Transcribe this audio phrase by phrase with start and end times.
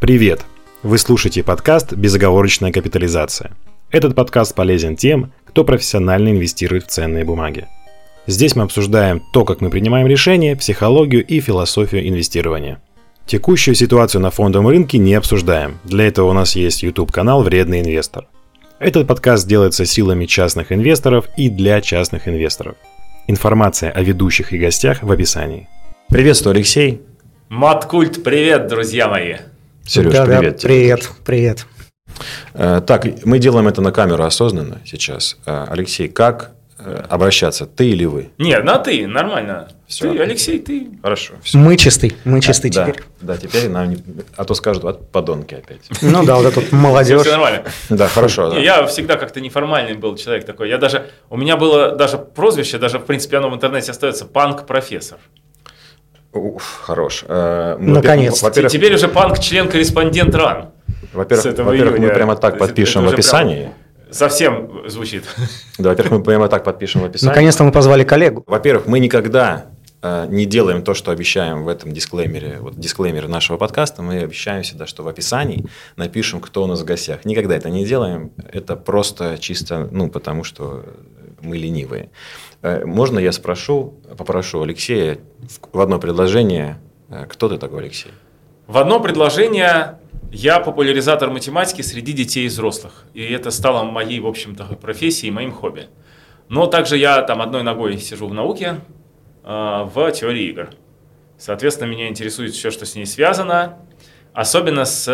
[0.00, 0.46] Привет!
[0.82, 3.50] Вы слушаете подкаст «Безоговорочная капитализация».
[3.90, 7.66] Этот подкаст полезен тем, кто профессионально инвестирует в ценные бумаги.
[8.26, 12.80] Здесь мы обсуждаем то, как мы принимаем решения, психологию и философию инвестирования.
[13.26, 15.78] Текущую ситуацию на фондовом рынке не обсуждаем.
[15.84, 18.26] Для этого у нас есть YouTube-канал «Вредный инвестор».
[18.78, 22.76] Этот подкаст делается силами частных инвесторов и для частных инвесторов.
[23.26, 25.68] Информация о ведущих и гостях в описании.
[26.08, 27.02] Приветствую, Алексей.
[27.50, 29.34] Маткульт, привет, друзья мои.
[29.86, 30.58] Сереж, Да, да, привет.
[30.58, 30.68] тебе.
[30.68, 31.66] привет, привет.
[32.54, 35.36] Э, Так, мы делаем это на камеру осознанно сейчас.
[35.46, 38.30] Э, Алексей, как э, обращаться, ты или вы?
[38.38, 39.68] Нет, на ты, нормально.
[39.86, 40.12] Всё.
[40.12, 40.88] Ты, Алексей, ты.
[41.02, 41.34] Хорошо.
[41.42, 41.58] всё.
[41.58, 43.02] Мы чистый, мы чистый да, теперь.
[43.20, 43.98] Да, теперь нам не...
[44.36, 45.80] А то скажут, от подонки опять.
[46.02, 47.26] Ну да, вот этот Все молодежь.
[47.26, 47.64] нормально.
[47.88, 48.50] Да, хорошо.
[48.50, 48.58] да.
[48.58, 50.68] Я всегда как-то неформальный был человек такой.
[50.68, 55.18] Я даже, у меня было даже прозвище, даже в принципе оно в интернете остается, панк-профессор.
[56.32, 57.24] Уф, хорош.
[57.26, 58.46] Э, мы, Наконец-то.
[58.46, 60.70] Во-первых, Теперь уже панк-член-корреспондент РАН.
[61.12, 63.70] во-первых, во-первых, мы прямо так подпишем в описании.
[64.10, 65.24] Совсем звучит.
[65.78, 67.30] Да, во-первых, мы прямо так подпишем в описании.
[67.30, 68.42] Наконец-то мы позвали коллегу.
[68.46, 69.66] Во-первых, мы никогда
[70.02, 74.02] э, не делаем то, что обещаем в этом дисклеймере, вот дисклеймер нашего подкаста.
[74.02, 77.24] Мы обещаем всегда, что в описании напишем, кто у нас в гостях.
[77.24, 78.32] Никогда это не делаем.
[78.52, 80.84] Это просто чисто, ну, потому что
[81.40, 82.10] мы ленивые.
[82.62, 85.18] Э, Можно я спрошу, попрошу Алексея
[85.72, 88.10] в- одно предложение, э, кто ты такой, Алексей?
[88.66, 89.98] В одно предложение
[90.30, 93.04] я популяризатор математики среди детей и взрослых.
[93.14, 95.86] И это стало моей, в общем-то, профессией, моим хобби.
[96.48, 98.76] Но также я там одной ногой сижу в науке,
[99.44, 100.68] э, в теории игр.
[101.38, 103.78] Соответственно, меня интересует все, что с ней связано,
[104.34, 105.08] особенно с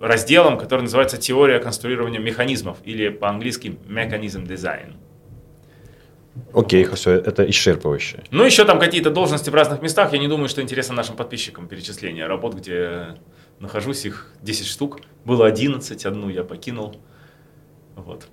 [0.00, 4.94] разделом, который называется «Теория конструирования механизмов» или по-английски «Mechanism Design».
[6.52, 8.24] Окей, все, это исчерпывающе.
[8.30, 10.12] Ну, еще там какие-то должности в разных местах.
[10.12, 13.16] Я не думаю, что интересно нашим подписчикам перечисление работ, где
[13.60, 15.00] нахожусь, их 10 штук.
[15.24, 16.96] Было 11, одну я покинул.
[17.94, 18.26] Вот.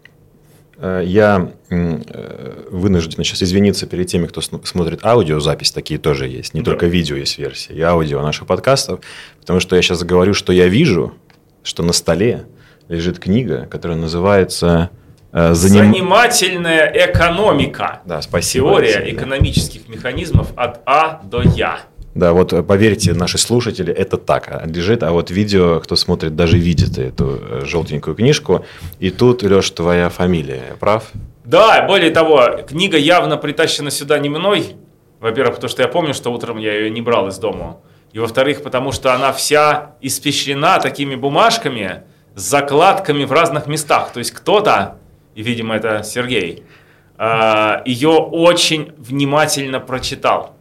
[0.77, 6.53] Э, Я э, вынужден сейчас извиниться перед теми, кто см- смотрит аудиозапись, такие тоже есть.
[6.53, 6.71] Не Да.
[6.71, 8.99] только видео есть версии, и аудио наших подкастов.
[9.39, 11.13] Потому что я сейчас говорю, что я вижу,
[11.63, 12.45] что на столе
[12.89, 14.89] лежит книга, которая называется
[15.33, 15.53] «Заним-
[15.91, 18.01] Занимательная экономика.
[18.05, 18.69] Да, спасибо.
[18.69, 19.17] Теория Алексей, да.
[19.17, 21.79] экономических механизмов от А до Я.
[22.13, 26.35] Да, вот э, поверьте, наши слушатели, это так а, лежит, а вот видео, кто смотрит,
[26.35, 28.63] даже видит эту э, желтенькую книжку.
[28.99, 31.05] И тут, Леш, твоя фамилия, прав?
[31.43, 34.75] Да, более того, книга явно притащена сюда не мной.
[35.19, 37.77] Во-первых, потому что я помню, что утром я ее не брал из дома.
[38.11, 42.03] И во-вторых, потому что она вся испещрена такими бумажками
[42.35, 44.11] с закладками в разных местах.
[44.13, 44.97] То есть кто-то,
[45.35, 46.63] и, видимо, это Сергей,
[47.17, 50.55] а, ее очень внимательно прочитал.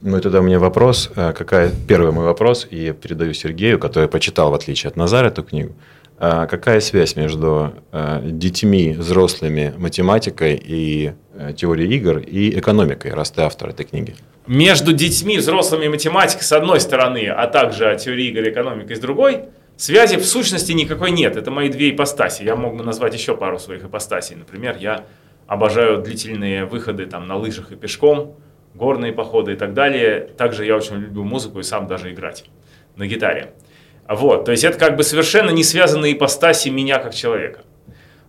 [0.00, 3.78] Ну и тогда у меня вопрос, а, какая первый мой вопрос, и я передаю Сергею,
[3.78, 5.74] который почитал, в отличие от Назара, эту книгу.
[6.16, 7.74] А Какая связь между
[8.22, 11.12] детьми, взрослыми, математикой и
[11.56, 14.14] теорией игр и экономикой, раз ты автор этой книги?
[14.46, 19.00] Между детьми, взрослыми и математикой с одной стороны, а также теорией игры и экономикой с
[19.00, 19.46] другой,
[19.76, 21.36] связи в сущности никакой нет.
[21.36, 22.42] Это мои две ипостаси.
[22.42, 24.36] Я мог бы назвать еще пару своих ипостасей.
[24.36, 25.06] Например, я
[25.46, 28.36] обожаю длительные выходы там, на лыжах и пешком,
[28.74, 30.20] горные походы и так далее.
[30.36, 32.44] Также я очень люблю музыку и сам даже играть
[32.96, 33.52] на гитаре.
[34.08, 37.62] Вот, то есть это как бы совершенно не связанные ипостаси меня как человека.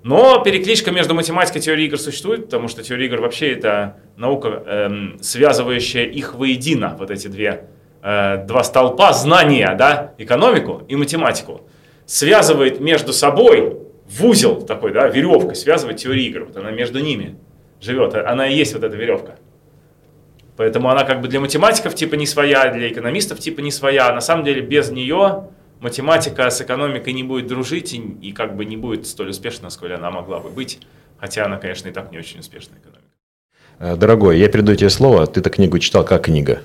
[0.03, 4.63] Но перекличка между математикой и теорией игр существует, потому что теория игр вообще это наука,
[4.66, 7.67] эм, связывающая их воедино, вот эти две,
[8.06, 11.62] э, два столпа знания, да, экономику и математику.
[12.06, 16.46] Связывает между собой в узел такой, да, веревкой, связывает теорию игр.
[16.46, 17.36] Вот она между ними
[17.82, 19.36] живет, она и есть вот эта веревка.
[20.56, 24.10] Поэтому она как бы для математиков типа не своя, для экономистов типа не своя.
[24.10, 25.50] А на самом деле без нее
[25.82, 29.94] математика с экономикой не будет дружить и, и как бы не будет столь успешна, сколь
[29.94, 30.80] она могла бы быть.
[31.18, 33.10] Хотя она, конечно, и так не очень успешная экономика.
[33.80, 36.62] А, Дорогой, я передаю тебе слово, ты эту книгу читал как книга?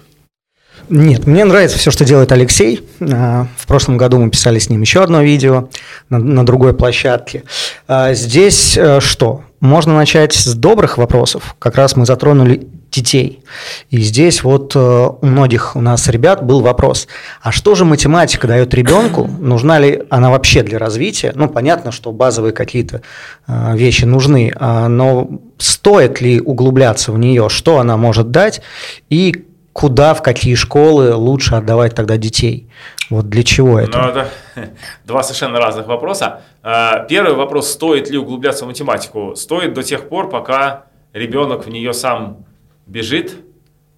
[0.90, 2.86] Нет, мне нравится все, что делает Алексей.
[3.00, 5.68] А, В прошлом году мы писали с ним еще одно видео
[6.08, 7.44] на, на другой площадке.
[7.86, 9.44] А, Здесь э, что?
[9.60, 11.54] Можно начать с добрых вопросов.
[11.60, 13.44] Как раз мы затронули детей.
[13.90, 17.06] И здесь вот э, у многих у нас ребят был вопрос,
[17.40, 19.30] а что же математика дает ребенку?
[19.38, 21.32] Нужна ли она вообще для развития?
[21.36, 23.02] Ну, понятно, что базовые какие-то
[23.46, 25.28] э, вещи нужны, а, но
[25.58, 27.48] стоит ли углубляться в нее?
[27.48, 28.60] Что она может дать?
[29.08, 29.44] И
[29.80, 32.68] куда, в какие школы лучше отдавать тогда детей?
[33.08, 33.98] Вот для чего это?
[33.98, 34.28] Ну, это
[35.06, 36.42] два совершенно разных вопроса.
[36.62, 39.34] А, Первый вопрос, стоит ли углубляться в математику?
[39.36, 40.84] Стоит до тех пор, пока
[41.14, 42.44] ребенок в нее сам
[42.86, 43.36] бежит,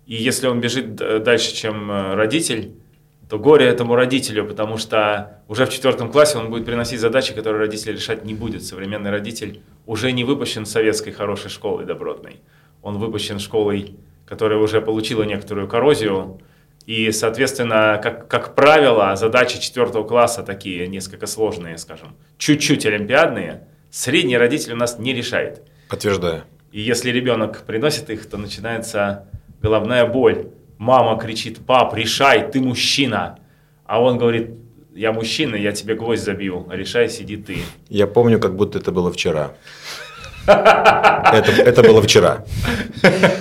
[0.06, 2.74] и если он бежит дальше, чем э, родитель,
[3.28, 7.60] то горе этому родителю, потому что уже в четвертом классе он будет приносить задачи, которые
[7.60, 8.62] родитель решать не будет.
[8.62, 12.40] Современный родитель уже не выпущен советской хорошей школой добротной.
[12.82, 13.96] Он выпущен школой,
[14.32, 16.40] которая уже получила некоторую коррозию,
[16.86, 24.38] и, соответственно, как, как правило, задачи четвертого класса такие несколько сложные, скажем, чуть-чуть олимпиадные, средний
[24.38, 25.60] родитель у нас не решает.
[25.90, 26.44] Подтверждаю.
[26.70, 29.28] И если ребенок приносит их, то начинается
[29.60, 30.46] головная боль.
[30.78, 33.38] Мама кричит, пап, решай, ты мужчина.
[33.84, 34.52] А он говорит,
[34.94, 37.58] я мужчина, я тебе гвоздь забью, решай, сиди ты.
[37.90, 39.52] Я помню, как будто это было вчера.
[40.46, 42.44] Это, это было вчера.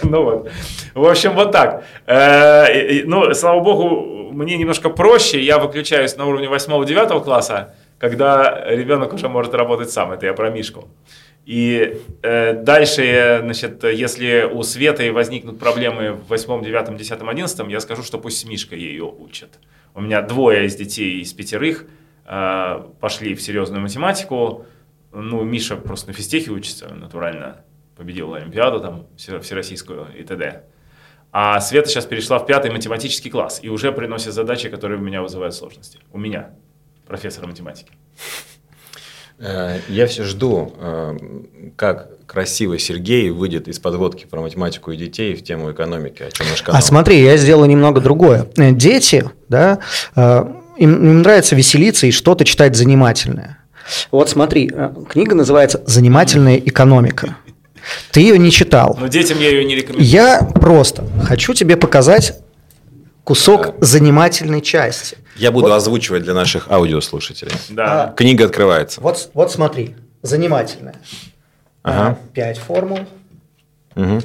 [0.04, 0.52] Ну вот.
[0.94, 1.84] В общем, вот так.
[2.06, 5.42] Э, ну, слава богу, мне немножко проще.
[5.42, 10.12] Я выключаюсь на уровне 8-9 класса, когда ребенок уже может работать сам.
[10.12, 10.88] Это я про Мишку.
[11.46, 17.80] И э, дальше, значит, если у Светы возникнут проблемы в 8, 9, 10, 11, я
[17.80, 19.60] скажу, что пусть Мишка ее учит.
[19.96, 21.86] У меня двое из детей из пятерых
[22.26, 24.66] э, пошли в серьезную математику.
[25.14, 27.64] Ну, Миша просто на физтехе учится натурально.
[27.96, 30.64] Победил Олимпиаду там всероссийскую и т.д.
[31.32, 35.22] А Света сейчас перешла в пятый математический класс и уже приносит задачи, которые у меня
[35.22, 36.00] вызывают сложности.
[36.12, 36.52] У меня,
[37.08, 37.92] профессора математики.
[39.40, 41.18] Э, я все жду, э,
[41.76, 46.48] как красиво Сергей выйдет из подводки про математику и детей в тему экономики, о чем
[46.48, 46.78] наш канал.
[46.78, 48.48] А смотри, я сделаю немного другое.
[48.56, 49.80] Дети, да,
[50.16, 50.46] э,
[50.78, 53.61] им, им нравится веселиться и что-то читать занимательное.
[54.12, 54.72] Вот смотри,
[55.10, 57.38] книга называется «Занимательная экономика».
[58.12, 58.96] Ты ее не читал.
[59.00, 60.06] Но детям я ее не рекомендую.
[60.06, 62.40] Я просто хочу тебе показать
[63.24, 63.74] кусок да.
[63.80, 65.18] занимательной части.
[65.36, 65.76] Я буду вот.
[65.76, 67.54] озвучивать для наших аудиослушателей.
[67.70, 68.04] Да.
[68.04, 69.02] А, Книга открывается.
[69.02, 70.96] Вот, вот смотри, занимательная.
[71.84, 72.18] Ага.
[72.34, 73.00] Пять формул.
[73.96, 74.22] Угу.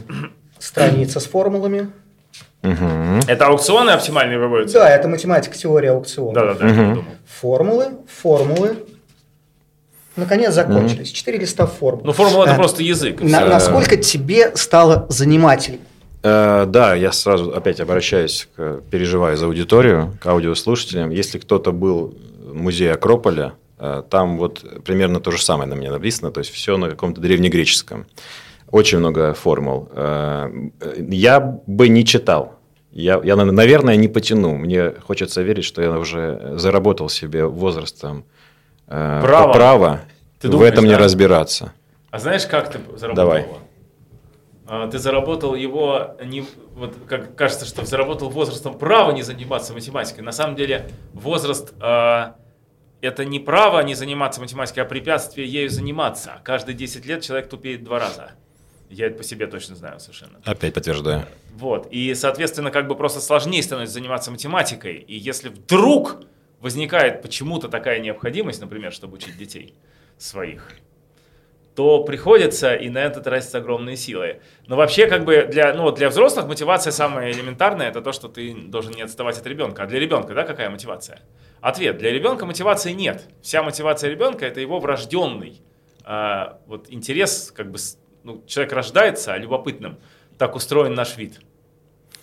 [0.58, 1.90] Страница с формулами.
[2.62, 3.20] Угу.
[3.28, 4.80] Это аукционы оптимальные выводятся?
[4.80, 6.34] Да, это математика, теория аукциона.
[6.34, 6.66] Да, да, да.
[6.66, 7.04] Угу.
[7.40, 8.76] Формулы, формулы.
[10.16, 11.10] Наконец закончились.
[11.10, 12.04] Четыре листа формул.
[12.04, 13.20] Ну, формула это а, просто язык.
[13.20, 15.78] На, насколько тебе стало занимательно?
[16.22, 21.10] Э, да, я сразу опять обращаюсь, к, переживаю за аудиторию, к аудиослушателям.
[21.10, 25.92] Если кто-то был в музее Акрополя, э, там вот примерно то же самое на меня
[25.92, 28.06] написано, то есть все на каком-то древнегреческом.
[28.70, 29.88] Очень много формул.
[29.92, 30.50] Э,
[31.08, 32.54] я бы не читал.
[32.90, 34.56] Я, я, наверное, не потяну.
[34.56, 38.24] Мне хочется верить, что я уже заработал себе возрастом
[38.86, 40.00] право, право
[40.40, 40.90] Ты в думаешь, этом да?
[40.90, 41.72] не разбираться.
[42.10, 43.42] А знаешь, как ты заработал Давай.
[43.42, 43.58] его?
[44.68, 46.44] А, ты заработал его, не,
[46.74, 50.24] вот как кажется, что заработал возрастом право не заниматься математикой.
[50.24, 52.32] На самом деле возраст э,
[53.00, 56.40] это не право не заниматься математикой, а препятствие ею заниматься.
[56.42, 58.32] Каждые 10 лет человек тупеет два раза.
[58.88, 60.38] Я это по себе точно знаю совершенно.
[60.44, 61.26] Опять подтверждаю.
[61.54, 61.88] Вот.
[61.90, 64.96] И, соответственно, как бы просто сложнее становится заниматься математикой.
[64.96, 66.22] И если вдруг
[66.60, 69.74] возникает почему-то такая необходимость, например, чтобы учить детей
[70.18, 70.70] своих,
[71.74, 74.40] то приходится и на это тратить огромные силы.
[74.66, 78.54] Но вообще, как бы для, ну, для взрослых мотивация самая элементарная, это то, что ты
[78.54, 79.82] должен не отставать от ребенка.
[79.82, 81.20] А для ребенка, да, какая мотивация?
[81.60, 81.98] Ответ.
[81.98, 83.28] Для ребенка мотивации нет.
[83.42, 85.60] Вся мотивация ребенка– это его врожденный
[86.06, 87.78] э, вот интерес, как бы,
[88.24, 89.98] ну, человек рождается любопытным.
[90.38, 91.40] Так устроен наш вид.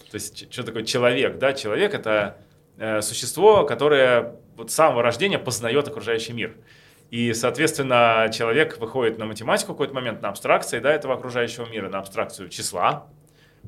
[0.10, 1.54] То есть, что такое человек, да?
[1.54, 2.38] Человек– это
[2.78, 6.56] э, существо, которое вот с самого рождения познает окружающий мир.
[7.10, 11.90] И, соответственно, человек выходит на математику в какой-то момент, на абстракции да, этого окружающего мира,
[11.90, 13.08] на абстракцию числа.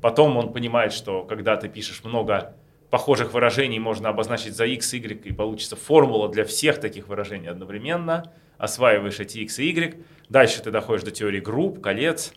[0.02, 2.56] Потом он понимает, что когда ты пишешь много
[2.90, 8.32] похожих выражений, можно обозначить за x, y, и получится формула для всех таких выражений одновременно.
[8.58, 10.06] Осваиваешь эти x и y.
[10.30, 12.34] Дальше ты доходишь до теории групп, колец,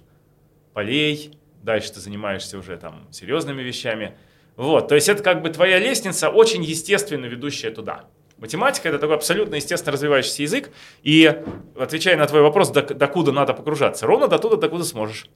[0.74, 1.38] полей.
[1.62, 4.16] Дальше ты занимаешься уже там серьезными вещами.
[4.58, 8.06] Вот, то есть это как бы твоя лестница, очень естественно ведущая туда.
[8.38, 10.70] Математика– это такой абсолютно естественно развивающийся язык,
[11.04, 11.32] и,
[11.78, 15.26] отвечая на твой вопрос, до, докуда надо погружаться, ровно до туда, докуда сможешь.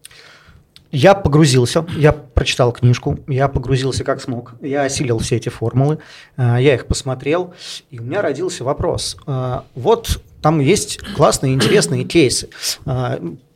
[0.91, 5.99] Я погрузился, я прочитал книжку, я погрузился как смог, я осилил все эти формулы,
[6.37, 7.55] э, я их посмотрел,
[7.93, 9.17] и у меня родился вопрос.
[9.29, 12.49] Э, вот там есть классные, интересные кейсы.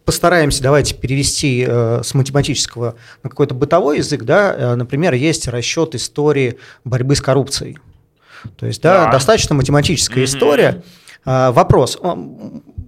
[0.06, 4.22] Э, постараемся давайте перевести с математического на какой-то бытовой язык.
[4.22, 4.76] Да?
[4.76, 7.78] Например, есть расчет истории борьбы с коррупцией.
[8.56, 9.12] То есть, да, да.
[9.12, 10.26] достаточно математическая mm-hmm.
[10.26, 10.82] история.
[11.24, 11.98] А, вопрос.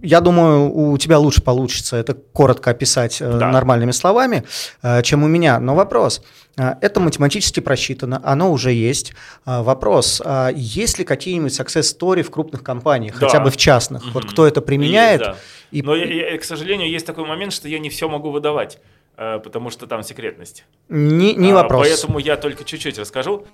[0.03, 3.51] Я думаю, у тебя лучше получится это коротко описать э, да.
[3.51, 4.45] нормальными словами,
[4.83, 5.59] э, чем у меня.
[5.59, 6.23] Но вопрос.
[6.57, 9.13] Э, это математически просчитано, оно уже есть.
[9.45, 10.23] Вопрос,
[10.55, 13.27] есть ли какие-нибудь success story в крупных компаниях, да.
[13.27, 14.03] хотя бы в частных?
[14.05, 14.11] Угу.
[14.13, 15.21] Вот кто это применяет?
[15.21, 15.39] Есть, да.
[15.73, 15.83] и...
[15.83, 18.79] Но, я, я, к сожалению, есть такой момент, что я не все могу выдавать,
[19.17, 20.65] потому что там секретность.
[20.89, 21.89] Не, не а, вопрос.
[21.89, 23.47] Поэтому я только чуть-чуть расскажу.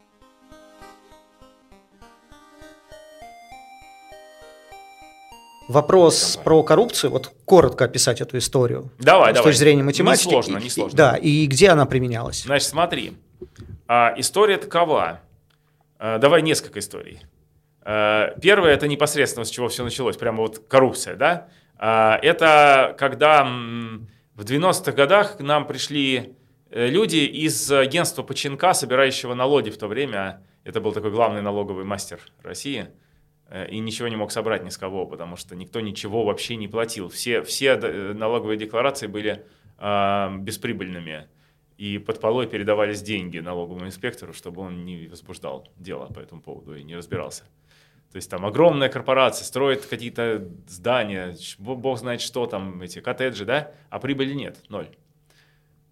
[5.68, 8.90] Вопрос про коррупцию, вот коротко описать эту историю.
[8.98, 9.50] Давай, с давай.
[9.50, 10.26] точки зрения математики.
[10.28, 10.96] Несложно, И- несложно.
[10.96, 12.42] Да, и где она применялась?
[12.42, 13.16] Значит, смотри.
[13.88, 15.20] А, история такова.
[15.98, 17.20] А, давай несколько историй.
[17.82, 21.48] А, первая это непосредственно с чего все началось, прямо вот коррупция, да?
[21.76, 26.34] Это когда в 90-х годах к нам пришли
[26.70, 30.40] э, люди из агентства Починка, собирающего налоги в то время.
[30.62, 32.86] Это был такой главный налоговый мастер России.
[33.48, 36.68] Э, И ничего не мог собрать ни с кого, потому что никто ничего вообще не
[36.68, 37.08] платил.
[37.08, 39.44] Все, все э, налоговые декларации были
[39.78, 41.28] а, бесприбыльными.
[41.76, 46.76] И под полой передавались деньги налоговому инспектору, чтобы он не возбуждал дело по этому поводу
[46.76, 47.42] и не разбирался.
[48.12, 53.72] То есть там огромная корпорация строит какие-то здания, бог знает что там, эти коттеджи, да,
[53.90, 54.88] а прибыли нет, ноль.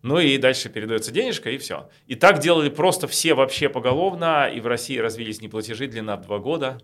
[0.02, 1.90] Ну и дальше передается денежка, и все.
[2.06, 6.38] И так делали просто все вообще поголовно, и в России развились неплатежи длина в два
[6.38, 6.80] года.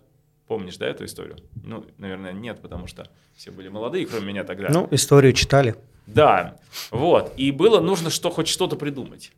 [0.49, 1.37] Помнишь, да, эту историю?
[1.63, 4.69] Ну, наверное, нет, потому что все были молодые, кроме меня тогда.
[4.71, 5.75] Ну, историю читали.
[6.07, 6.57] Да,
[6.89, 7.31] вот.
[7.37, 9.31] И было нужно что, хоть что-то придумать.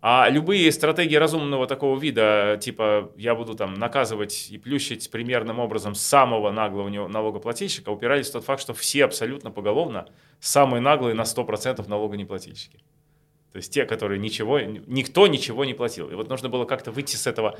[0.00, 5.94] А любые стратегии разумного такого вида, типа я буду там наказывать и плющить примерным образом
[5.94, 10.08] самого наглого налогоплательщика, упирались в тот факт, что все абсолютно поголовно
[10.40, 12.78] самые наглые на 100% налогонеплательщики.
[13.52, 16.08] То есть те, которые ничего, никто ничего не платил.
[16.08, 17.58] И вот нужно было как-то выйти с этого,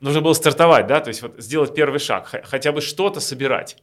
[0.00, 3.76] нужно было стартовать, да, то есть вот сделать первый шаг, хотя бы что-то собирать.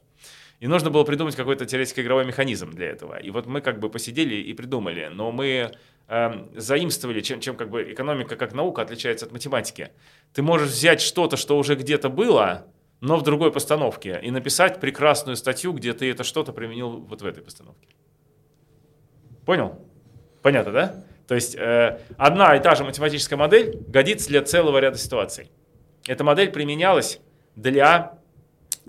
[0.60, 3.16] И нужно было придумать какой-то теоретико-игровой механизм для этого.
[3.16, 5.70] И вот мы как бы посидели и придумали, но мы
[6.08, 9.90] эм, заимствовали, чем, чем как бы экономика как наука отличается от математики.
[10.32, 12.66] Ты можешь взять что-то, что уже где-то было,
[13.00, 17.26] но в другой постановке, и написать прекрасную статью, где ты это что-то применил вот в
[17.26, 17.86] этой постановке.
[19.46, 19.78] Понял?
[20.42, 21.04] Понятно, да?
[21.28, 25.52] То есть э, одна и та же математическая модель годится для целого ряда ситуаций.
[26.08, 27.20] Эта модель применялась
[27.54, 28.18] для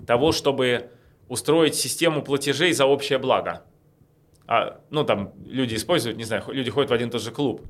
[0.06, 0.90] того, чтобы
[1.28, 3.62] устроить систему платежей за общее благо.
[4.46, 7.60] А, ну, там люди используют, не знаю, люди ходят в один и тот же клуб.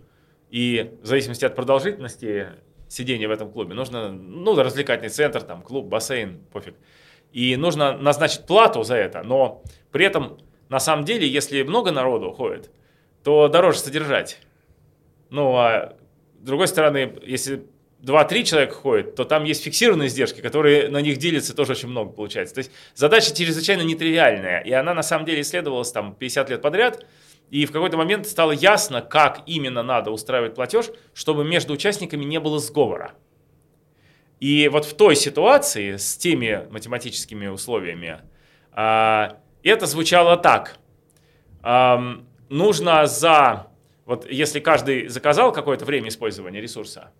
[0.50, 2.46] И в зависимости от продолжительности
[2.88, 6.76] сидения в этом клубе, нужно, ну, развлекательный центр, там, клуб, бассейн, пофиг.
[7.32, 10.38] И нужно назначить плату за это, но при этом,
[10.68, 12.70] на самом деле, если много народу ходит,
[13.24, 14.38] то дороже содержать.
[15.28, 15.96] Ну, а
[16.40, 17.66] с другой стороны, если
[18.02, 22.12] 2-3 человека ходят, то там есть фиксированные издержки, которые на них делятся тоже очень много
[22.12, 22.54] получается.
[22.54, 27.04] То есть задача чрезвычайно нетривиальная, и она на самом деле исследовалась там 50 лет подряд,
[27.50, 32.40] и в какой-то момент стало ясно, как именно надо устраивать платеж, чтобы между участниками не
[32.40, 33.12] было сговора.
[34.38, 38.20] И вот в той ситуации с теми математическими условиями
[38.72, 40.78] а, это звучало так.
[42.48, 43.66] Нужно за,
[44.06, 47.12] вот если каждый заказал какое-то время использования ресурса,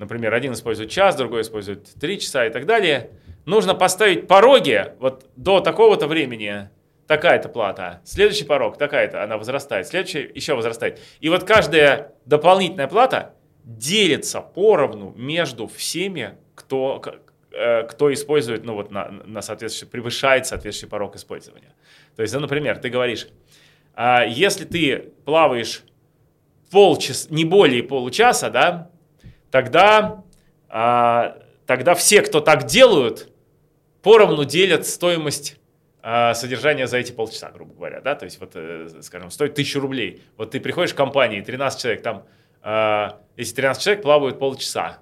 [0.00, 3.10] например, один использует час, другой использует три часа и так далее,
[3.44, 6.70] нужно поставить пороги вот до такого-то времени
[7.06, 11.00] такая-то плата, следующий порог такая-то, она возрастает, следующая еще возрастает.
[11.20, 17.02] И вот каждая дополнительная плата делится поровну между всеми, кто,
[17.52, 21.74] э, кто использует, ну вот на, на соответствующий, превышает соответствующий порог использования.
[22.16, 23.28] То есть, ну, например, ты говоришь,
[23.94, 25.82] а, если ты плаваешь
[26.70, 28.90] полчаса, не более получаса, да,
[29.50, 30.24] тогда,
[30.68, 33.32] а, тогда все, кто так делают,
[34.02, 35.58] поровну делят стоимость
[36.02, 39.80] а, содержания за эти полчаса, грубо говоря, да, то есть вот, э, скажем, стоит 1000
[39.80, 42.24] рублей, вот ты приходишь в компании, 13 человек, там,
[42.62, 44.98] а, если 13 человек плавают полчаса,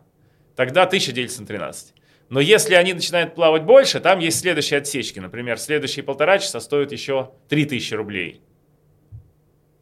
[0.57, 1.95] тогда 1000 делится на 13.
[2.31, 6.93] Но если они начинают плавать больше, там есть следующие отсечки, например, следующие полтора часа стоят
[6.93, 8.43] еще 3000 рублей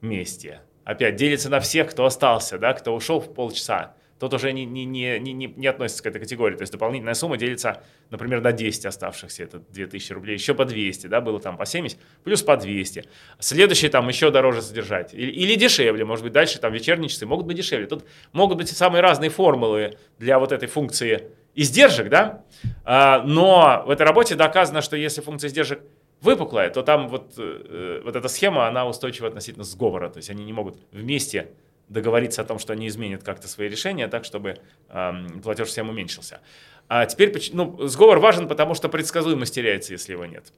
[0.00, 0.60] вместе.
[0.84, 3.95] Опять делится на всех, кто остался, да, кто ушел в полчаса.
[4.18, 6.56] Тот уже не, не, не, не, не- относится к этой категории.
[6.56, 11.06] То есть дополнительная сумма делится, например, на 10 оставшихся, это 2000 рублей, еще по 200,
[11.08, 13.04] да, было там по 70, плюс по 200.
[13.38, 15.12] Следующий там еще дороже содержать.
[15.12, 17.86] Или, или дешевле, может быть, дальше там вечерние часы могут быть дешевле.
[17.86, 22.44] Тут могут быть самые разные формулы для вот этой функции издержек, да,
[22.84, 25.80] А, но в этой работе доказано, что если функция издержек
[26.20, 30.44] выпуклая, то там вот, э, вот эта схема, она устойчива относительно сговора, то есть они
[30.44, 31.50] не могут вместе
[31.88, 36.40] договориться о том, что они изменят как-то свои решения так, чтобы эм, платеж всем уменьшился.
[36.88, 40.52] А теперь, ну, сговор важен, потому что предсказуемость теряется, если его нет.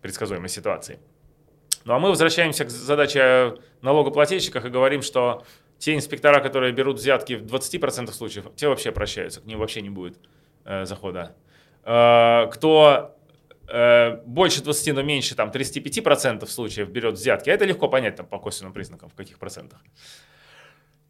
[0.00, 0.98] Предсказуемость ситуации.
[1.84, 5.44] Ну а мы возвращаемся к задаче о налогоплательщиках и говорим, что
[5.78, 9.90] те инспектора, которые берут взятки в 20% случаев, те вообще прощаются, к ним вообще не
[9.90, 10.18] будет
[10.64, 11.34] э, захода.
[11.84, 13.23] Э, кто э,
[13.66, 18.38] больше 20, но меньше там 35% случаев берет взятки, а это легко понять там по
[18.38, 19.80] косвенным признакам, в каких процентах,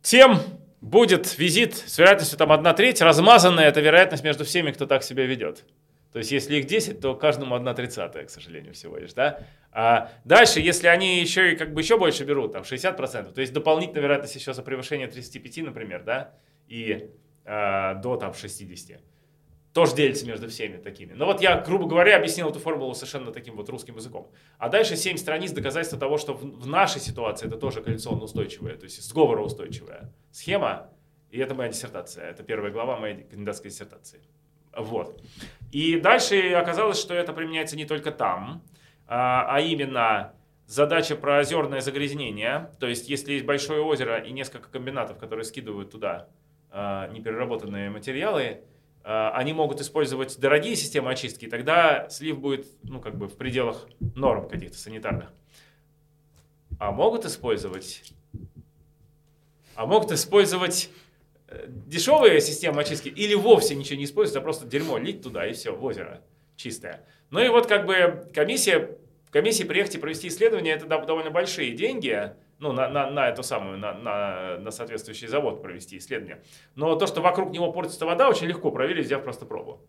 [0.03, 0.39] тем
[0.81, 5.25] будет визит с вероятностью там 1 треть, размазанная эта вероятность между всеми, кто так себя
[5.25, 5.65] ведет.
[6.13, 9.41] То есть, если их 10, то каждому 1 тридцатая, к сожалению, всего лишь, да?
[9.73, 13.53] А дальше, если они еще и как бы еще больше берут, там 60%, то есть
[13.53, 16.35] дополнительная вероятность еще за превышение 35, например, да,
[16.69, 17.11] и
[17.45, 19.01] э, до там 60,
[19.75, 21.15] тоже делится между всеми такими.
[21.15, 24.31] Но вот я, грубо говоря, объяснил эту формулу совершенно таким вот русским языком.
[24.57, 28.85] А дальше 7 страниц доказательства того, что в, нашей ситуации это тоже коалиционно устойчивая, то
[28.85, 30.91] есть сговороустойчивая схема,
[31.31, 34.21] и это моя диссертация, это первая глава моей кандидатской диссертации.
[34.77, 35.21] Вот.
[35.73, 38.63] И дальше оказалось, что это применяется не только там,
[39.09, 40.35] а, а именно
[40.67, 42.71] задача про озерное загрязнение.
[42.79, 46.29] То есть, если есть большое озеро и несколько комбинатов, которые скидывают туда
[46.71, 48.63] а, непереработанные материалы,
[49.05, 54.49] они могут использовать дорогие системы очистки, тогда слив будет ну, как бы в пределах норм
[54.49, 55.31] каких-то санитарных.
[56.79, 58.03] А могут использовать,
[59.77, 60.91] а могут использовать
[61.67, 65.75] дешевая система очистки или вовсе ничего не используется, а просто дерьмо лить туда и все,
[65.75, 66.23] в озеро
[66.57, 67.07] чистое.
[67.31, 68.97] Ну и вот как бы комиссия,
[69.31, 73.79] комиссии приехать и провести исследование, это довольно большие деньги, ну, на, на, на эту самую,
[73.79, 76.43] на, на, на соответствующий завод провести исследование.
[76.75, 79.81] Но то, что вокруг него портится вода, очень легко проверить, взяв просто пробу.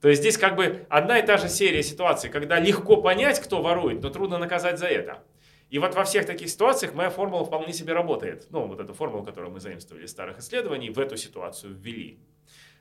[0.00, 3.60] То есть здесь как бы одна и та же серия ситуаций, когда легко понять, кто
[3.60, 5.22] ворует, но трудно наказать за это.
[5.70, 8.46] И вот во всех таких ситуациях моя формула вполне себе работает.
[8.50, 12.20] Ну, вот эту формулу, которую мы заимствовали из старых исследований, в эту ситуацию ввели.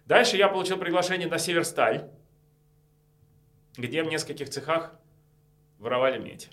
[0.06, 2.10] Дальше я получил приглашение на Северсталь,
[3.76, 4.94] где в нескольких цехах
[5.80, 6.50] воровали медь.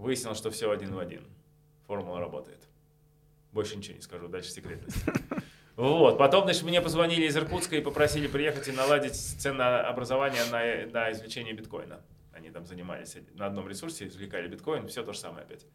[0.00, 1.26] Выяснилось, что все один в один.
[1.86, 2.68] Формула работает.
[3.52, 4.96] Больше ничего не скажу, дальше секретность.
[5.76, 6.18] Вот.
[6.18, 11.54] Потом, значит, мне позвонили из Иркутска и попросили приехать и наладить ценообразование на, на извлечение
[11.54, 12.02] биткоина
[12.40, 15.66] они там занимались на одном ресурсе, извлекали биткоин, все то же самое опять.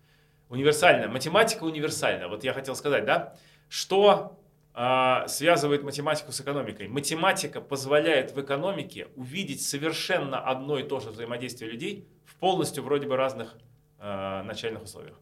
[0.49, 2.27] Универсально, математика универсальна.
[2.27, 3.35] Вот я хотел сказать, да,
[3.69, 4.39] что
[4.73, 6.87] э, связывает математику с экономикой?
[6.87, 13.07] Математика позволяет в экономике увидеть совершенно одно и то же взаимодействие людей в полностью вроде
[13.07, 13.55] бы разных
[13.99, 15.19] э, начальных условиях.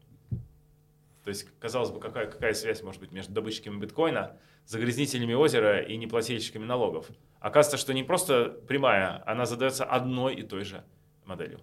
[1.24, 5.96] То есть, казалось бы, какая, какая связь может быть между добытчиками биткоина, загрязнителями озера и
[5.96, 7.08] неплательщиками налогов?
[7.40, 10.84] Оказывается, что не просто прямая, она задается одной и той же
[11.26, 11.60] моделью.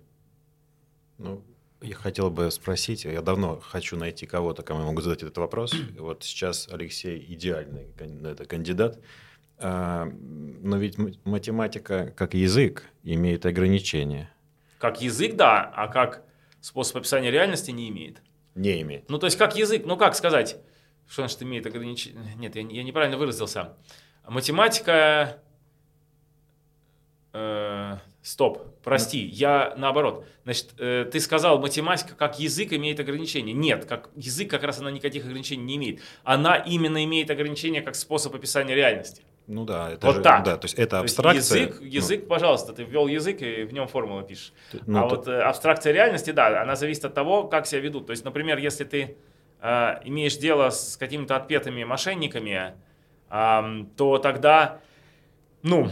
[1.19, 1.45] Ну,
[1.83, 5.75] я хотел бы спросить, я давно хочу найти кого-то, кому я могу задать этот вопрос.
[5.99, 7.89] Вот сейчас Алексей идеальный
[8.25, 8.99] это кандидат.
[9.59, 10.07] А,
[10.63, 14.31] но ведь математика как язык имеет ограничения.
[14.79, 16.25] Как язык, да, а как
[16.61, 18.23] способ описания реальности не имеет.
[18.55, 19.09] Не имеет.
[19.09, 20.59] Ну, то есть как язык, ну как сказать,
[21.09, 22.35] что значит имеет ограничения?
[22.37, 23.77] Нет, я, я неправильно выразился.
[24.27, 25.41] Математика...
[27.33, 30.27] Э, Стоп, прости, я наоборот.
[30.45, 33.55] Значит, э, ты сказал, математика как язык имеет ограничения.
[33.55, 36.01] Нет, как язык как раз она никаких ограничений не имеет.
[36.23, 39.23] Она именно имеет ограничения как способ описания реальности.
[39.51, 40.45] Ну да, это вот же, так.
[40.45, 41.59] Да, то есть это абстракция.
[41.59, 42.29] Есть язык, язык, ну.
[42.29, 44.53] пожалуйста, ты ввел язык и в нем формулу пишешь.
[44.87, 45.17] Ну, а то...
[45.17, 48.07] вот э, абстракция реальности, да, она зависит от того, как себя ведут.
[48.07, 49.17] То есть, например, если ты
[49.61, 52.75] э, имеешь дело с какими-то отпетыми мошенниками,
[53.29, 54.79] э, то тогда,
[55.63, 55.89] ну,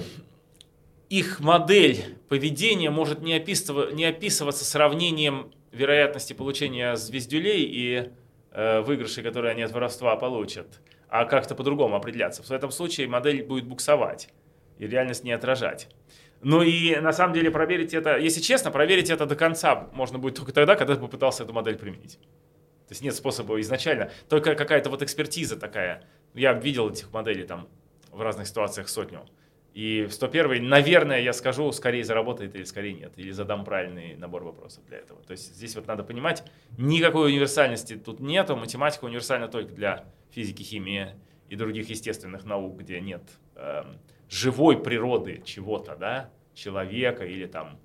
[1.08, 3.92] их модель поведения может не, описыв...
[3.92, 8.12] не описываться сравнением вероятности получения звездюлей и
[8.52, 12.42] э, выигрышей, которые они от воровства получат, а как-то по-другому определяться.
[12.42, 14.28] В этом случае модель будет буксовать
[14.78, 15.88] и реальность не отражать.
[16.40, 20.36] Ну и на самом деле проверить это, если честно, проверить это до конца можно будет
[20.36, 22.18] только тогда, когда ты попытался эту модель применить.
[22.86, 26.04] То есть нет способа изначально, только какая-то вот экспертиза такая.
[26.34, 27.68] Я видел этих моделей там
[28.10, 29.26] в разных ситуациях сотню.
[29.74, 33.12] И в 101 наверное, я скажу, скорее заработает или скорее нет.
[33.16, 35.22] Или задам правильный набор вопросов для этого.
[35.22, 36.42] То есть здесь вот надо понимать,
[36.78, 38.56] никакой универсальности тут нету.
[38.56, 40.06] Математика универсальна только для
[40.38, 41.16] физики, химии
[41.48, 43.22] и других естественных наук, где нет
[43.56, 43.82] э,
[44.30, 47.80] живой природы чего-то, да, человека или там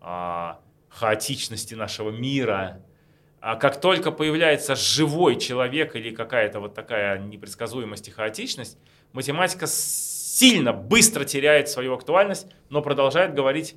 [0.00, 0.52] э,
[0.88, 2.80] хаотичности нашего мира.
[3.40, 8.78] А как только появляется живой человек или какая-то вот такая непредсказуемость и хаотичность,
[9.12, 13.74] математика сильно быстро теряет свою актуальность, но продолжает говорить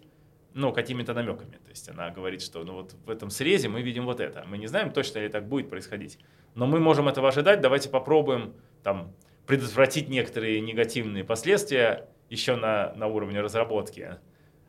[0.53, 1.57] ну, какими-то намеками.
[1.63, 4.45] То есть она говорит, что ну, вот в этом срезе мы видим вот это.
[4.47, 6.19] Мы не знаем точно, ли так будет происходить.
[6.55, 7.61] Но мы можем этого ожидать.
[7.61, 9.13] Давайте попробуем там,
[9.45, 14.17] предотвратить некоторые негативные последствия еще на, на уровне разработки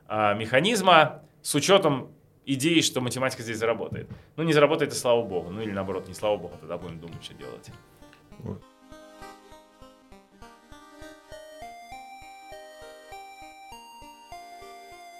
[0.07, 2.13] а, механизма с учетом
[2.47, 4.09] идеи, что математика здесь заработает.
[4.37, 5.51] Ну, не заработает, и слава богу.
[5.51, 7.71] Ну, или наоборот, не слава богу, тогда будем думать, что делать.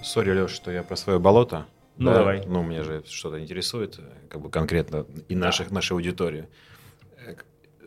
[0.03, 1.67] Sorry, Леш, что я про свое болото.
[1.97, 2.47] Ну, да, давай.
[2.47, 5.75] Ну, меня же что-то интересует, как бы конкретно и наших, да.
[5.75, 6.49] нашей аудитории.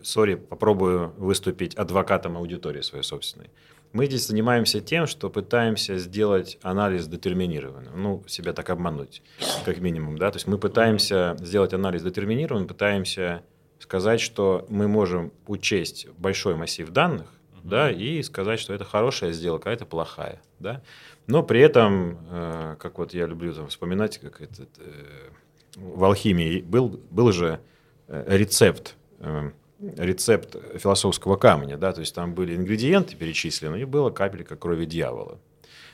[0.03, 3.49] Sorry, попробую выступить адвокатом аудитории своей собственной.
[3.93, 8.01] Мы здесь занимаемся тем, что пытаемся сделать анализ детерминированным.
[8.01, 9.21] Ну, себя так обмануть,
[9.65, 10.31] как минимум, да.
[10.31, 13.43] То есть мы пытаемся сделать анализ детерминированным, пытаемся
[13.79, 17.27] сказать, что мы можем учесть большой массив данных,
[17.63, 20.81] да, и сказать, что это хорошая сделка, а это плохая, да.
[21.27, 25.29] Но при этом, э, как вот я люблю там, вспоминать, как этот, э,
[25.75, 27.59] в алхимии был, был же
[28.07, 34.11] э, рецепт, э, рецепт философского камня, да, то есть там были ингредиенты перечислены, и была
[34.11, 35.39] капелька крови дьявола.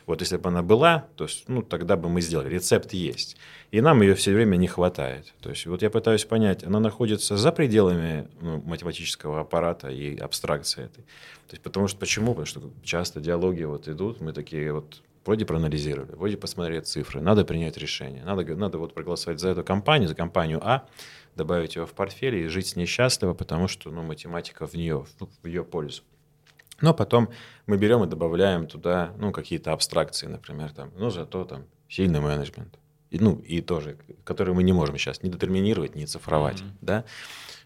[0.10, 2.50] Вот если бы она была, то есть, ну, тогда бы мы сделали.
[2.50, 3.38] Рецепт есть.
[3.70, 5.36] И нам ее все время не хватает.
[5.40, 10.86] То есть вот я пытаюсь понять, она находится за пределами ну, математического аппарата и абстракции
[10.86, 11.04] этой.
[11.04, 12.30] То есть потому что почему?
[12.30, 17.46] Потому что часто диалоги вот идут, мы такие вот вроде проанализировали, вроде посмотрели цифры, надо
[17.46, 20.88] принять решение, надо, надо вот проголосовать за эту компанию, за компанию А,
[21.36, 25.06] добавить ее в портфель и жить с ней счастливо, потому что ну, математика в нее,
[25.42, 26.04] в ее пользу.
[26.82, 27.30] Но потом
[27.66, 32.78] мы берем и добавляем туда ну, какие-то абстракции, например, там, ну, зато там сильный менеджмент.
[33.10, 36.62] И, ну, и тоже, который мы не можем сейчас ни детерминировать, ни цифровать.
[36.62, 36.78] Mm-hmm.
[36.82, 37.06] Да?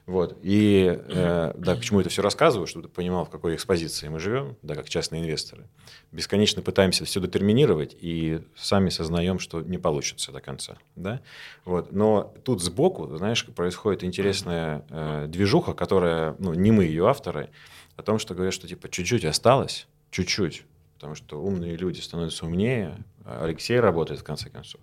[0.05, 0.37] Вот.
[0.41, 4.57] И э, да, почему это все рассказываю, чтобы ты понимал, в какой экспозиции мы живем,
[4.61, 5.63] да, как частные инвесторы.
[6.11, 10.77] Бесконечно пытаемся все детерминировать и сами сознаем, что не получится до конца.
[10.97, 11.21] Да?
[11.63, 11.93] Вот.
[11.93, 17.49] Но тут сбоку, знаешь, происходит интересная э, движуха, которая, ну, не мы ее авторы,
[17.95, 22.97] о том, что говорят, что типа чуть-чуть осталось, чуть-чуть, потому что умные люди становятся умнее,
[23.25, 24.81] Алексей работает в конце концов,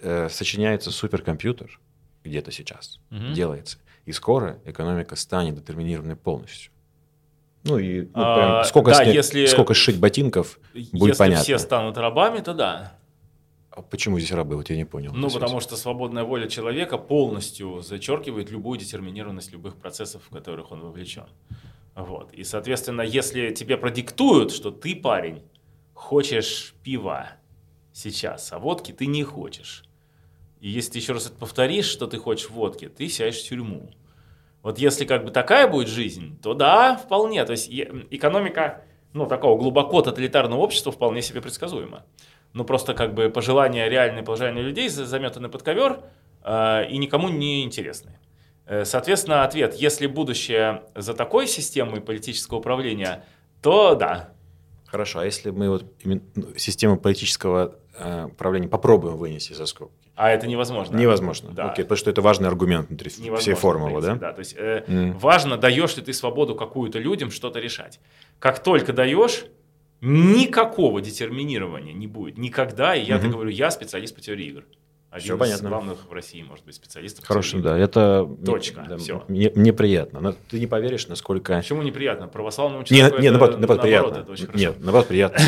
[0.00, 1.78] э, сочиняется суперкомпьютер
[2.24, 3.32] где-то сейчас, угу.
[3.32, 6.72] делается, и скоро экономика станет детерминированной полностью.
[7.64, 11.40] Ну и ну, а, сколько, да, снять, если, сколько сшить ботинков, будет если понятно.
[11.40, 12.98] Если все станут рабами, то да.
[13.70, 14.56] А почему здесь рабы?
[14.56, 15.12] Вот я не понял.
[15.14, 20.80] Ну, потому что свободная воля человека полностью зачеркивает любую детерминированность любых процессов, в которых он
[20.80, 21.26] вовлечен.
[21.94, 22.32] Вот.
[22.32, 25.42] И, соответственно, если тебе продиктуют, что ты, парень,
[25.92, 27.28] хочешь пива
[27.92, 29.84] сейчас, а водки ты не хочешь.
[30.60, 33.90] И если ты еще раз это повторишь, что ты хочешь водки, ты сядешь в тюрьму.
[34.62, 37.44] Вот если как бы такая будет жизнь, то да, вполне.
[37.44, 42.04] То есть экономика ну, такого глубоко тоталитарного общества вполне себе предсказуема.
[42.52, 46.00] Ну, просто как бы пожелания, реальные пожелания людей заметаны под ковер
[46.42, 48.18] э, и никому не интересны.
[48.66, 53.24] Э, соответственно, ответ, если будущее за такой системой политического управления,
[53.62, 54.30] то да.
[54.90, 56.20] Хорошо, а если мы вот ну,
[56.56, 59.94] систему политического э, управления попробуем вынести за скобки?
[60.16, 60.96] А это невозможно.
[60.96, 61.50] Невозможно.
[61.52, 61.70] Да.
[61.70, 64.16] Окей, потому что это важный аргумент внутри невозможно, всей формулы, да?
[64.16, 65.18] Да, то есть э, mm.
[65.18, 68.00] важно, даешь ли ты свободу какую-то людям что-то решать.
[68.40, 69.46] Как только даешь,
[70.00, 72.36] никакого детерминирования не будет.
[72.36, 72.94] Никогда.
[72.96, 73.28] И я mm-hmm.
[73.28, 74.64] говорю, я специалист по теории игр.
[75.10, 75.68] Один все из понятно.
[75.68, 77.26] главных в России, может быть, специалистов.
[77.26, 77.76] Хороший, да.
[77.76, 78.86] Это Точка.
[78.88, 79.24] Да, все.
[79.26, 80.20] Мне, мне приятно.
[80.20, 81.56] Но ты не поверишь, насколько...
[81.56, 82.28] Почему неприятно?
[82.28, 84.18] Православному человеку нет, нет, наоборот, наоборот, приятно.
[84.18, 85.40] Это очень нет, наоборот, приятно.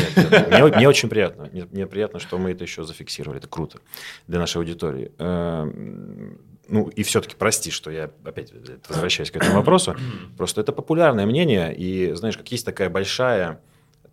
[0.49, 1.49] Мне, мне очень приятно.
[1.51, 3.37] Мне, мне приятно, что мы это еще зафиксировали.
[3.37, 3.79] Это круто
[4.27, 5.13] для нашей аудитории.
[5.17, 8.51] Эм, ну, и все-таки прости, что я опять
[8.89, 9.95] возвращаюсь к этому вопросу.
[10.37, 11.73] Просто это популярное мнение.
[11.73, 13.61] И, знаешь, как есть такая большая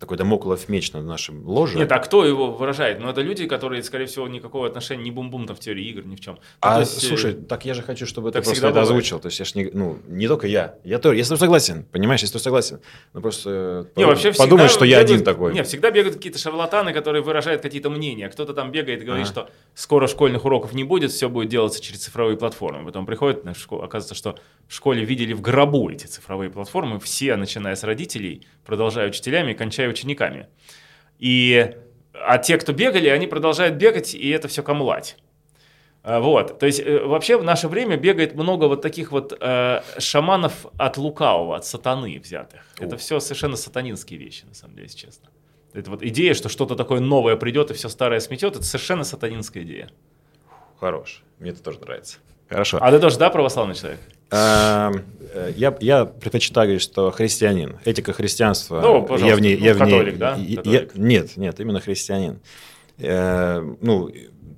[0.01, 1.79] такой домоклов меч над нашим ложем.
[1.79, 2.99] Нет, а кто его выражает?
[2.99, 6.15] Ну, это люди, которые, скорее всего, никакого отношения ни бум-бум там в теории игр, ни
[6.15, 6.33] в чем.
[6.33, 9.19] Ну, а, есть, слушай, так я же хочу, чтобы ты просто это озвучил.
[9.19, 10.75] То есть я ж не, ну, не только я.
[10.83, 12.79] Я тоже, я с тобой согласен, понимаешь, я с тобой согласен.
[13.13, 15.53] Ну, просто не, вообще подумай, что я один такой.
[15.53, 18.27] Нет, всегда бегают какие-то шарлатаны, которые выражают какие-то мнения.
[18.27, 19.31] Кто-то там бегает и говорит, ага.
[19.31, 22.85] что скоро школьных уроков не будет, все будет делаться через цифровые платформы.
[22.85, 27.35] Потом приходит на школу, оказывается, что в школе видели в гробу эти цифровые платформы, все,
[27.35, 30.47] начиная с родителей, продолжая учителями кончая учениками.
[31.19, 31.75] И,
[32.13, 35.17] а те, кто бегали, они продолжают бегать, и это все камлать.
[36.03, 39.81] А, вот, то есть э, вообще в наше время бегает много вот таких вот э,
[39.99, 42.61] шаманов от лукавого, от сатаны взятых.
[42.79, 42.85] О.
[42.85, 45.29] Это все совершенно сатанинские вещи, на самом деле, если честно.
[45.73, 49.61] Это вот идея, что что-то такое новое придет и все старое сметет, это совершенно сатанинская
[49.63, 49.91] идея.
[50.79, 52.17] Хорош, мне это тоже нравится.
[52.49, 52.79] Хорошо.
[52.81, 53.99] А ты тоже, да, православный человек?
[54.31, 54.91] Э,
[55.55, 57.77] я, я предпочитаю говорить, что христианин.
[57.85, 58.81] Этика христианства.
[58.81, 59.27] Ну, пожалуйста.
[59.27, 60.31] Я в ней, ну, я католик, в ней, да?
[60.31, 60.65] Католик.
[60.65, 62.39] Я, нет, нет, именно христианин.
[62.97, 64.09] Э, ну,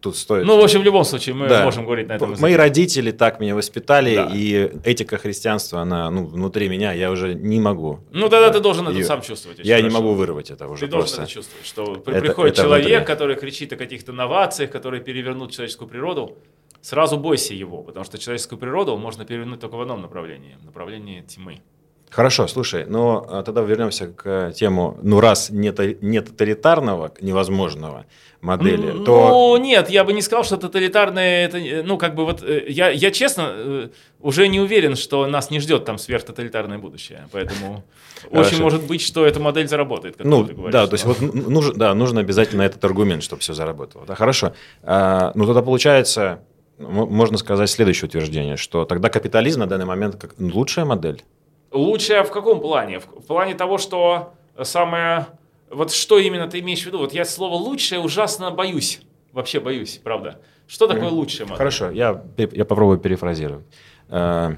[0.02, 0.46] тут стоит...
[0.46, 1.64] Ну, в общем, в любом случае, мы да.
[1.64, 2.42] можем говорить на этом языке.
[2.42, 4.32] Мои родители так меня воспитали, да.
[4.34, 8.00] и этика христианства, она ну, внутри меня, я уже не могу.
[8.12, 9.60] Ну, тогда ты должен это сам чувствовать.
[9.60, 9.88] Я хорошо.
[9.88, 11.18] не могу вырвать это уже Ты просто.
[11.18, 13.06] должен это чувствовать, что это, приходит это человек, внутри.
[13.06, 16.38] который кричит о каких-то новациях, который перевернут человеческую природу,
[16.84, 21.22] сразу бойся его, потому что человеческую природу можно перевернуть только в одном направлении, в направлении
[21.22, 21.62] тьмы.
[22.10, 28.06] Хорошо, слушай, но а, тогда вернемся к тему, ну раз нет, нет тоталитарного невозможного
[28.40, 29.30] модели, ну, то...
[29.30, 32.66] Ну, нет, я бы не сказал, что тоталитарное, это, э, ну, как бы вот, э,
[32.68, 37.84] я, я честно э, уже не уверен, что нас не ждет там сверхтоталитарное будущее, поэтому
[38.30, 41.74] очень может быть, что эта модель заработает, Ну, ты говоришь, да, то есть вот нужно,
[41.74, 44.06] да, нужно обязательно этот аргумент, чтобы все заработало.
[44.06, 44.54] Да, хорошо.
[44.84, 46.42] А, ну, тогда получается,
[46.90, 51.24] можно сказать следующее утверждение, что тогда капитализм на данный момент как лучшая модель?
[51.72, 53.00] Лучшая в каком плане?
[53.00, 55.28] В, плане того, что самое...
[55.70, 57.00] Вот что именно ты имеешь в виду?
[57.00, 59.02] Вот я слово «лучшее» ужасно боюсь.
[59.32, 60.40] Вообще боюсь, правда.
[60.68, 61.58] Что такое лучшее модель?
[61.58, 63.66] Хорошо, я, я попробую перефразировать.
[64.10, 64.56] А,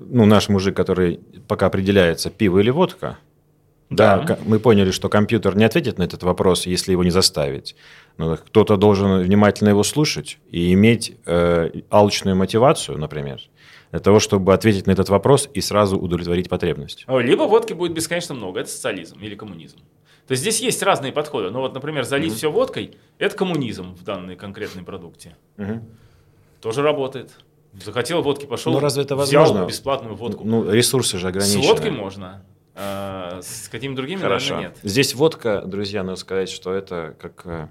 [0.00, 3.18] ну, наш мужик, который пока определяется, пиво или водка,
[3.90, 4.18] да.
[4.18, 7.76] да, мы поняли, что компьютер не ответит на этот вопрос, если его не заставить.
[8.18, 13.40] Но кто-то должен внимательно его слушать и иметь э, алчную мотивацию, например,
[13.90, 17.06] для того, чтобы ответить на этот вопрос и сразу удовлетворить потребность.
[17.08, 19.78] Либо водки будет бесконечно много, это социализм или коммунизм.
[20.26, 21.50] То есть здесь есть разные подходы.
[21.50, 22.36] Ну вот, например, залить угу.
[22.36, 25.36] все водкой– это коммунизм в данной конкретной продукте.
[25.58, 25.80] Угу.
[26.60, 27.30] Тоже работает.
[27.80, 29.54] Захотел водки, пошел, ну, разве это возможно?
[29.54, 30.44] взял бесплатную водку.
[30.44, 31.62] Ну, ресурсы же ограничены.
[31.62, 32.42] С водкой можно.
[32.78, 34.56] А с какими другими, Хорошо.
[34.56, 34.78] наверное, нет.
[34.82, 37.68] Здесь водка, друзья, надо сказать, что это как, э,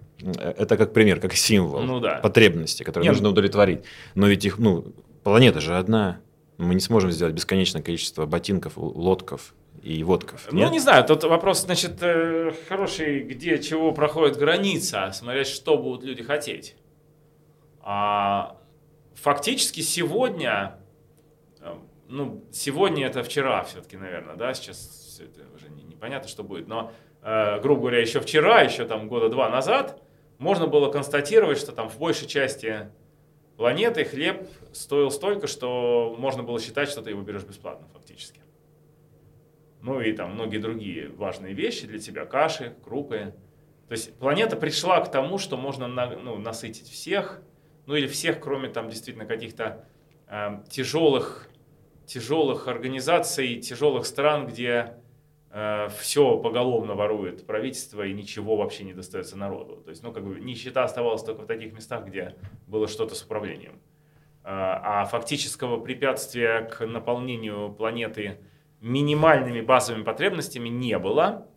[0.57, 2.15] это как пример, как символ ну, да.
[2.15, 3.13] потребности, которые нет.
[3.13, 3.81] нужно удовлетворить.
[4.15, 6.21] Но ведь их, ну, планета же одна.
[6.57, 10.47] Мы не сможем сделать бесконечное количество ботинков, лодков и водков.
[10.51, 16.03] Ну, не знаю, тут вопрос, значит, э, хороший, где чего проходит граница, смотря что будут
[16.03, 16.75] люди хотеть.
[17.81, 18.57] А
[19.13, 20.79] фактически сегодня
[22.07, 26.67] ну, сегодня это вчера все-таки, наверное, да, сейчас все это уже не, непонятно, что будет,
[26.67, 26.91] но,
[27.21, 30.01] э, грубо говоря, еще вчера, еще там года два назад,
[30.37, 32.91] можно было констатировать, что там в большей части
[33.57, 38.41] планеты хлеб стоил столько, что можно было считать, что ты его берешь бесплатно фактически.
[39.81, 43.35] Ну и там многие другие важные вещи для тебя, каши, крупы.
[43.87, 47.41] То есть планета пришла к тому, что можно на, ну, насытить всех,
[47.85, 49.87] ну или всех, кроме там действительно каких-то
[50.27, 51.49] э, тяжелых
[52.05, 54.95] тяжелых организаций, тяжелых стран, где
[55.49, 59.77] э, все поголовно ворует правительство и ничего вообще не достается народу.
[59.77, 62.35] То есть, ну, как бы нищета оставалась только в таких местах, где
[62.67, 63.79] было что-то с управлением.
[64.43, 68.39] Э, а фактического препятствия к наполнению планеты
[68.81, 71.47] минимальными базовыми потребностями не было.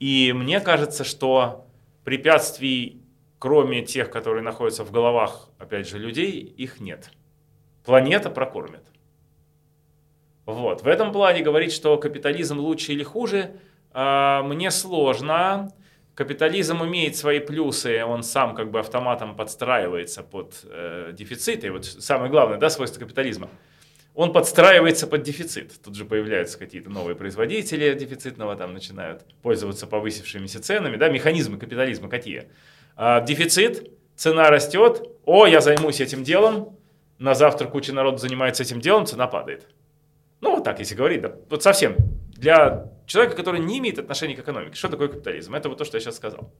[0.00, 1.66] И мне кажется, что
[2.04, 3.02] препятствий,
[3.38, 7.10] кроме тех, которые находятся в головах, опять же, людей, их нет.
[7.84, 8.93] Планета прокормит.
[10.46, 10.82] Вот.
[10.82, 13.52] В этом плане говорить, что капитализм лучше или хуже,
[13.92, 15.72] а, мне сложно.
[16.14, 21.72] Капитализм имеет свои плюсы, он сам как бы автоматом подстраивается под э, дефициты.
[21.72, 23.48] Вот самое главное, да, свойство капитализма.
[24.14, 25.82] Он подстраивается под дефицит.
[25.82, 30.96] Тут же появляются какие-то новые производители дефицитного, там начинают пользоваться повысившимися ценами.
[30.96, 32.48] Да, механизмы капитализма какие?
[32.94, 36.78] А, дефицит, цена растет, о, я займусь этим делом,
[37.18, 39.66] на завтра куча народу занимается этим делом, цена падает.
[40.44, 41.96] Ну, вот так, если говорить, да, вот совсем.
[42.36, 45.54] Для человека, который не имеет отношения к экономике, что такое капитализм?
[45.54, 46.52] Это вот то, что я сейчас сказал.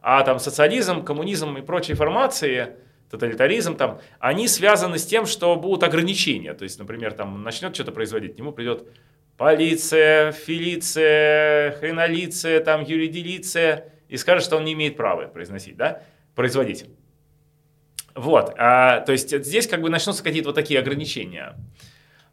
[0.00, 2.76] А там социализм, коммунизм и прочие формации,
[3.10, 6.54] тоталитаризм, там, они связаны с тем, что будут ограничения.
[6.54, 8.88] То есть, например, там начнет что-то производить, к нему придет
[9.36, 16.02] полиция, филиция, хренолиция, там, юридилиция, и скажет, что он не имеет права произносить, да,
[16.34, 16.86] производить.
[18.14, 21.54] Вот, а, то есть здесь как бы начнутся какие-то вот такие ограничения.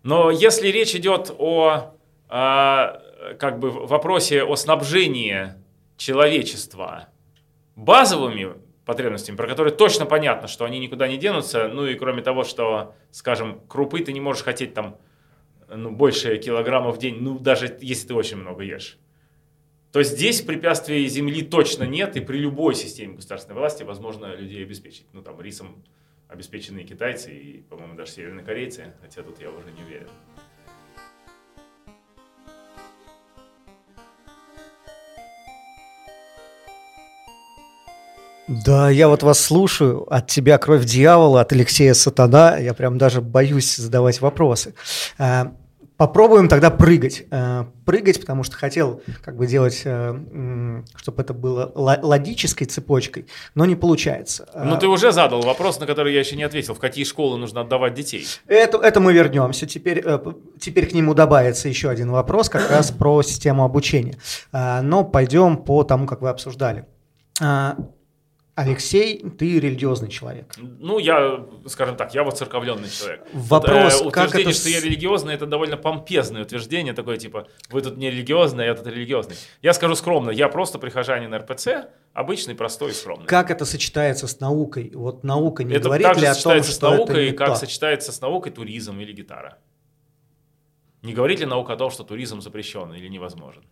[0.03, 1.95] Но если речь идет о
[2.29, 5.53] э, как бы вопросе о снабжении
[5.97, 7.07] человечества
[7.75, 8.53] базовыми
[8.85, 12.95] потребностями, про которые точно понятно, что они никуда не денутся, ну и кроме того, что,
[13.11, 14.97] скажем, крупы ты не можешь хотеть там
[15.69, 18.97] ну, больше килограммов в день, ну даже если ты очень много ешь,
[19.93, 25.05] то здесь препятствий земли точно нет, и при любой системе государственной власти возможно людей обеспечить.
[25.13, 25.83] Ну там рисом
[26.27, 30.09] обеспеченные китайцы и, по-моему, даже севернокорейцы, хотя тут я уже не уверен.
[38.47, 43.21] Да, я вот вас слушаю, от тебя кровь дьявола, от Алексея Сатана, я прям даже
[43.21, 44.75] боюсь задавать вопросы.
[46.03, 47.23] Попробуем тогда прыгать.
[47.31, 53.65] Э, прыгать, потому что хотел как бы делать, э, чтобы это было логической цепочкой, но
[53.65, 54.49] не получается.
[54.53, 56.73] Ну, ты уже задал вопрос, на который я еще не ответил.
[56.73, 58.27] В какие школы нужно отдавать детей?
[58.47, 59.65] Это, это мы вернемся.
[59.65, 60.19] Теперь, э,
[60.59, 64.17] теперь к нему добавится еще один вопрос, как раз про систему обучения.
[64.51, 66.85] Но пойдем по тому, как вы обсуждали
[68.55, 70.53] Алексей, ты религиозный человек.
[70.57, 73.21] Ну, я, скажем так, я вот церковленный человек.
[73.33, 74.59] Вопрос, вот, э, как утверждение, это...
[74.59, 78.75] что я религиозный, это довольно помпезное утверждение, такое типа, вы тут не религиозный, а я
[78.75, 79.35] тут религиозный.
[79.63, 83.25] Я скажу скромно, я просто прихожанин РПЦ, обычный, простой и скромный.
[83.25, 84.91] Как это сочетается с наукой?
[84.93, 87.55] Вот наука не это говорит ли о том, что с наукой, это не как то?
[87.55, 89.57] сочетается с наукой туризм или гитара.
[91.01, 93.63] Не говорит ли наука о том, что туризм запрещен или невозможен?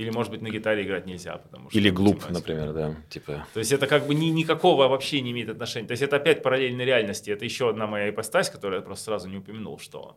[0.00, 1.78] Или, может быть, на гитаре играть нельзя, потому что...
[1.78, 2.32] Или глуп, математика.
[2.32, 2.96] например, да.
[3.10, 5.86] Типа, То есть это как бы ни, никакого вообще не имеет отношения.
[5.86, 7.30] То есть это опять параллельной реальности.
[7.30, 10.16] Это еще одна моя ипостась, которую я просто сразу не упомянул, что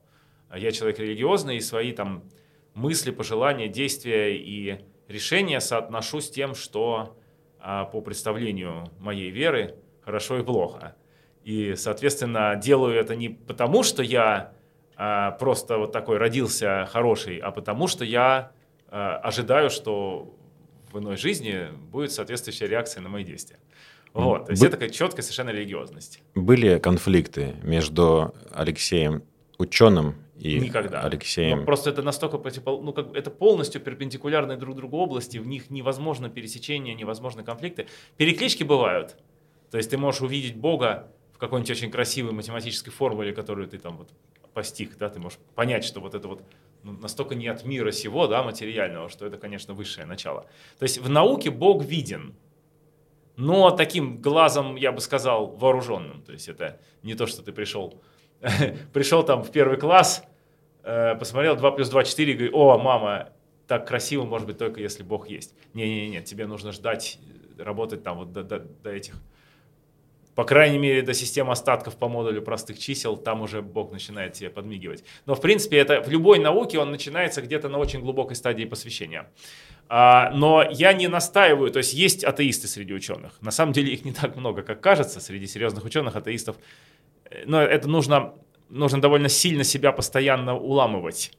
[0.56, 2.24] я человек религиозный, и свои там
[2.76, 7.17] мысли, пожелания, действия и решения соотношу с тем, что
[7.60, 10.96] а, по представлению моей веры хорошо и плохо.
[11.43, 14.54] И, соответственно, делаю это не потому, что я
[14.96, 18.54] а, просто вот такой родился хороший, а потому что я
[18.93, 20.36] ожидаю, что
[20.91, 23.58] в иной жизни будет соответствующая реакция на мои действия.
[24.13, 26.21] Вот, то есть Бы- это такая четкая совершенно религиозность.
[26.36, 29.23] были конфликты между Алексеем
[29.58, 31.01] ученым и Никогда.
[31.01, 31.60] Алексеем...
[31.60, 32.84] Ну, просто это настолько противопол...
[32.84, 33.15] ну, как...
[33.15, 37.88] это полностью перпендикулярные друг другу области, в них невозможно пересечение, невозможно конфликты.
[38.17, 39.15] Переклички бывают.
[39.71, 43.97] То есть ты можешь увидеть Бога в какой-нибудь очень красивой математической формуле, которую ты там
[43.97, 44.10] вот
[44.53, 46.43] постиг, да, ты можешь понять, что вот это вот
[46.84, 50.46] настолько не от мира сего, да, материального, что это, конечно, высшее начало.
[50.80, 52.36] То есть в науке Бог виден,
[53.36, 56.22] но таким глазом, я бы сказал, вооруженным.
[56.22, 58.02] То есть это не то, что ты пришел,
[58.93, 60.24] пришел там в первый класс,
[60.84, 63.30] э, посмотрел 2 плюс 2 4 и говорит, о, мама,
[63.67, 65.56] так красиво может быть только если Бог есть.
[65.74, 67.17] Не-не-не, тебе нужно ждать,
[67.58, 69.15] э, работать там вот до, до- до этих,
[70.36, 74.50] по крайней мере, до системы остатков по модулю простых чисел, там уже Бог начинает тебе
[74.50, 75.04] подмигивать.
[75.26, 79.30] Но, в принципе, это в любой науке он начинается где-то на очень глубокой стадии посвящения.
[79.89, 83.39] А, но я не настаиваю, то есть есть атеисты среди ученых.
[83.41, 86.56] На самом деле их не так много, как кажется, среди серьезных ученых атеистов.
[87.46, 88.34] Но это нужно,
[88.69, 91.32] нужно довольно сильно себя постоянно уламывать.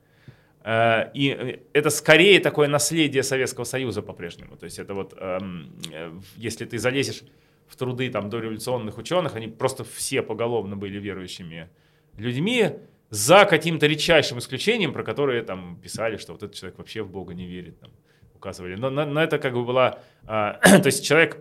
[0.64, 4.56] Э, И э, это скорее такое наследие Советского Союза по-прежнему.
[4.56, 7.22] То есть это вот, эм, э, если ты залезешь
[7.66, 11.70] в труды там дореволюционных ученых, они просто все поголовно были верующими
[12.16, 12.78] людьми,
[13.10, 17.34] за каким-то редчайшим исключением, про которые там писали, что вот этот человек вообще в Бога
[17.34, 17.90] не верит, там,
[18.34, 18.74] указывали.
[18.74, 20.00] Но, но- но это как бы была...
[20.26, 21.38] а, то есть человек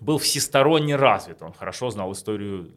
[0.00, 2.74] был всесторонне развит, он хорошо знал историю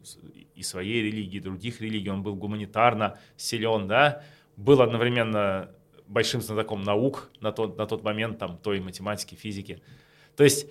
[0.54, 4.22] и своей религии, и других религий, он был гуманитарно силен, да,
[4.56, 5.70] был одновременно
[6.06, 9.82] большим знатоком наук на тот, на тот момент, там, той математики, физики.
[10.36, 10.66] То есть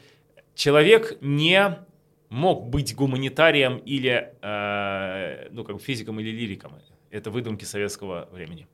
[0.59, 1.79] человек не
[2.27, 6.73] мог быть гуманитарием или, э, ну, как физиком или лириком.
[7.11, 8.67] Это выдумки советского времени.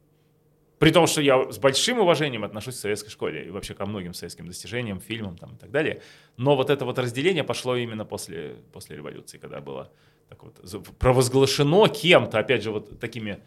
[0.80, 4.14] При том, что я с большим уважением отношусь к советской школе и вообще ко многим
[4.14, 6.02] советским достижениям, фильмам там, и так далее.
[6.38, 9.92] Но вот это вот разделение пошло именно после, после революции, когда было
[10.28, 13.38] так вот провозглашено кем-то, опять же, вот такими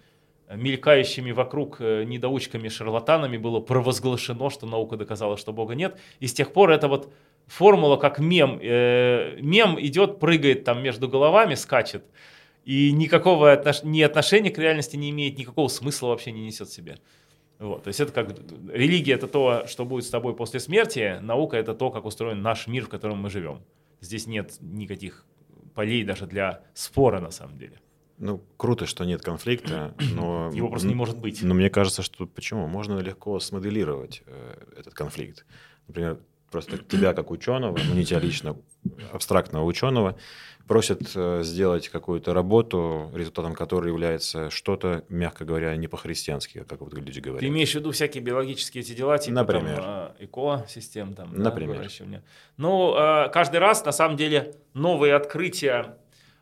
[0.48, 5.98] мелькающими вокруг э, недоучками, шарлатанами было провозглашено, что наука доказала, что Бога нет.
[6.20, 7.12] И с тех пор это вот
[7.48, 8.58] формула как мем.
[8.62, 12.04] Э, мем идет, прыгает там между головами, скачет.
[12.64, 13.82] И никакого отнош...
[13.82, 16.98] ни отношения к реальности не имеет, никакого смысла вообще не несет в себе.
[17.58, 18.37] Вот, то есть это как
[18.72, 22.68] религия это то, что будет с тобой после смерти, наука это то, как устроен наш
[22.68, 23.62] мир, в котором мы живем.
[24.00, 25.24] Здесь нет никаких
[25.74, 27.80] полей даже для спора на самом деле.
[28.18, 30.50] Ну, круто, что нет конфликта, но...
[30.52, 31.42] Его просто не может быть.
[31.42, 32.66] Но мне кажется, что почему?
[32.66, 35.46] Можно легко смоделировать э, этот конфликт.
[35.87, 36.18] Например,
[36.50, 38.56] просто тебя как ученого, ну не тебя лично,
[39.12, 40.16] абстрактного ученого,
[40.68, 46.92] просят э, сделать какую-то работу, результатом которой является что-то, мягко говоря, не по-христиански, как вот
[46.94, 47.40] люди говорят.
[47.40, 49.76] Ты имеешь в виду всякие биологические эти дела, типа Например.
[49.76, 51.78] там, э, экосистем, там, да, Например.
[51.78, 52.22] выращивания?
[52.58, 55.96] Ну, э, каждый раз, на самом деле, новые открытия.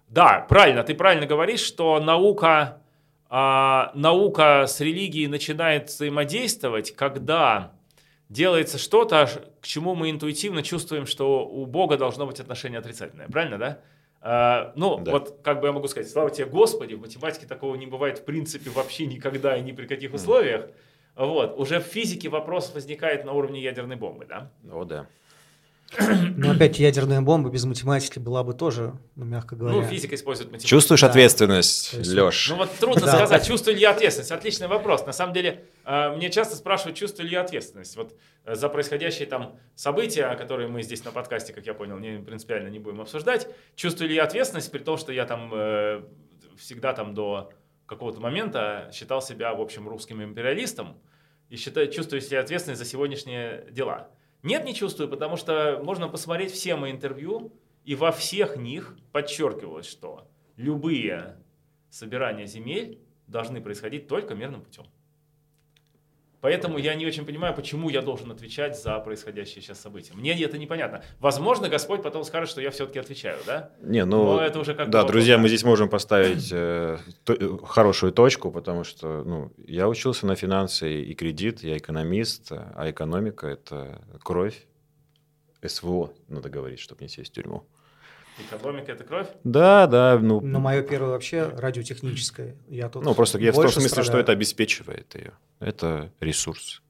[0.08, 2.82] Да, правильно, ты правильно говоришь, что наука,
[3.28, 7.72] а, наука с религией начинает взаимодействовать, когда
[8.28, 9.28] делается что-то,
[9.60, 13.28] к чему мы интуитивно чувствуем, что у Бога должно быть отношение отрицательное.
[13.28, 13.78] Правильно, да?
[14.20, 15.12] А, ну, Да.
[15.12, 18.24] вот как бы я могу сказать, слава тебе Господи, в математике такого не бывает в
[18.24, 20.68] принципе вообще никогда и ни при каких условиях.
[21.14, 24.50] Вот, уже в физике вопрос возникает на уровне ядерной бомбы, да?
[24.70, 25.06] О, да.
[26.36, 29.76] Но опять ядерная бомба без математики была бы тоже, ну, мягко говоря.
[29.76, 30.68] Ну, физика использует математику.
[30.68, 31.06] Чувствуешь Да.
[31.08, 32.48] ответственность, есть- Леш?
[32.50, 33.12] Ну вот трудно Да.
[33.12, 34.32] сказать, чувствую ли я ответственность.
[34.32, 35.06] Отличный вопрос.
[35.06, 37.96] На самом деле, э, мне часто спрашивают, чувствую ли я ответственность.
[37.96, 38.14] Вот
[38.44, 42.68] э, за происходящие там события, которые мы здесь на подкасте, как я понял, не принципиально
[42.68, 43.46] не будем обсуждать.
[43.76, 46.02] Чувствую ли я ответственность, при том, что я там э,
[46.58, 47.52] всегда там до
[47.86, 50.98] какого-то момента считал себя, в общем, русским империалистом
[51.48, 54.08] и считаю, чувствую себе ответственность за сегодняшние дела.
[54.42, 57.52] Нет, не чувствую, потому что можно посмотреть все мои интервью,
[57.84, 61.36] и во всех них подчеркивалось, что любые
[61.90, 64.86] собирания земель должны происходить только мирным путем.
[66.40, 70.12] Поэтому я не очень понимаю, почему я должен отвечать за происходящее сейчас события.
[70.14, 71.02] Мне это непонятно.
[71.18, 73.70] Возможно, Господь потом скажет, что я все-таки отвечаю, да?
[73.80, 75.42] Не, ну, Но это уже как да, бы друзья, вопрос.
[75.42, 80.36] мы здесь можем поставить э, то- э, хорошую точку, потому что, ну, я учился на
[80.36, 84.66] финансы и кредит, я экономист, а экономика– это кровь,
[85.66, 87.66] СВО, надо говорить, чтобы не сесть в тюрьму.
[88.38, 89.28] Экономика это кровь?
[89.44, 92.54] Да, да, ну, Но мое первое вообще радиотехническое.
[92.68, 94.22] Я тут ну просто я в том смысле, что страдаю.
[94.24, 95.32] это обеспечивает ее.
[95.58, 96.82] Это ресурс.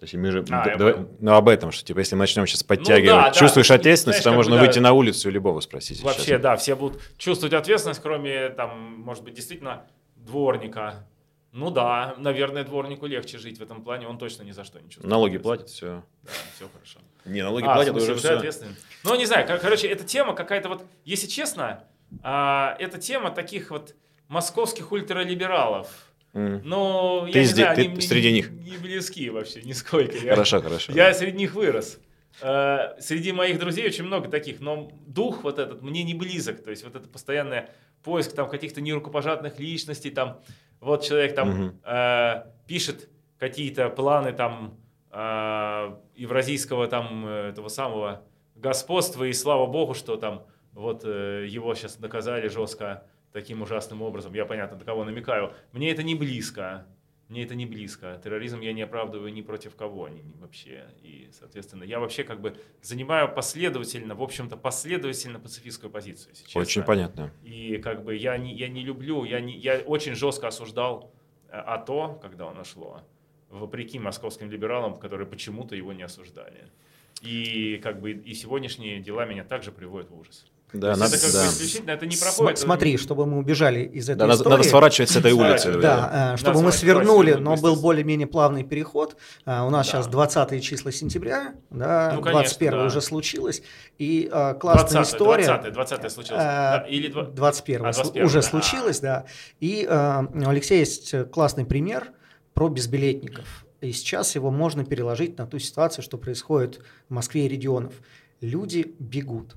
[0.00, 2.62] То есть мы же, А, давай- ну, об этом, что типа, если мы начнем сейчас
[2.62, 4.66] подтягивать, да, чувствуешь да, ответственность, знаешь, то можно бы, да.
[4.66, 6.02] выйти на улицу и любого спросить.
[6.02, 6.40] Вообще, сейчас.
[6.40, 9.84] да, все будут чувствовать ответственность, кроме, там, может быть, действительно
[10.16, 11.06] дворника.
[11.52, 14.86] Ну да, наверное, дворнику легче жить в этом плане, он точно ни за что не
[14.88, 15.10] чувствует.
[15.10, 16.02] Налоги платят, все.
[16.22, 16.98] Да, все хорошо.
[17.26, 18.36] Не, налоги А, платят, уже уже все.
[18.36, 18.76] ответственен.
[19.04, 21.84] Ну, не знаю, кор- короче, эта тема какая-то вот, если честно,
[22.22, 23.94] а, эта тема таких вот
[24.28, 25.88] московских ультралибералов.
[26.32, 28.50] Ну, я Ты не здесь- знаю, ты они среди не- них.
[28.50, 30.16] Не близки вообще, нисколько.
[30.16, 30.92] Я- Хорошо, хорошо.
[30.92, 31.98] Я среди них вырос.
[32.42, 36.62] Э, Среди моих друзей очень много таких, но дух вот этот мне не близок.
[36.62, 37.64] То есть вот это постоянный
[38.04, 40.40] поиск там каких-то нерукопожатных личностей, там
[40.80, 41.80] вот человек там Мгм.
[41.84, 44.78] э, пишет какие-то планы там
[45.12, 48.22] э, евразийского там э, этого самого
[48.60, 54.34] господства, и слава богу, что там вот э, его сейчас наказали жестко таким ужасным образом.
[54.34, 55.52] Я понятно, до кого намекаю.
[55.72, 56.86] Мне это не близко.
[57.28, 58.20] Мне это не близко.
[58.24, 60.86] Терроризм я не оправдываю ни против кого ни, ни вообще.
[61.00, 66.34] И, соответственно, я вообще как бы занимаю последовательно, в общем-то, последовательно пацифистскую позицию.
[66.34, 66.60] честно.
[66.60, 67.30] Очень понятно.
[67.44, 71.12] И как бы я не, я не люблю, я, не, я очень жестко осуждал
[71.48, 73.02] э, АТО, когда оно шло,
[73.48, 76.72] вопреки московским либералам, которые почему-то его не осуждали.
[77.20, 80.46] И как бы и сегодняшние дела меня также приводят в ужас.
[80.72, 81.42] Да, надо, это как да.
[81.42, 82.52] бы исключительно, это не См- проходит.
[82.52, 84.56] это Смотри, чтобы мы убежали из этой Да, надо, истории.
[84.56, 85.72] надо сворачивать с этой улицы.
[85.80, 89.16] Да, э, чтобы мы свернули, но был более-менее плавный переход.
[89.44, 89.92] А, У нас Да.
[89.92, 92.84] сейчас 20 числа сентября, да, Ну, конечно, 21 да.
[92.84, 93.62] уже случилось.
[93.98, 95.44] И а, классная 20 история.
[95.46, 96.40] 20 20 случилось.
[96.40, 98.42] э, Да, Или два- 21 А, слу- 21, уже да.
[98.42, 99.24] случилось, да.
[99.58, 102.12] И э, у Алексея есть э, классный пример
[102.54, 103.66] про безбилетников.
[103.80, 107.94] И сейчас его можно переложить на ту ситуацию, что происходит в Москве и регионов.
[108.40, 109.56] Люди бегут.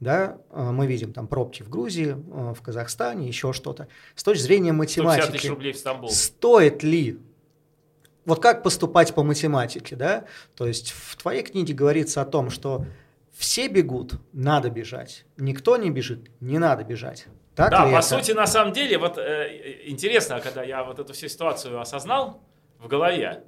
[0.00, 3.86] Да, э, мы видим там пробки в Грузии, э, в Казахстане, еще что-то.
[4.16, 6.10] С точки зрения 150 тысяч математики, рублей в Стамбул.
[6.10, 7.20] стоит ли
[8.24, 10.24] вот как поступать по математике, да?
[10.56, 12.84] То есть в твоей книге говорится о том, что
[13.32, 15.24] все бегут, надо бежать.
[15.36, 17.26] Никто не бежит, не надо бежать.
[17.54, 18.02] Так Да, по это?
[18.02, 22.40] сути, на самом деле, вот э, интересно, когда я вот эту всю ситуацию осознал
[22.82, 23.44] в голове,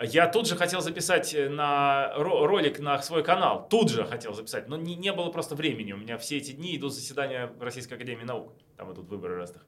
[0.00, 4.66] я тут же хотел записать на ро- ролик на свой канал, тут же хотел записать,
[4.68, 5.92] но не, не было просто времени.
[5.92, 9.64] У меня все эти дни идут заседания Российской Академии Наук, там идут выборы разных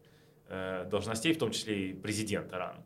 [0.48, 2.84] э, должностей, в том числе и президента РАН.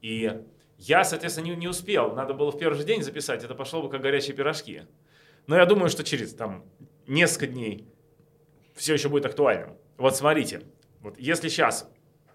[0.00, 0.42] И
[0.78, 3.88] я, соответственно, не, не успел, надо было в первый же день записать, это пошло бы
[3.88, 4.82] как горячие пирожки.
[5.46, 6.64] Но я думаю, что через там
[7.06, 7.88] несколько дней
[8.74, 9.76] все еще будет актуальным.
[9.96, 10.62] Вот смотрите,
[11.00, 11.88] вот если сейчас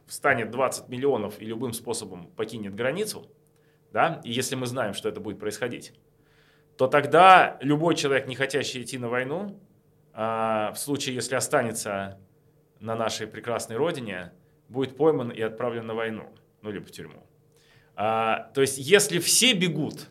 [0.08, 3.30] встанет 20 миллионов и любым способом покинет границу,
[3.92, 5.94] да, и если мы знаем, что это будет происходить,
[6.78, 9.60] то тогда любой человек, не хотящий идти на войну,
[10.14, 12.20] а, в случае, если останется
[12.80, 14.32] на нашей прекрасной родине,
[14.70, 16.30] будет пойман и отправлен на войну,
[16.62, 17.26] ну, либо в тюрьму.
[17.96, 20.10] А, то есть, если все бегут,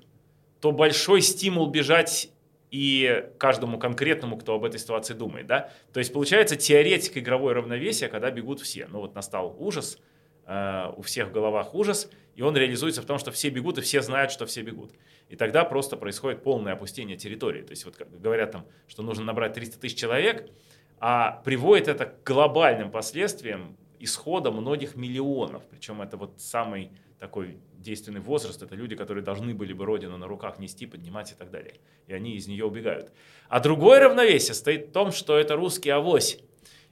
[0.61, 2.31] то большой стимул бежать
[2.71, 5.47] и каждому конкретному, кто об этой ситуации думает.
[5.47, 5.71] Да?
[5.93, 8.87] То есть получается теоретика игровое равновесие, когда бегут все.
[8.89, 9.99] Ну вот настал ужас,
[10.47, 13.81] э, у всех в головах ужас, и он реализуется в том, что все бегут, и
[13.81, 14.93] все знают, что все бегут.
[15.29, 17.63] И тогда просто происходит полное опустение территории.
[17.63, 20.51] То есть вот говорят там, что нужно набрать 300 тысяч человек,
[20.99, 25.63] а приводит это к глобальным последствиям исхода многих миллионов.
[25.71, 30.27] Причем это вот самый такой действенный возраст, это люди, которые должны были бы родину на
[30.27, 31.75] руках нести, поднимать и так далее.
[32.07, 33.13] И они из нее убегают.
[33.49, 36.39] А другое равновесие стоит в том, что это русский авось.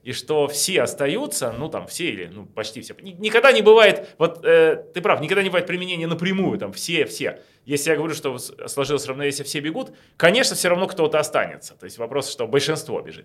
[0.05, 2.95] И что все остаются, ну там все или ну, почти все.
[3.01, 7.07] Ни- Никогда не бывает, вот э, ты прав, никогда не бывает применения напрямую, там все,
[7.07, 7.41] все.
[7.65, 11.75] Если я говорю, что сложилось равновесие, все бегут, конечно, все равно кто-то останется.
[11.75, 13.25] То есть вопрос, что большинство бежит.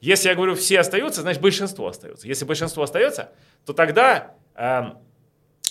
[0.00, 2.26] Если я говорю, все остаются, значит большинство остается.
[2.26, 3.32] Если большинство остается,
[3.66, 4.96] то тогда эм,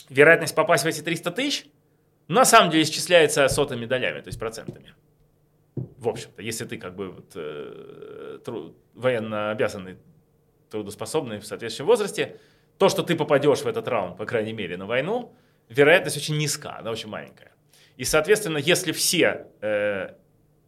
[0.09, 1.65] вероятность попасть в эти 300 тысяч
[2.27, 4.93] на самом деле исчисляется сотыми долями, то есть процентами.
[5.75, 8.37] В общем-то, если ты как бы вот, э,
[8.93, 9.97] военно обязанный,
[10.73, 12.39] трудоспособный в соответствующем возрасте,
[12.79, 15.35] то, что ты попадешь в этот раунд, по крайней мере, на войну,
[15.69, 17.51] вероятность очень низка, она очень маленькая.
[17.95, 20.15] И, соответственно, если все э,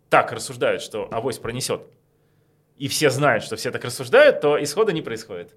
[0.09, 1.81] так рассуждают, что авось пронесет
[2.77, 5.55] и все знают, что все так рассуждают, то исхода не происходит.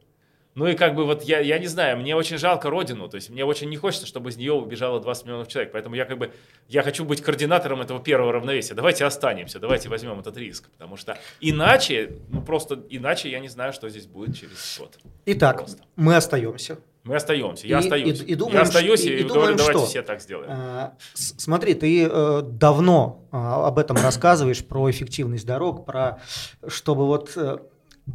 [0.55, 3.30] Ну и как бы вот я, я не знаю, мне очень жалко родину, то есть
[3.30, 6.32] мне очень не хочется, чтобы из нее убежало 20 миллионов человек, поэтому я как бы,
[6.68, 8.74] я хочу быть координатором этого первого равновесия.
[8.74, 13.72] Давайте останемся, давайте возьмем этот риск, потому что иначе, ну просто иначе я не знаю,
[13.72, 14.99] что здесь будет через год.
[15.26, 15.82] Итак, Просто.
[15.94, 16.78] мы остаемся.
[17.05, 18.20] Мы остаемся, я И- остаюсь.
[18.20, 19.86] и- и думаем, я остаюсь и, и говорю, думаем, давайте что?
[19.88, 20.51] все так сделаем.
[20.51, 26.20] А, с- Смотри, ты э, давно а, об этом рассказываешь, про эффективность дорог, про
[26.66, 27.59] чтобы вот э,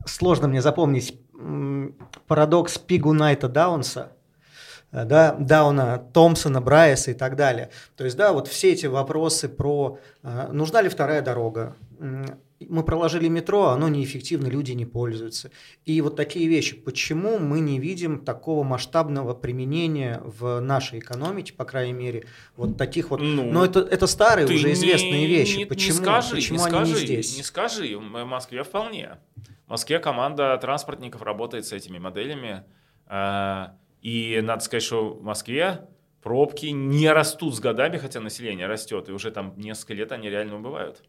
[0.06, 1.16] сложно мне запомнить
[2.28, 4.12] парадокс Пигу Найта Даунса,
[4.92, 7.70] э, да, Дауна, Томпсона, Брайса и так далее.
[7.96, 11.76] То есть, да, вот все эти вопросы про э, нужна ли вторая дорога,
[12.70, 15.52] мы проложили метро, оно неэффективно, люди не пользуются.
[15.86, 16.76] И вот такие вещи.
[16.76, 23.10] Почему мы не видим такого масштабного применения в нашей экономике, по крайней мере, вот таких
[23.10, 23.20] вот...
[23.22, 25.58] Ну, но это, это старые уже не- известные вещи.
[25.58, 27.38] не- почему не скажи, почему не они скажи, не здесь?
[27.38, 29.18] Не скажи, в Москве вполне.
[29.68, 32.64] В Москве команда транспортников работает с этими моделями.
[33.08, 33.66] э,
[34.02, 35.88] И надо сказать, что в Москве
[36.22, 40.58] пробки не растут с годами, хотя население растет, и уже там несколько лет они реально
[40.58, 41.04] убывают.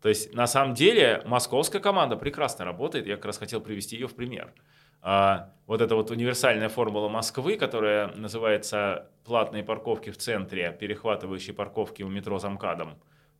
[0.00, 3.06] То есть, на самом деле, московская команда прекрасно работает.
[3.06, 4.52] Я как раз хотел привести ее в пример.
[5.00, 12.02] А, вот эта вот универсальная формула Москвы, которая называется платные парковки в центре, перехватывающие парковки
[12.02, 12.98] у метро замкадом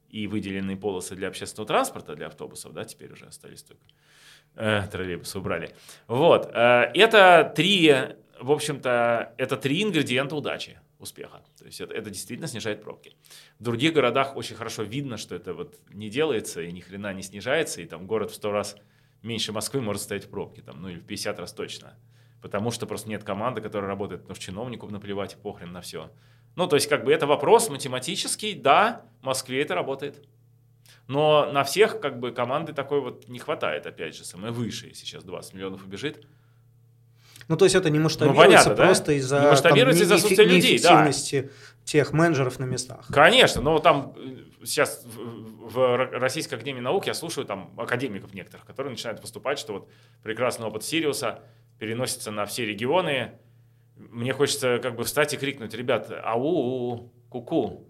[0.09, 3.83] и выделенные полосы для общественного транспорта, для автобусов, да, теперь уже остались только
[4.55, 5.75] э, троллейбусы убрали.
[6.07, 7.95] Вот, э, это три,
[8.41, 11.43] в общем-то, это три ингредиента удачи, успеха.
[11.59, 13.15] То есть это, это действительно снижает пробки.
[13.59, 17.23] В других городах очень хорошо видно, что это вот не делается и ни хрена не
[17.23, 18.77] снижается, и там город в 100 раз
[19.23, 21.97] меньше Москвы может стоять в пробке, там, ну или в 50 раз точно.
[22.43, 26.11] Потому что просто нет команды, которая работает, потому что чиновнику наплевать похрен на все.
[26.55, 30.25] Ну, то есть, как бы это вопрос математический, да, в Москве это работает.
[31.07, 34.95] Но на всех, как бы, команды такой вот не хватает, опять же, самое высшее.
[34.95, 36.27] Сейчас 20 миллионов убежит.
[37.49, 38.85] Ну, то есть это не масштабируется понятно, да?
[38.85, 41.11] просто из-за Не масштабируется из-за отсутствия людей, да.
[41.85, 43.07] тех менеджеров на местах.
[43.11, 48.35] Конечно, но там э, сейчас в, в Ро- Российской Академии Наук я слушаю там академиков
[48.35, 49.89] некоторых, которые начинают выступать, что вот
[50.23, 51.41] прекрасный опыт Сириуса
[51.79, 53.33] переносится на все регионы.
[53.97, 57.87] Мне хочется как бы встать и крикнуть, ребят, ау, ку-ку.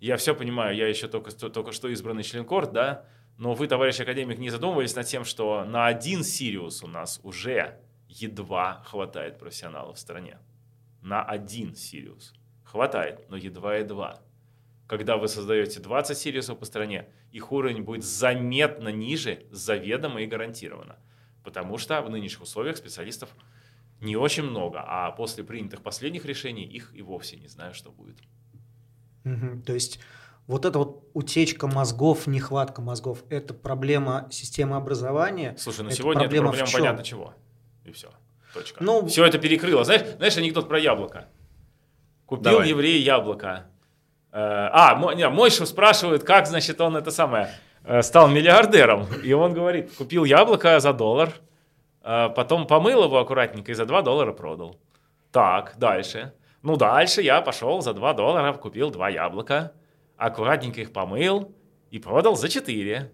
[0.00, 3.04] Я все понимаю, я еще только, только что избранный член-корр, да,
[3.36, 7.78] но вы, товарищ академик, не задумывались над тем, что на один Сириус у нас уже
[8.20, 10.38] едва хватает профессионалов в стране.
[11.00, 12.34] На один Сириус.
[12.64, 14.20] Хватает, но едва-едва.
[14.86, 20.96] Когда вы создаете 20 Сириусов по стране, их уровень будет заметно ниже, заведомо и гарантированно.
[21.44, 23.30] Потому что в нынешних условиях специалистов
[24.00, 28.18] не очень много, а после принятых последних решений их и вовсе не знаю, что будет.
[29.24, 29.62] Мгм.
[29.62, 30.00] То есть
[30.46, 35.54] вот эта вот утечка мозгов, нехватка мозгов, это проблема системы образования.
[35.56, 37.34] Слушай, ну Это сегодня это проблема в проблема понятно чего.
[37.84, 38.10] И все.
[38.54, 38.82] Точка.
[38.82, 39.84] Ну- все это перекрыло.
[39.84, 41.26] Знаешь, знаешь анекдот про яблоко?
[42.26, 42.68] Купил Давай.
[42.68, 43.66] еврей яблоко.
[44.32, 47.50] Э, а, мой, не, Мойшу спрашивает, как, значит, он это самое,
[47.84, 49.06] э, стал миллиардером.
[49.22, 51.32] И он говорит, купил яблоко за доллар,
[52.02, 54.76] э, потом помыл его аккуратненько и за 2 доллара продал.
[55.30, 56.32] Так, дальше.
[56.62, 59.72] Ну, дальше я пошел за 2 доллара, купил два яблока,
[60.16, 61.52] аккуратненько их помыл
[61.90, 63.10] и продал за 4.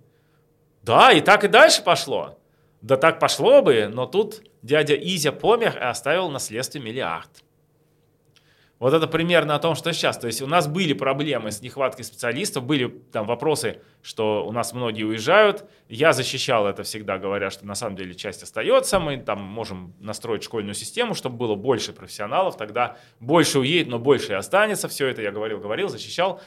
[0.83, 2.39] Да, и так и дальше пошло.
[2.83, 7.31] Да так пошло бы, но тут дядя Изя помер и оставил наследстве миллиард.
[8.79, 10.19] Вот это примерно о том, что сейчас.
[10.19, 14.73] То есть у нас были проблемы с нехваткой специалистов, были там вопросы, что у нас
[14.73, 15.69] многие уезжают.
[15.89, 19.01] Я защищал это всегда, говоря, что на самом деле часть остается.
[19.01, 22.57] Мы там можем настроить школьную систему, чтобы было больше профессионалов.
[22.57, 24.87] Тогда больше уедет, но больше и останется.
[24.87, 26.41] Все это я говорил, говорил, защищал.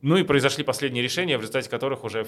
[0.00, 2.26] Ну и произошли последние решения, в результате которых уже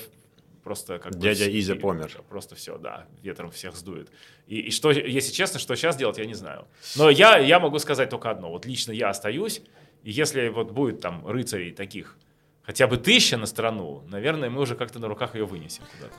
[0.66, 2.10] просто как бы Дядя все- Изя помер.
[2.28, 4.10] Просто все, да, ветром всех сдует.
[4.48, 6.66] И, и что, если честно, что сейчас делать, я не знаю.
[6.96, 8.50] Но я, я могу сказать только одно.
[8.50, 9.62] Вот лично я остаюсь,
[10.02, 12.16] и если вот будет там рыцарей таких
[12.64, 16.16] хотя бы тысяча на страну, наверное, мы уже как-то на руках ее вынесем куда-то.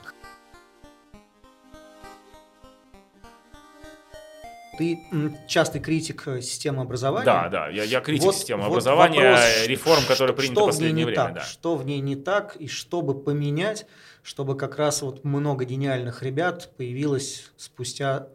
[4.78, 5.00] Ты
[5.48, 7.26] частый критик э, системы образования.
[7.26, 10.92] Да, да, я, я критик Вот- системы вот образования, вопрос, реформ, которые приняты в последнее
[10.94, 11.16] не время.
[11.24, 11.40] так, да.
[11.42, 13.86] Что в ней не так, и чтобы поменять,
[14.22, 18.28] чтобы как раз вот много гениальных ребят появилось спустя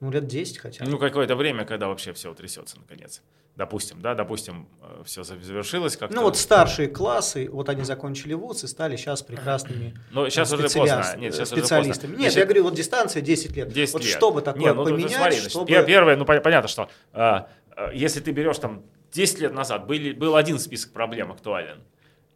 [0.00, 0.90] ну, лет 10 хотя бы.
[0.90, 3.22] Ну, какое-то время, когда вообще все утрясется, наконец.
[3.58, 4.68] Допустим, да, допустим,
[5.04, 6.14] все завершилось как-то.
[6.14, 10.54] Ну вот старшие классы, вот они закончили вуз и стали сейчас прекрасными Но сейчас э,
[10.54, 11.04] уже поздно.
[11.16, 12.12] Нет, сейчас уже специалистами.
[12.12, 12.22] поздно.
[12.22, 13.72] Нет, Значит, я говорю, вот дистанция 10 лет.
[13.72, 14.12] 10 вот лет.
[14.12, 15.72] чтобы такое Не, ну, тут поменять, смотри, значит, чтобы...
[15.72, 17.40] пер- Первое, ну пон- понятно, что э,
[17.76, 21.82] э, если ты берешь там 10 лет назад, были, был один список проблем актуален.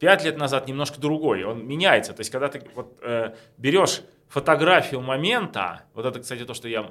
[0.00, 2.14] 5 лет назад немножко другой, он меняется.
[2.14, 6.90] То есть, когда ты вот, э, берешь фотографию момента, вот это, кстати, то, что я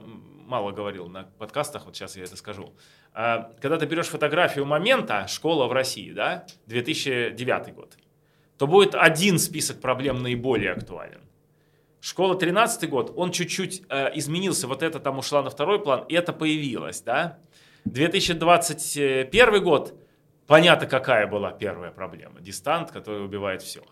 [0.51, 2.73] мало говорил на подкастах, вот сейчас я это скажу.
[3.13, 7.97] А, когда ты берешь фотографию момента, школа в России, да, 2009 год,
[8.57, 11.21] то будет один список проблем наиболее актуален.
[12.01, 16.15] Школа 13 год, он чуть-чуть э, изменился, вот это там ушла на второй план, и
[16.15, 17.39] это появилось, да.
[17.85, 19.93] 2021 год,
[20.47, 22.41] понятно, какая была первая проблема.
[22.41, 23.83] Дистант, который убивает все.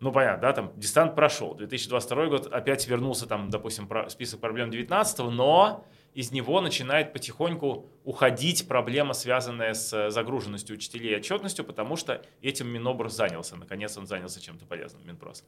[0.00, 1.54] Ну, понятно, да, там дистант прошел.
[1.54, 5.84] 2022 год опять вернулся там, допустим, список проблем 19 но
[6.14, 12.68] из него начинает потихоньку уходить проблема, связанная с загруженностью учителей и отчетностью, потому что этим
[12.68, 13.56] Минобр занялся.
[13.56, 15.44] Наконец он занялся чем-то полезным, Минпрос.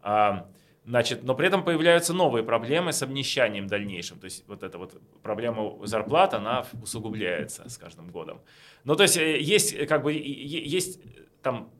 [0.00, 0.48] А,
[0.84, 4.18] значит, но при этом появляются новые проблемы с обнищанием дальнейшим.
[4.18, 8.40] То есть вот эта вот проблема зарплат, она усугубляется с каждым годом.
[8.84, 11.00] Ну, то есть э, есть как бы есть
[11.42, 11.70] там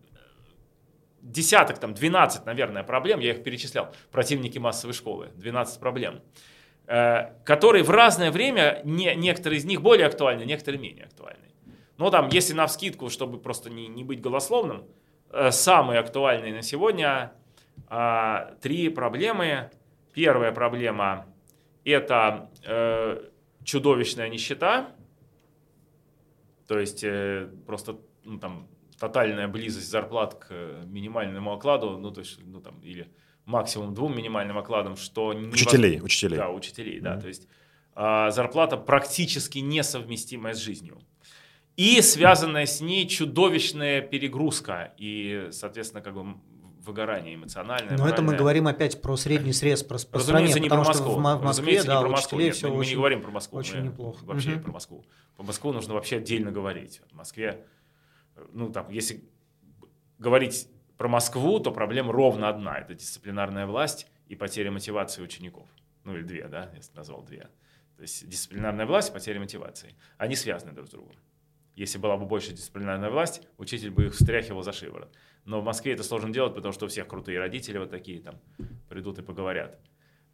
[1.22, 6.20] десяток, там 12, наверное, проблем, я их перечислял, противники массовой школы, 12 проблем,
[6.86, 11.46] э, которые в разное время, не, некоторые из них более актуальны, некоторые менее актуальны.
[11.96, 14.86] Но там, если на вскидку, чтобы просто не, не быть голословным,
[15.30, 17.32] э, самые актуальные на сегодня
[17.90, 19.70] э, три проблемы.
[20.14, 21.26] Первая проблема–
[21.84, 22.50] это
[23.62, 24.88] чудовищная нищета,
[26.66, 27.04] то есть
[27.66, 30.52] просто ну, там, тотальная близость зарплат к
[30.84, 33.08] минимальному окладу, ну, то есть, ну, там, или
[33.44, 35.28] максимум двум минимальным окладам, что...
[35.28, 36.04] Учителей, невоз...
[36.04, 36.36] учителей.
[36.36, 37.20] Да, учителей, да, mm-hmm.
[37.20, 37.48] то есть
[37.94, 40.98] а, зарплата практически несовместимая с жизнью.
[41.76, 46.34] И связанная с ней чудовищная перегрузка и, соответственно, как бы
[46.84, 47.96] выгорание эмоциональное.
[47.96, 51.10] Но это мы говорим опять про средний срез по, по стране, не потому про Москву.
[51.10, 52.40] что в Москве, Разумеется, да, не про Москву.
[52.40, 53.58] Нет, все мы, очень, не говорим про Москву.
[53.58, 54.24] Очень мы неплохо.
[54.24, 54.60] Вообще угу.
[54.60, 55.04] про Москву.
[55.36, 57.00] По Москву нужно вообще отдельно говорить.
[57.12, 57.64] В Москве,
[58.52, 59.24] ну там, если
[60.18, 62.78] говорить про Москву, то проблема ровно одна.
[62.78, 65.68] Это дисциплинарная власть и потеря мотивации учеников.
[66.04, 67.48] Ну или две, да, я назвал две.
[67.96, 69.94] То есть дисциплинарная власть и потеря мотивации.
[70.16, 71.16] Они связаны друг с другом.
[71.74, 75.14] Если была бы больше дисциплинарная власть, учитель бы их встряхивал за шиворот.
[75.44, 78.40] Но в Москве это сложно делать, потому что у всех крутые родители вот такие там
[78.88, 79.78] придут и поговорят.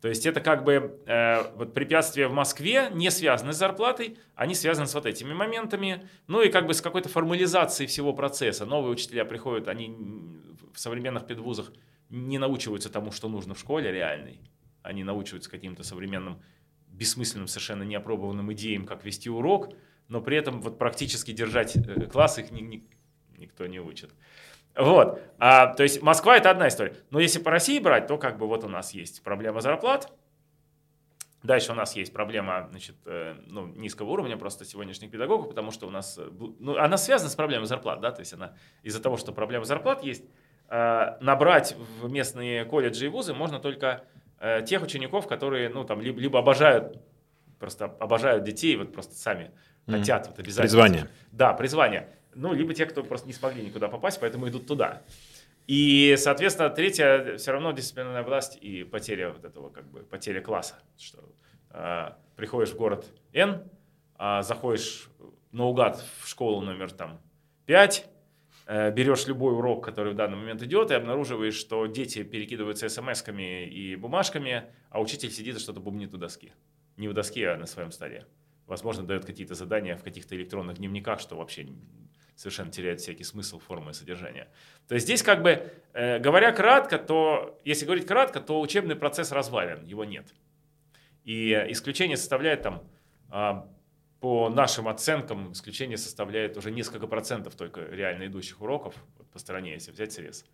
[0.05, 4.55] То есть это как бы э, вот препятствия в Москве не связаны с зарплатой, они
[4.55, 8.67] связаны с вот этими моментами, ну и как бы с какой-то формализацией всего процесса.
[8.67, 9.97] Новые учителя приходят, они
[10.75, 11.73] в современных педвузах
[12.11, 14.43] не научиваются тому, что нужно в школе реальной,
[14.83, 16.43] они научиваются каким-то современным
[16.89, 19.73] бессмысленным, совершенно неопробованным идеям, как вести урок,
[20.09, 22.87] но при этом вот практически держать э, класс их ни, ни,
[23.39, 24.11] никто не учит.
[24.77, 25.21] Вот.
[25.39, 26.97] А, то есть Москва это одна история.
[27.11, 30.13] Но если по России брать, то как бы вот у нас есть проблема зарплат.
[31.43, 35.87] Дальше у нас есть проблема значит, э, ну, низкого уровня просто сегодняшних педагогов, потому что
[35.87, 39.19] у нас, э, ну, она связана с проблемой зарплат, да, то есть она из-за того,
[39.19, 40.25] что проблема зарплат есть,
[40.71, 44.05] э, набрать в местные колледжи и вузы можно только
[44.67, 46.99] тех учеников, которые, ну, там, либо, либо обожают,
[47.59, 49.53] просто обожают детей, вот просто сами
[49.87, 49.99] mm-hmm.
[49.99, 50.63] хотят вот обязательно.
[50.63, 51.11] Призвание.
[51.31, 55.03] Да, призвание ну, либо те, кто просто не смогли никуда попасть, поэтому идут туда.
[55.67, 60.75] И, соответственно, третье, все равно дисциплинарная власть и потеря вот этого, как бы, потеря класса.
[60.99, 61.25] Что
[61.71, 63.63] э, приходишь в город N,
[64.19, 65.09] э, заходишь
[65.53, 67.19] наугад в школу номер там
[67.65, 68.07] 5,
[68.67, 73.65] э, берешь любой урок, который в данный момент идет, и обнаруживаешь, что дети перекидываются смс-ками
[73.67, 76.53] и бумажками, а учитель сидит и что-то бубнит у доски.
[76.99, 78.27] Не у доски, а на своем столе.
[78.67, 81.69] Возможно, дает какие-то задания в каких-то электронных дневниках, что вообще
[82.37, 84.49] совершенно теряет всякий смысл, формы и содержания.
[84.89, 89.33] То есть здесь как бы, э, говоря кратко, то, если говорить кратко, то учебный процесс
[89.33, 90.27] развален, его нет.
[91.25, 92.83] И исключение составляет там,
[93.33, 93.63] э,
[94.21, 98.95] по нашим оценкам, исключение составляет уже несколько процентов только реально идущих уроков
[99.33, 100.47] по стране, если взять срез.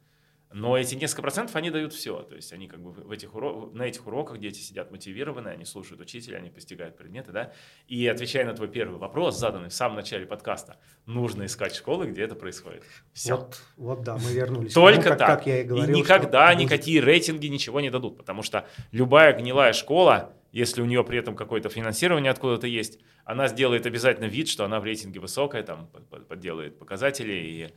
[0.53, 2.23] Но эти несколько процентов, они дают все.
[2.23, 5.65] То есть они как бы в этих урок, на этих уроках дети сидят мотивированные, они
[5.65, 7.53] слушают учителя, они постигают предметы, да.
[7.87, 12.23] И отвечая на твой первый вопрос, заданный в самом начале подкаста, нужно искать школы, где
[12.23, 12.83] это происходит.
[13.13, 13.37] Все.
[13.37, 14.73] Вот, вот да, мы вернулись.
[14.73, 15.29] Только тому, так.
[15.39, 19.73] Как я и, говорил, и никогда никакие рейтинги ничего не дадут, потому что любая гнилая
[19.73, 24.65] школа, если у нее при этом какое-то финансирование откуда-то есть, она сделает обязательно вид, что
[24.65, 25.89] она в рейтинге высокая, там
[26.29, 27.69] подделает показатели и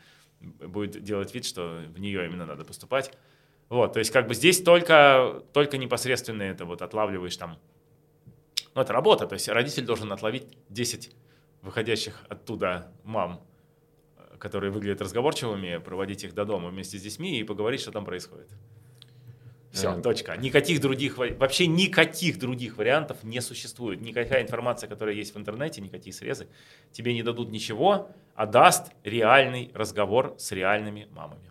[0.43, 3.11] будет делать вид, что в нее именно надо поступать.
[3.69, 7.57] Вот, то есть как бы здесь только, только непосредственно это вот отлавливаешь там,
[8.75, 11.15] ну это работа, то есть родитель должен отловить 10
[11.61, 13.41] выходящих оттуда мам,
[14.37, 18.49] которые выглядят разговорчивыми, проводить их до дома вместе с детьми и поговорить, что там происходит.
[19.73, 20.01] Все, mm.
[20.03, 20.37] точка.
[20.37, 24.01] Никаких других, вообще никаких других вариантов не существует.
[24.01, 26.47] Никакая информация, которая есть в интернете, никакие срезы,
[26.91, 31.49] тебе не дадут ничего, а даст реальный разговор с реальными мамами.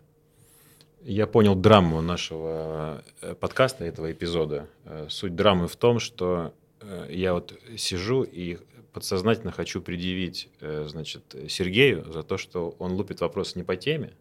[1.01, 4.69] Я понял драму нашего э, подкаста, этого эпизода.
[4.85, 8.57] Э, Суть драмы в том, что э, я вот сижу и
[8.93, 14.13] подсознательно хочу предъявить, значит, Сергею за то, что он лупит вопрос не по теме,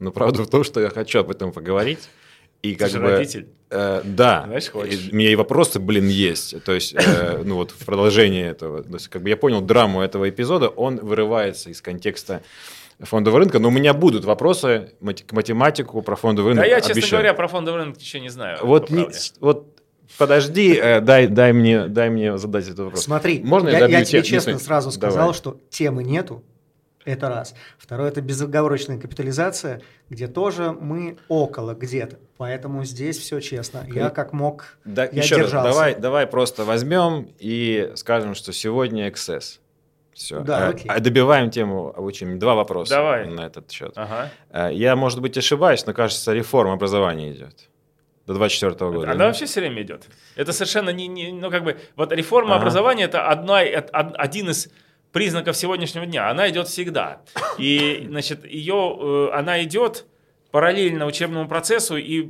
[0.00, 2.10] но правда в том, что я хочу об этом поговорить.
[2.62, 3.46] И Ты как же бы, родитель.
[3.70, 5.08] э, да, Знаешь, хочешь.
[5.08, 6.62] И у меня и вопросы, блин, есть.
[6.64, 10.00] То есть, э, ну вот в продолжение этого, то есть, как бы я понял драму
[10.02, 12.42] этого эпизода, он вырывается из контекста
[13.00, 14.90] фондового рынка, но у меня будут вопросы
[15.28, 16.64] к математику про фондовый рынок.
[16.64, 17.20] Да я, честно обещаю.
[17.20, 18.58] говоря, про фондовый рынок ничего не знаю.
[18.62, 19.06] вот, не-
[19.38, 19.78] вот
[20.18, 23.04] подожди, э, дай, дай, мне, дай мне задать этот вопрос.
[23.04, 25.12] Смотри, Можно я, добью я тебе те- честно сразу давай.
[25.12, 26.42] сказал, что темы нету.
[27.08, 27.54] Это раз.
[27.78, 29.80] Второе, это безоговорочная капитализация,
[30.10, 32.18] где тоже мы около где-то.
[32.36, 33.86] Поэтому здесь все честно.
[33.88, 35.70] Я как мог, Да, я еще раз, держался.
[35.70, 39.60] давай, давай просто возьмем и скажем, что сегодня эксцесс.
[40.12, 40.40] Все.
[40.40, 40.90] Да, окей.
[41.00, 42.36] добиваем тему обучения.
[42.36, 43.26] Два вопроса Давай.
[43.26, 43.92] на этот счет.
[43.96, 44.30] Ага.
[44.50, 47.70] Э, Я, может быть, ошибаюсь, но кажется, реформа образования идет
[48.26, 49.12] до 24 года.
[49.12, 50.06] Она вообще все время идет.
[50.36, 52.60] Это совершенно не, не- ну как бы, вот реформа Ага.
[52.62, 54.68] образования это одна, один из
[55.12, 56.30] признаков сегодняшнего дня.
[56.30, 57.22] Она идет всегда.
[57.58, 60.06] И, значит, ее, э, она идет
[60.50, 62.28] параллельно учебному процессу, и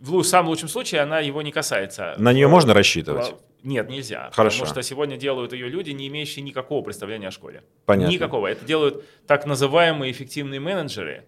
[0.00, 2.14] в самом лучшем случае она его не касается.
[2.18, 3.30] На нее можно рассчитывать?
[3.30, 4.30] Во- Нет, нельзя.
[4.32, 4.60] Хорошо.
[4.60, 7.62] Потому что сегодня делают ее люди, не имеющие никакого представления о школе.
[7.86, 8.12] Понятно.
[8.12, 8.46] Никакого.
[8.48, 11.24] Это делают так называемые эффективные менеджеры.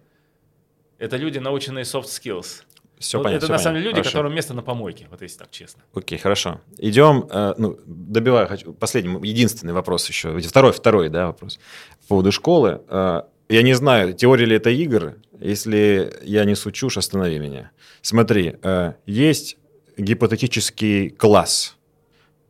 [0.99, 2.63] Это люди, наученные soft skills.
[2.99, 3.37] Все Вот понятно.
[3.37, 4.11] это всё на самом деле люди, понятно.
[4.11, 5.83] которым место на помойке, вот если так честно.
[5.93, 6.59] Окей, хорошо.
[6.79, 11.59] Идем, э, ну, добиваю, хочу, последний, единственный вопрос еще, второй, второй, да, вопрос
[12.01, 12.81] по поводу школы.
[12.89, 17.71] Э, Я не знаю, теория ли это игр, если я несу чушь, останови меня.
[18.01, 19.57] Смотри, э, есть
[19.97, 21.75] гипотетический класс,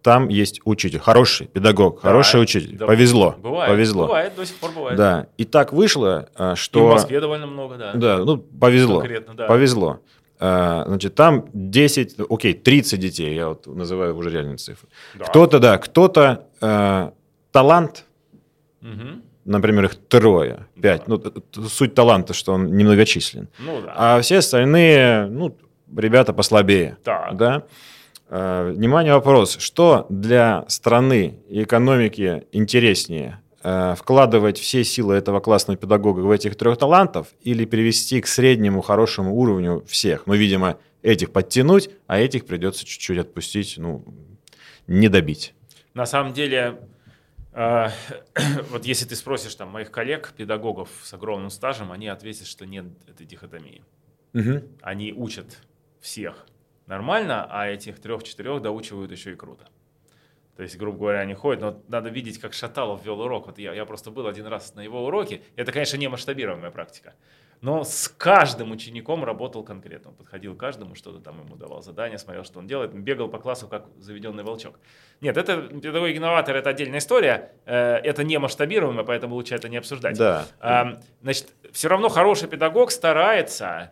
[0.01, 3.69] там есть учитель, хороший педагог, хороший Да, учитель, да, повезло, Бывает.
[3.71, 4.05] повезло.
[4.05, 4.97] Бывает, до сих пор бывает.
[4.97, 6.87] Да, и так вышло, э, И что...
[6.87, 7.91] в Москве довольно много, да.
[7.93, 8.99] Да, ну, повезло.
[8.99, 9.47] Конкретно, да.
[9.47, 9.99] Повезло.
[10.39, 14.87] А, Значит, там 10, окей, 30 детей, я вот называю уже реальные цифры.
[15.15, 15.25] Да.
[15.25, 17.11] Кто-то, да, кто-то э,
[17.51, 18.05] талант,
[18.81, 19.23] Мгм.
[19.45, 21.07] например, их трое, пять.
[21.07, 23.47] Ну, т- т- суть таланта, что он немногочислен.
[23.59, 23.93] Ну да.
[23.95, 25.57] А все остальные, ну,
[25.95, 26.97] ребята послабее.
[27.03, 27.35] Так.
[27.37, 27.63] Да?
[28.29, 29.57] Э, Внимание, вопрос.
[29.57, 33.39] Что для страны и экономики интереснее?
[33.63, 38.81] Э, Вкладывать все силы этого классного педагога в этих трех талантов или перевести к среднему
[38.81, 40.27] хорошему уровню всех?
[40.27, 44.05] Ну, видимо, этих подтянуть, а этих придется чуть-чуть отпустить, ну,
[44.85, 45.53] не добить.
[45.93, 46.79] На самом деле,
[47.53, 47.87] э,
[48.71, 52.85] вот если ты спросишь там моих коллег, педагогов с огромным стажем, они ответят, что нет
[53.07, 53.83] этой дихотомии.
[54.81, 55.57] Они учат
[55.99, 56.45] всех
[56.85, 59.67] нормально, а этих трех-четырех доучивают еще и круто.
[60.57, 63.45] То есть, грубо говоря, они ходят, но надо видеть, как Шаталов вел урок.
[63.45, 65.41] Вот я, я просто был один раз на его уроке.
[65.55, 67.13] Это, конечно, не масштабируемая практика.
[67.61, 70.11] Но с каждым учеником работал конкретно.
[70.11, 73.37] Он подходил к каждому, что-то там ему давал задание, смотрел, что он делает, бегал по
[73.37, 74.79] классу, как заведенный волчок.
[75.21, 77.51] Нет, это педагоги-инноваторы, это отдельная история.
[77.65, 80.17] Э, Это не масштабируемо, поэтому лучше это не обсуждать.
[80.17, 80.45] Да.
[81.21, 83.91] Значит, все равно хороший педагог старается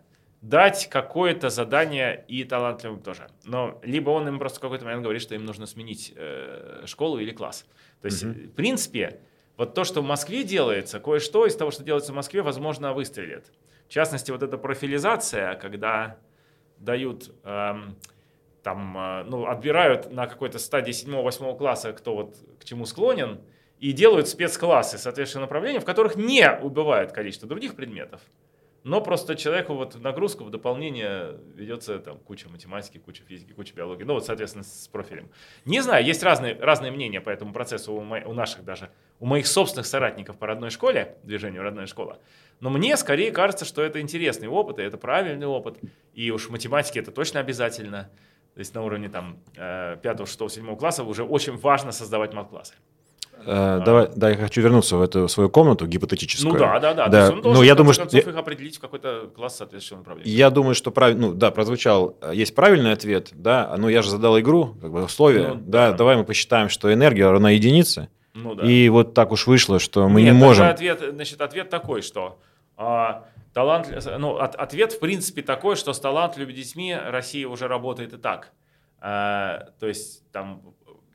[0.50, 3.28] дать какое-то задание и талантливым тоже.
[3.46, 7.18] Но либо он им просто в какой-то момент говорит, что им нужно сменить э, школу
[7.18, 7.66] или класс.
[8.02, 9.22] То есть, в принципе,
[9.58, 13.52] вот то, что в Москве делается, кое-что из того, что делается в Москве, возможно, выстрелит.
[13.88, 16.18] В частности, вот эта профилизация, когда
[16.78, 17.96] дают эм,
[18.62, 23.42] там, э, ну, отбирают на какой-то стадии 7-8 класса, кто вот к чему склонен,
[23.80, 28.22] и делают спецклассы, соответственно, направления, в которых не убывает количество других предметов,
[28.86, 34.04] но просто человеку вот нагрузку, в дополнение ведется там куча математики, куча физики, куча биологии,
[34.04, 35.32] ну вот, соответственно, с профилем.
[35.66, 39.26] Не знаю, есть разные, разные мнения по этому процессу у, мо- у наших даже, у
[39.26, 42.20] моих собственных соратников по родной школе, движению «Родная школа»,
[42.60, 45.80] но мне скорее кажется, что это интересный опыт, и это правильный опыт,
[46.14, 48.12] и уж в математике это точно обязательно,
[48.54, 52.76] то есть на уровне там 5, 6, 7 класса уже очень важно создавать мат-классы.
[53.46, 56.54] Э, Давай, да, я хочу вернуться в эту свою комнату гипотетическую.
[56.54, 57.06] Ну да, да, да.
[57.06, 57.20] То да.
[57.22, 58.04] есть он должен, Ну, я думаю, что...
[58.04, 60.32] концов, их определить в какой-то класс соответствующего направления.
[60.32, 64.10] Я думаю, что правильно, ну да, прозвучал, э, есть правильный ответ, да, но я же
[64.10, 65.98] задал игру, как бы условия, Ну, да, да.
[65.98, 68.66] давай мы посчитаем, что энергия равна единице, Ну да.
[68.66, 70.68] и вот так уж вышло, что мы Нет, не можем.
[70.68, 72.40] Ответ, значит, ответ такой, что
[72.78, 78.14] а, талант, ну, от- ответ в принципе такой, что с талантливыми детьми Россия уже работает
[78.14, 78.52] и так.
[79.00, 80.62] А, то есть там,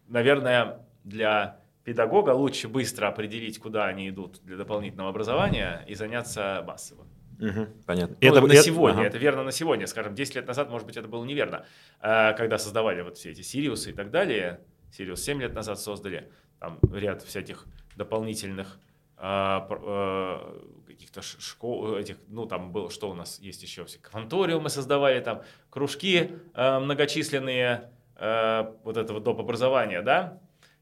[0.09, 1.57] наверное, для
[1.95, 7.05] педагога лучше быстро определить, куда они идут для дополнительного образования и заняться массово.
[7.41, 8.17] Мгм, понятно.
[8.21, 9.09] Ну, Это- на это- сегодня, ага.
[9.09, 9.89] это верно на сегодня.
[9.89, 11.65] Скажем, 10 лет назад, может быть, это было неверно.
[12.01, 14.61] А, Когда создавали вот все эти Сириусы и так далее,
[14.93, 16.31] Сириус 7 лет назад создали,
[16.61, 17.67] там ряд всяких
[17.97, 18.79] дополнительных
[19.17, 24.69] пр- э, каких-то школ, этих, ну там было, что у нас есть еще, все кванториумы
[24.71, 29.41] создавали, там кружки э, многочисленные, э, вот этого доп.
[29.41, 30.39] образования, да,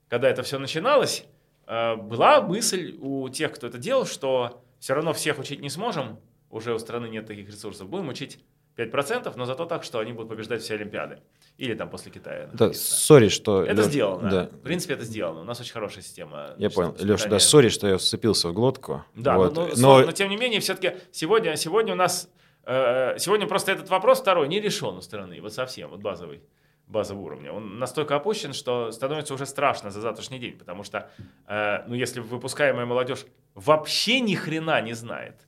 [0.09, 1.25] когда это все начиналось,
[1.67, 6.19] э, была мысль у тех, кто это делал, что все равно всех учить не сможем,
[6.51, 8.39] уже у страны нет таких ресурсов, будем учить
[8.77, 11.19] 5%, но зато так, что они будут побеждать все Олимпиады.
[11.57, 12.49] Или там после Китая.
[12.53, 13.65] Да, сори, что...
[13.65, 14.31] Это Лёш, сделано.
[14.31, 15.41] Да, В принципе, это сделано.
[15.41, 16.55] У нас очень хорошая система.
[16.59, 16.95] я понял.
[17.01, 19.05] Леша, да, сори, что я вцепился в глотку.
[19.17, 19.57] Да, Вот.
[19.57, 22.31] но, но, но но тем не менее, все-таки сегодня, сегодня у нас,
[22.65, 26.41] э, сегодня просто этот вопрос второй не решен у страны, вот совсем, вот базовый,
[26.89, 27.53] базового уровня.
[27.53, 31.11] Он настолько опущен, что становится уже страшно за завтрашний день, потому что,
[31.47, 35.47] э, ну, если выпускаемая молодежь вообще ни хрена не знает,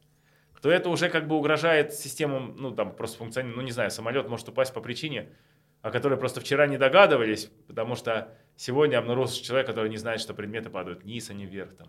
[0.61, 4.29] то это уже как бы угрожает системам, ну, там, просто функционировать, ну, не знаю, самолет
[4.29, 5.31] может упасть по причине,
[5.81, 10.35] о которой просто вчера не догадывались, потому что сегодня обнаружился человек, который не знает, что
[10.35, 11.89] предметы падают вниз, а не вверх, там.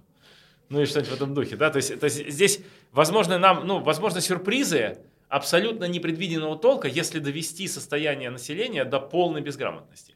[0.70, 3.80] Ну и что-нибудь в этом духе, да, то есть, то есть здесь, возможно, нам, ну,
[3.80, 5.00] возможно, сюрпризы
[5.32, 10.16] абсолютно непредвиденного толка, если довести состояние населения до полной безграмотности.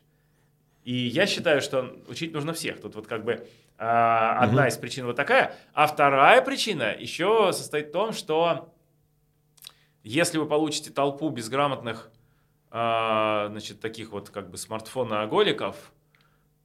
[0.83, 2.81] И я считаю, что учить нужно всех.
[2.81, 3.47] Тут вот как бы
[3.77, 4.69] а, одна Мгм.
[4.69, 5.55] из причин вот такая.
[5.73, 8.73] А вторая причина еще состоит в том, что
[10.03, 12.09] если вы получите толпу безграмотных,
[12.71, 15.91] а, значит, таких вот как бы смартфоноголиков,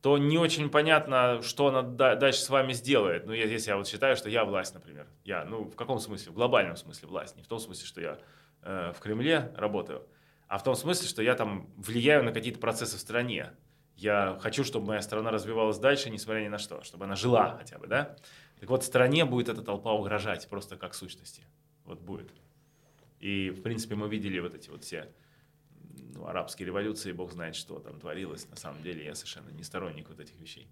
[0.03, 3.26] то не очень понятно, что она да- дальше с вами сделает.
[3.26, 5.07] Ну, я- если я вот считаю, что я власть, например.
[5.24, 6.32] Я, ну, в каком смысле?
[6.32, 7.36] В глобальном смысле власть.
[7.36, 8.18] Не в том смысле, что я
[8.62, 10.06] в Кремле работаю,
[10.48, 13.52] а в том смысле, что я там влияю на какие-то процессы в стране.
[13.96, 17.78] Я хочу, чтобы моя страна развивалась дальше, несмотря ни на что, чтобы она жила хотя
[17.78, 18.16] бы, да?
[18.58, 21.44] Так вот, стране будет эта толпа угрожать просто как сущности.
[21.84, 22.30] Вот будет.
[23.20, 25.12] И, в принципе, мы видели вот эти вот все
[26.14, 28.47] ну, арабские революции, бог знает, что там творилось.
[28.51, 30.68] На самом деле, я совершенно не сторонник вот этих вещей.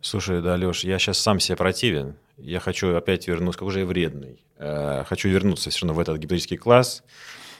[0.00, 2.16] Слушай, да, Леш, я сейчас сам себе противен.
[2.36, 4.44] Я хочу опять вернуться, как уже я вредный.
[4.56, 7.02] Э, хочу вернуться равно в этот гипотетический класс.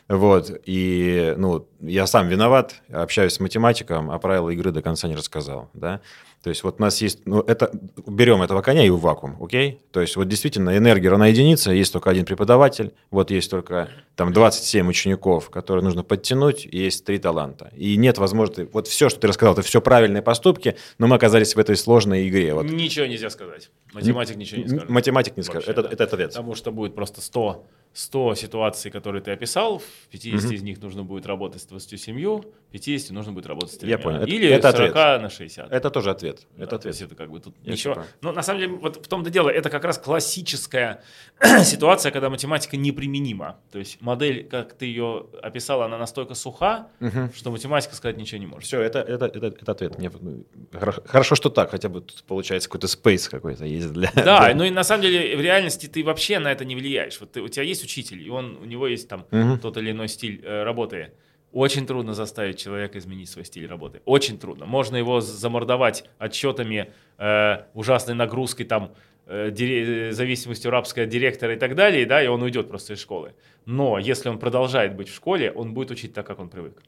[0.09, 5.17] Вот, и, ну, я сам виноват, общаюсь с математиком, а правила игры до конца не
[5.17, 6.01] рассказал, да.
[6.45, 7.73] То есть вот у нас есть, ну, это,
[8.07, 9.81] берем этого коня и в вакуум, окей?
[9.91, 14.33] То есть вот действительно энергия равна единице, есть только один преподаватель, вот есть только там
[14.33, 17.73] 27 учеников, которые нужно подтянуть, и есть три таланта.
[17.75, 21.57] И нет возможности, вот все, что ты рассказал, это все правильные поступки, но мы оказались
[21.57, 22.55] в этой сложной игре.
[22.55, 22.67] Вот.
[22.67, 23.71] Ничего нельзя сказать.
[23.93, 24.89] Математик ничего не скажет.
[24.89, 25.89] Математик не скажет, Вообще, это, да.
[25.91, 26.31] это ответ.
[26.31, 27.67] Потому что будет просто 100,
[27.97, 29.79] 100 ситуаций, которые ты описал.
[29.79, 30.55] В 50 Мгм.
[30.55, 33.99] из них нужно будет работать с 27, 50 нужно будет работать с Я тремя.
[33.99, 34.25] понял.
[34.27, 35.23] Или это 40 ответ.
[35.23, 35.73] на 60.
[35.73, 36.47] Это тоже ответ.
[36.57, 36.95] Да, это то ответ.
[36.95, 38.05] есть это как бы тут Я ничего.
[38.21, 41.03] Но на самом деле, вот в том-то дело, это как раз классическая
[41.65, 43.57] ситуация, когда математика неприменима.
[43.73, 47.33] То есть модель, как ты ее описала, она настолько суха, Мгм.
[47.35, 48.65] что математика сказать ничего не может.
[48.67, 49.99] Все, это, это, это, это ответ.
[49.99, 54.11] Мне, ну, хоро- хорошо, что так, хотя бы тут получается какой-то спейс какой-то есть для...
[54.15, 57.19] Да, ну и на самом деле в реальности ты вообще на это не влияешь.
[57.21, 59.59] Вот ты- у тебя есть учитель, и он, у него есть там Мгм.
[59.59, 61.13] тот или иной стиль э, работы.
[61.53, 64.01] Очень трудно заставить человека изменить свой стиль работы.
[64.05, 64.67] Очень трудно.
[64.67, 68.91] Можно его замордовать отчетами, э, ужасной нагрузкой, там,
[69.27, 73.01] э, дире- э, зависимостью рабского директора и так далее, да, и он уйдет просто из
[73.01, 73.33] школы.
[73.65, 76.83] Но если он продолжает быть в школе, он будет учить так, как он привык.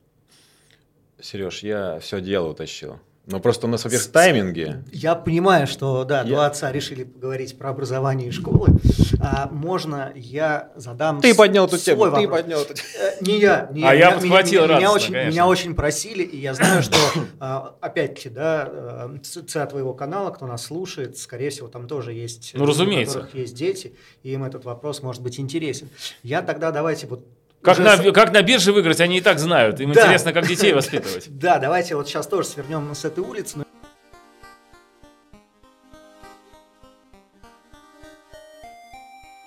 [1.21, 3.01] Сереж, я все дело утащил.
[3.31, 4.83] Но просто у нас, во-первых, тайминги.
[4.91, 8.69] Я понимаю, что да, Я- два отца решили поговорить про образование и школы.
[9.21, 12.41] А, можно я задам Ты с- поднял эту свой тему, ты вопрос?
[12.41, 12.89] поднял эту тему.
[13.01, 13.99] Э, Не я, не А я.
[13.99, 15.31] я Меня- подхватил меня, меня радостно, очень, конечно.
[15.31, 16.97] меня очень просили, и я знаю, что
[17.41, 22.53] а, опять-таки, да, э, ЦА твоего канала, кто нас слушает, скорее всего, там тоже есть,
[22.55, 23.19] Ну, люди, разумеется.
[23.19, 25.91] у которых есть дети, и им этот вопрос может быть интересен.
[26.23, 27.27] Я тогда давайте вот
[27.63, 29.81] Как уже на, как на бирже выиграть, они и так знают.
[29.81, 30.03] Им Да.
[30.03, 31.27] интересно, как детей воспитывать.
[31.29, 33.59] Да, давайте вот сейчас тоже свернем с этой улицы.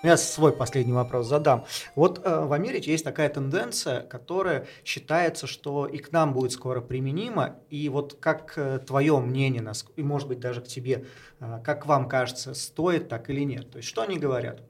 [0.03, 1.63] Я свой последний вопрос задам.
[1.95, 6.81] Вот э, в Америке есть такая тенденция, которая считается, что и к нам будет скоро
[6.81, 7.57] применима.
[7.69, 11.05] И вот как э, твое мнение, нас- и может быть даже к тебе,
[11.39, 13.69] э, как вам кажется, стоит так или нет?
[13.69, 14.63] То есть что они говорят?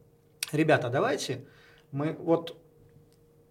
[0.52, 1.46] Ребята, давайте
[1.94, 2.58] мы вот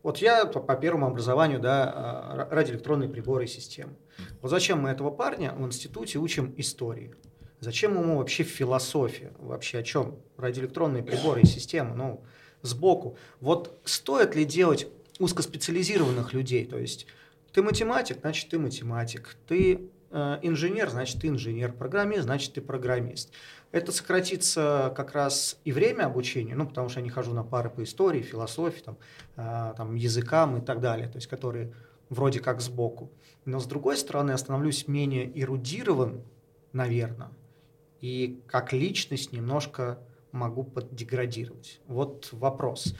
[0.02, 3.94] вот я по, первому образованию, да, э, радиоэлектронные приборы и системы.
[4.40, 7.14] Вот зачем мы этого парня в институте учим истории?
[7.60, 9.32] Зачем ему вообще философия?
[9.38, 10.16] Вообще о чем?
[10.38, 12.24] Радиоэлектронные приборы и системы, ну,
[12.62, 13.18] сбоку.
[13.40, 14.86] Вот стоит ли делать
[15.18, 16.64] узкоспециализированных людей?
[16.64, 17.06] То есть
[17.52, 19.36] ты математик, значит ты математик.
[19.46, 21.72] Ты э, инженер, значит ты инженер.
[21.72, 23.30] Программист, значит ты программист.
[23.72, 27.70] Это сократится как раз и время обучения, ну, потому что я не хожу на пары
[27.70, 28.98] по истории, философии, там,
[29.36, 31.72] э, там, языкам и так далее, то есть которые
[32.08, 33.12] вроде как сбоку.
[33.44, 36.22] Но с другой стороны, я становлюсь менее эрудирован,
[36.72, 37.30] наверное,
[38.00, 40.00] и как личность немножко
[40.32, 41.80] могу поддеградировать.
[41.86, 42.94] Вот вопрос.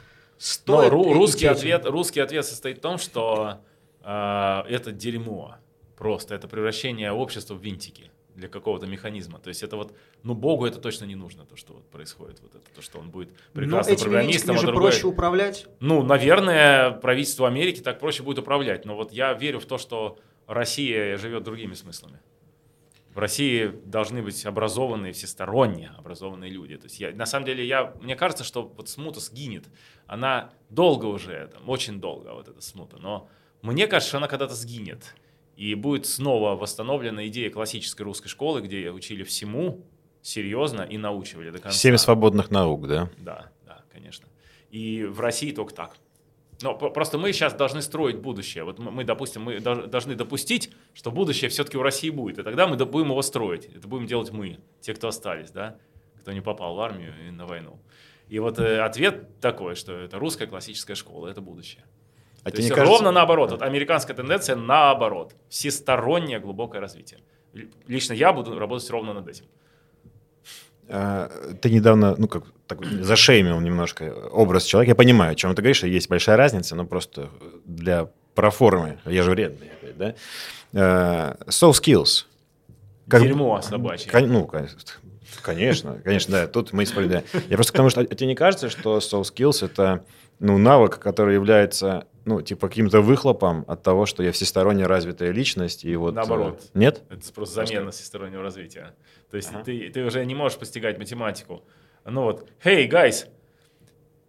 [0.65, 3.59] Но ру- русский, ответ, русский ответ состоит в том, что
[4.03, 5.55] э, это дерьмо.
[5.97, 8.10] Просто это превращение общества в винтики
[8.41, 9.39] для какого-то механизма.
[9.39, 12.55] То есть это вот, ну Богу это точно не нужно, то, что вот происходит, вот
[12.55, 14.57] это, то, что он будет прекрасным Но программистом.
[14.57, 14.91] же а другой...
[14.91, 15.67] проще управлять?
[15.79, 18.83] Ну, наверное, правительству Америки так проще будет управлять.
[18.83, 20.17] Но вот я верю в то, что
[20.47, 22.19] Россия живет другими смыслами.
[23.13, 26.77] В России должны быть образованные, всесторонне образованные люди.
[26.77, 29.65] То есть я, на самом деле, я, мне кажется, что вот смута сгинет.
[30.07, 32.97] Она долго уже, там, очень долго, вот эта смута.
[32.97, 33.29] Но
[33.61, 35.13] мне кажется, что она когда-то сгинет.
[35.61, 39.85] И будет снова восстановлена идея классической русской школы, где учили всему
[40.23, 41.77] серьезно и научивали до конца.
[41.77, 43.11] Семь свободных наук, да?
[43.19, 44.27] Да, да, конечно.
[44.71, 45.97] И в России только так.
[46.63, 48.63] Но просто мы сейчас должны строить будущее.
[48.63, 52.39] Вот мы, допустим, мы должны допустить, что будущее все-таки у России будет.
[52.39, 53.65] И тогда мы будем его строить.
[53.65, 55.77] Это будем делать мы, те, кто остались, да,
[56.21, 57.79] кто не попал в армию и на войну.
[58.29, 61.85] И вот э, ответ такой, что это русская классическая школа, это будущее.
[62.43, 62.91] А То есть кажется...
[62.91, 63.51] ровно наоборот.
[63.51, 65.35] Вот американская тенденция наоборот.
[65.49, 67.19] Всестороннее глубокое развитие.
[67.87, 69.45] Лично я буду работать ровно над этим.
[70.89, 71.29] А,
[71.61, 74.91] ты недавно, ну как, так, зашеймил немножко образ человека.
[74.91, 77.29] Я понимаю, о чем ты говоришь, есть большая разница, но просто
[77.65, 80.15] для проформы, я же вредный опять, да?
[80.73, 82.25] Uh, soft skills.
[83.07, 84.09] Как, Дерьмо собачье.
[84.09, 84.45] Кон, ну,
[85.41, 87.23] конечно, конечно, да, тут мы исправили.
[87.49, 90.03] Я просто к тому, что а тебе не кажется, что soft skills— это
[90.39, 95.83] ну, навык, который является ну, типа каким-то выхлопом от того, что я всесторонне развитая личность,
[95.83, 96.13] и вот...
[96.13, 96.61] Наоборот.
[96.73, 97.03] Э, нет?
[97.09, 98.95] Это просто замена всестороннего развития.
[99.29, 99.63] То есть ага.
[99.63, 101.63] ты, ты уже не можешь постигать математику.
[102.05, 103.27] Ну вот, hey, guys,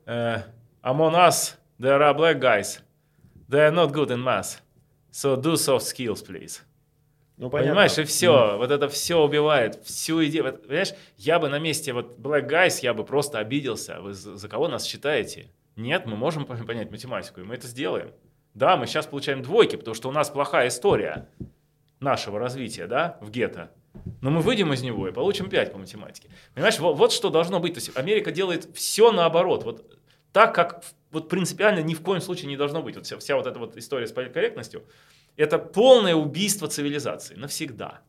[0.06, 0.42] uh,
[0.82, 2.80] among us there are black guys.
[3.48, 4.60] They are not good in math.
[5.10, 6.62] So do soft skills, please.
[7.36, 8.56] Ну, Понимаешь, и все, mm.
[8.58, 10.44] вот это все убивает, всю идею.
[10.44, 14.00] Вот, понимаешь, я бы на месте вот Black Guys, я бы просто обиделся.
[14.00, 15.50] Вы за, за кого нас считаете?
[15.76, 18.12] Нет, мы можем понять математику, и мы это сделаем.
[18.54, 21.28] Да, мы сейчас получаем двойки, потому что у нас плохая история
[22.00, 23.70] нашего развития, да, в гетто.
[24.20, 26.28] Но мы выйдем из него и получим 5 по математике.
[26.54, 27.74] Понимаешь, вот, вот что должно быть.
[27.74, 29.64] То есть Америка делает все наоборот.
[29.64, 29.98] Вот
[30.32, 32.96] так, как вот принципиально ни в коем случае не должно быть.
[32.96, 34.84] Вот вся, вся вот эта вот история с политкорректностью,
[35.36, 38.00] это полное убийство цивилизации навсегда.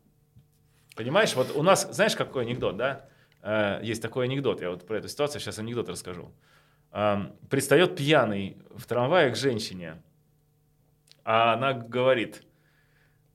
[0.95, 3.07] Понимаешь, вот у нас, знаешь, какой анекдот, да?
[3.41, 6.33] Э, есть такой анекдот, я вот про эту ситуацию сейчас анекдот расскажу
[7.49, 10.01] пристает пьяный в трамвае к женщине,
[11.23, 12.43] а она говорит,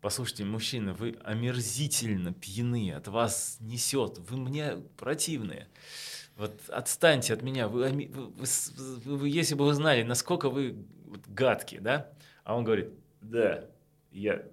[0.00, 5.68] послушайте, мужчина, вы омерзительно пьяны, от вас несет, вы мне противные.
[6.36, 10.76] Вот отстаньте от меня, вы, вы, вы, вы, если бы вы знали, насколько вы
[11.26, 12.12] гадкие, да?
[12.44, 12.90] А он говорит,
[13.20, 13.64] да,
[14.12, 14.44] я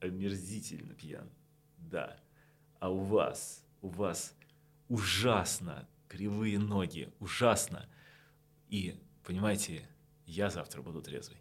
[0.00, 1.30] омерзительно пьян,
[1.78, 2.18] да.
[2.80, 4.34] А у вас, у вас
[4.88, 7.88] ужасно кривые ноги, ужасно.
[8.72, 9.82] И, понимаете,
[10.24, 11.36] я завтра буду трезвый.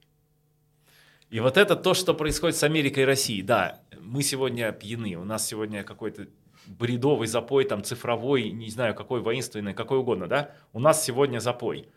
[1.29, 3.41] И вот это то, что происходит с Америкой и Россией.
[3.41, 6.27] Да, мы сегодня пьяны, у нас сегодня какой-то
[6.67, 10.51] бредовый запой, там цифровой, не знаю, какой воинственный, какой угодно, да?
[10.73, 11.87] У нас сегодня запой.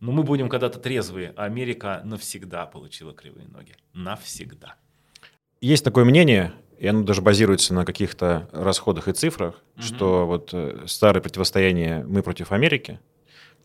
[0.00, 3.74] Но мы будем когда-то трезвые, а Америка навсегда получила кривые ноги.
[3.94, 4.74] Навсегда.
[5.62, 9.82] Есть такое мнение, и оно даже базируется на каких-то расходах и цифрах, угу.
[9.82, 13.00] что вот э, старое противостояние мы против Америки,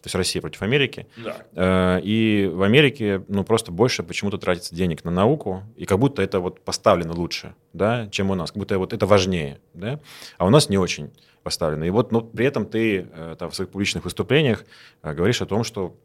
[0.07, 1.07] есть Россия против Америки.
[1.17, 1.37] Да.
[1.53, 6.21] Э, и в Америке ну, просто больше почему-то тратится денег на науку, и как будто
[6.21, 9.99] это вот поставлено лучше, да, чем у нас, как будто вот это важнее, да,
[10.37, 11.11] а у нас не очень
[11.43, 11.85] поставлено.
[11.85, 14.65] И вот ну, при этом ты э, там, в своих публичных выступлениях
[15.03, 15.95] э, говоришь о том, что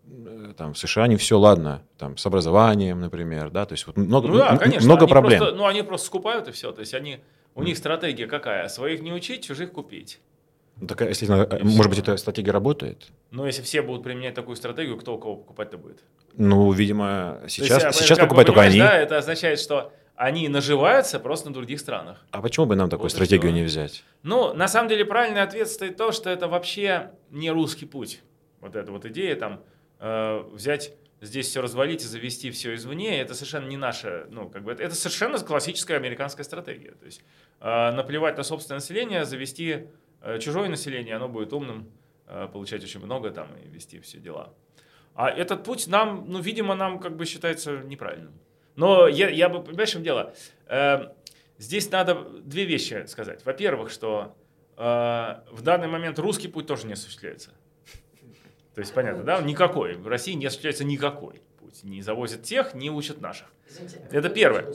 [0.56, 4.28] там, в США не все ладно, там, с образованием, например, да, то есть вот много,
[4.28, 5.38] ну, да, конечно, много проблем.
[5.38, 7.20] Просто, ну, они просто скупают и все, то есть они,
[7.54, 8.68] у них стратегия какая?
[8.68, 10.20] Своих не учить, чужих купить.
[10.80, 11.88] Ну, так, а если, и может все.
[11.88, 13.08] быть, эта стратегия работает?
[13.30, 16.02] Но если все будут применять такую стратегию, кто у кого покупать-то будет?
[16.34, 18.78] Ну, видимо, сейчас, есть, сейчас покупают только они.
[18.78, 22.24] Да, это означает, что они наживаются просто на других странах.
[22.30, 24.04] А почему бы нам такую вот стратегию не взять?
[24.22, 28.20] Ну, на самом деле, правильный ответ стоит то, что это вообще не русский путь.
[28.60, 29.60] Вот эта вот идея там
[30.00, 34.64] э, взять здесь все развалить и завести все извне, это совершенно не наша, ну, как
[34.64, 36.92] бы, это, это совершенно классическая американская стратегия.
[36.92, 37.22] То есть
[37.60, 39.86] э, наплевать на собственное население, завести Э,
[40.40, 41.90] чужое население, оно будет умным,
[42.26, 44.54] э, получать очень много там и вести все дела.
[45.14, 48.32] А этот путь нам, ну, видимо, нам как бы считается неправильным.
[48.76, 50.34] Но я, я бы, понимаешь, в чем дело?
[50.66, 51.12] Э,
[51.58, 53.44] здесь надо две вещи сказать.
[53.44, 54.34] Во-первых, что
[54.76, 54.82] э,
[55.50, 57.50] в данный момент русский путь тоже не осуществляется.
[58.74, 59.42] То есть, понятно, да?
[59.42, 59.94] Никакой.
[59.94, 61.84] В России не осуществляется никакой путь.
[61.84, 63.48] Не завозят тех, не учат наших.
[64.10, 64.72] Это первое.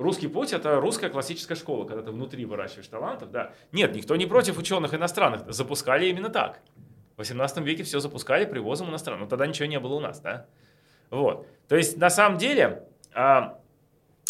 [0.00, 3.30] Русский путь– это русская классическая школа, когда ты внутри выращиваешь талантов.
[3.30, 3.52] Да.
[3.70, 5.42] Нет, никто не против ученых иностранных.
[5.52, 6.62] Запускали именно так.
[7.16, 9.24] В 18 веке все запускали привозом иностранных.
[9.24, 10.46] Но тогда ничего не было у нас, да?
[11.10, 11.46] Вот.
[11.68, 13.60] То есть, на самом деле, а,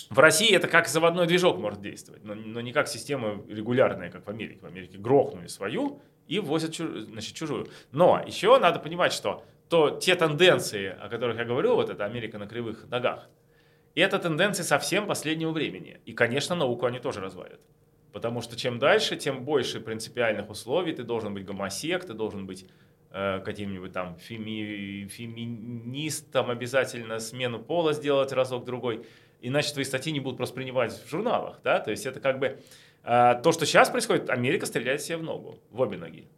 [0.08, 4.26] в России это как заводной движок может действовать, но, но не как система регулярная, как
[4.26, 4.58] в Америке.
[4.62, 7.68] В Америке грохнули свою и возят чуж, значит, чужую.
[7.92, 12.38] Но еще надо понимать, что то те тенденции, о которых я говорю, вот это Америка
[12.38, 13.28] на кривых ногах,
[13.94, 16.00] это тенденции совсем последнего времени.
[16.06, 17.60] И, конечно, науку они тоже развалят.
[18.12, 20.92] Потому что чем дальше, тем больше принципиальных условий.
[20.92, 22.66] Ты должен быть гомосек, ты должен быть
[23.10, 29.04] э, каким-нибудь там феми, феминистом, обязательно смену пола сделать разок-другой
[29.42, 32.60] иначе твои статьи не будут просто в журналах, да, то есть это как бы
[33.02, 36.28] э, то, что сейчас происходит, Америка стреляет себе в ногу, в обе ноги.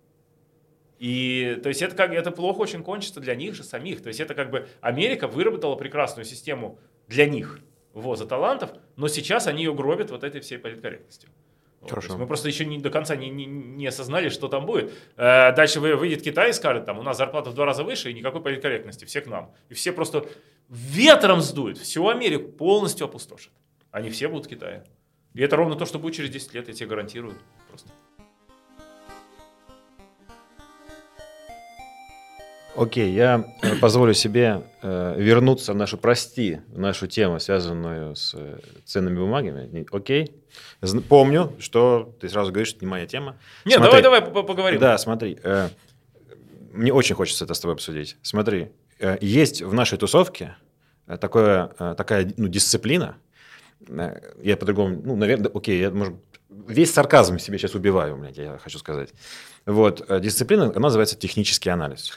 [0.98, 4.02] И то есть это как это плохо очень кончится для них же самих.
[4.02, 6.78] То есть это как бы Америка выработала прекрасную систему
[7.08, 7.60] для них
[7.92, 11.30] ввоза талантов, но сейчас они ее гробят вот этой всей политкорректностью.
[11.88, 12.16] Хорошо.
[12.16, 14.92] мы просто еще не, до конца не, не, не осознали, что там будет.
[15.16, 18.14] Э, дальше выйдет Китай и скажет, там, у нас зарплата в два раза выше и
[18.14, 19.52] никакой политкорректности, все к нам.
[19.68, 20.26] И все просто
[20.68, 23.52] ветром сдуют, всю Америку полностью опустошат.
[23.90, 24.84] Они все будут в Китае.
[25.34, 27.34] И это ровно то, что будет через 10 лет, я тебе гарантирую.
[27.68, 27.88] Просто.
[32.74, 38.34] Окей, я э, позволю себе э, вернуться в нашу, прости, в нашу тему, связанную с
[38.34, 39.86] э, ценными бумагами.
[39.92, 40.34] Окей?
[40.80, 43.36] Зн- помню, что ты сразу говоришь, что это не моя тема.
[43.66, 44.02] Нет, Смотри.
[44.02, 44.80] давай, давай поговорим.
[44.80, 45.38] Да, смотри.
[45.42, 45.68] Э,
[46.72, 48.16] мне очень хочется это с тобой обсудить.
[48.22, 48.70] Смотри,
[49.00, 50.56] э, есть в нашей тусовке
[51.06, 53.16] э, такое, э, такая ну, дисциплина.
[53.86, 56.14] Э, я по-другому, ну, наверное, окей, я, может,
[56.48, 59.10] весь сарказм себе сейчас убиваю, блядь, я хочу сказать.
[59.66, 62.12] Вот, э, дисциплина, она называется технический анализ.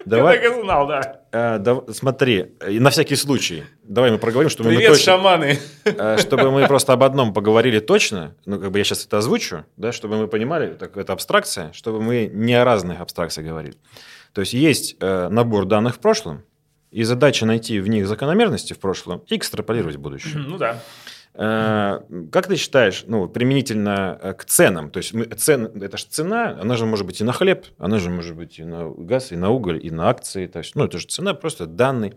[0.04, 0.36] Давай.
[0.36, 1.20] Я так и знал, да.
[1.32, 5.58] Э, да, смотри, и на всякий случай, давай мы проговорим, чтобы Привет, мы точно, шаманы.
[5.84, 9.64] э, чтобы мы просто об одном поговорили точно, ну, как бы я сейчас это озвучу,
[9.76, 13.76] да, чтобы мы понимали, так, это абстракция, чтобы мы не о разных абстракциях говорили.
[14.32, 16.42] То есть есть э, набор данных в прошлом,
[16.90, 20.38] и задача найти в них закономерности в прошлом и экстраполировать в будущее.
[20.38, 20.80] Ну да.
[21.38, 22.00] Э,
[22.32, 26.58] Как ты считаешь, ну, применительно э, к ценам, то есть мы, цен, это же цена,
[26.60, 29.36] она же может быть и на хлеб, она же может быть и на газ, и
[29.36, 32.14] на уголь, и на акции, то есть, ну, это же цена, просто данные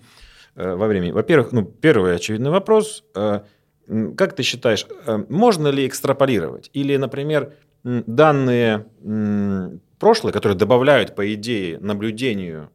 [0.56, 1.12] э, во времени.
[1.12, 3.42] Во-первых, ну, первый очевидный вопрос, э,
[4.16, 6.70] как ты считаешь, э, можно ли экстраполировать?
[6.74, 7.54] Или, например,
[7.84, 12.70] данные м, прошлые, которые добавляют, по идее, наблюдению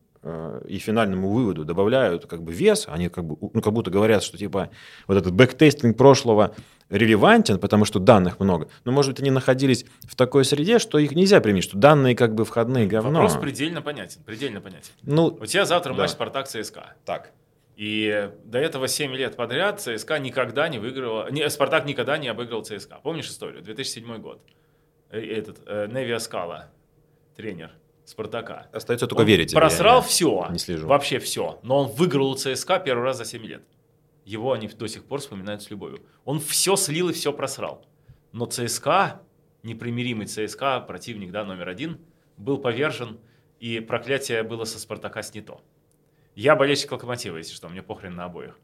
[0.66, 4.38] и финальному выводу добавляют как бы вес, они как, бы, ну, как будто говорят, что
[4.38, 4.70] типа
[5.06, 6.54] вот этот backtesting прошлого
[6.88, 11.12] релевантен, потому что данных много, но, может быть, они находились в такой среде, что их
[11.12, 13.20] нельзя применить, что данные как бы входные говно.
[13.22, 14.92] Вопрос предельно понятен, предельно понятен.
[15.02, 16.02] Ну, У тебя завтра Да.
[16.02, 16.94] матч Спартак ЦСКА.
[17.04, 17.32] так.
[17.76, 22.62] И до этого 7 лет подряд ЦСКА никогда не выигрывал, не, Спартак никогда не обыграл
[22.62, 23.00] ЦСКА.
[23.02, 23.62] Помнишь историю?
[23.62, 24.40] 2007 год.
[25.10, 26.70] Э, Этот, э, Неви Скала,
[27.36, 27.72] тренер
[28.05, 28.68] Спартака.
[28.72, 29.55] Остается только Он верить.
[29.55, 30.86] Просрал я все, не слежу.
[30.86, 31.59] вообще все.
[31.62, 33.62] Но он выиграл у ЦСКА первый раз за 7 лет.
[34.24, 36.00] Его они до сих пор вспоминают с любовью.
[36.24, 37.84] Он все слил и все просрал.
[38.32, 39.20] Но ЦСКА,
[39.62, 41.98] непримиримый ЦСКА, противник да, номер один,
[42.36, 43.18] был повержен,
[43.61, 45.61] и проклятие было со Спартака снято.
[46.34, 48.59] Я болельщик Локомотива, если что, мне похрен на обоих.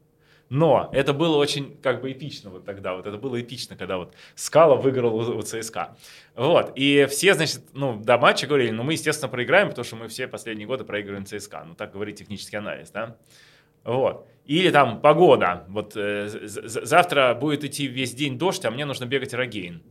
[0.51, 4.13] Но это было очень как бы эпично вот тогда, вот это было эпично, когда вот
[4.35, 5.95] Скала выиграл у, у ЦСКА.
[6.35, 10.09] Вот, и все, значит, ну, до матча говорили, ну, мы, естественно, проиграем, потому что мы
[10.09, 11.63] все последние годы проигрываем ЦСКА.
[11.65, 13.15] Ну, так говорит технический анализ, да?
[13.85, 14.27] Вот.
[14.45, 15.63] Или там погода.
[15.69, 19.81] Вот э, завтра будет идти весь день дождь, а мне нужно бегать рогейн.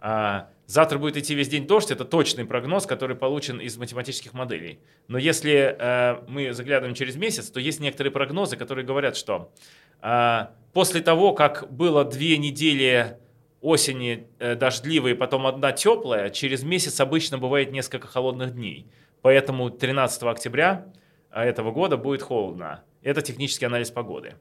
[0.00, 4.78] А, завтра будет идти весь день дождь, это точный прогноз, который получен из математических моделей.
[5.08, 9.52] Но если э, мы заглядываем через месяц, то есть некоторые прогнозы, которые говорят, что
[10.00, 13.18] а, после того, как было две недели
[13.60, 18.86] осени э, дождливые, потом одна теплая, через месяц обычно бывает несколько холодных дней.
[19.20, 20.86] Поэтому 13 октября
[21.30, 22.84] а, этого года будет холодно.
[23.02, 24.34] Это технический анализ погоды.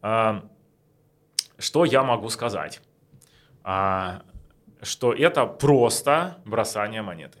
[0.00, 2.80] Что я могу сказать?
[4.82, 7.40] Что это просто бросание монеты.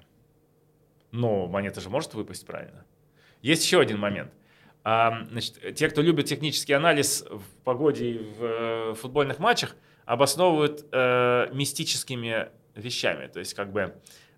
[1.10, 2.84] Но монета же может выпасть правильно.
[3.42, 4.32] Есть еще один момент.
[4.84, 10.86] А, Значит, те, кто любит технический анализ в погоде и в э, футбольных матчах, обосновывают
[10.92, 13.26] э, мистическими вещами.
[13.26, 13.94] То есть, как бы,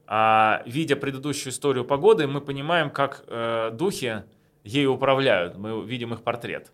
[0.07, 4.23] а, видя предыдущую историю погоды, мы понимаем, как э, духи
[4.65, 5.57] ею управляют.
[5.57, 6.73] Мы видим их портрет.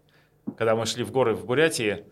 [0.57, 2.03] Когда мы шли в горы в Бурятии, э,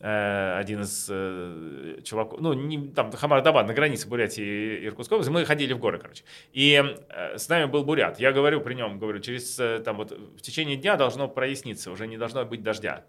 [0.00, 5.72] один из э, чуваков, ну, не, там, Хамар-Дабад, на границе Бурятии и Иркутской мы ходили
[5.72, 6.22] в горы, короче.
[6.52, 8.20] И э, с нами был бурят.
[8.20, 12.06] Я говорю при нем, говорю, через, э, там, вот, в течение дня должно проясниться, уже
[12.06, 13.04] не должно быть дождя.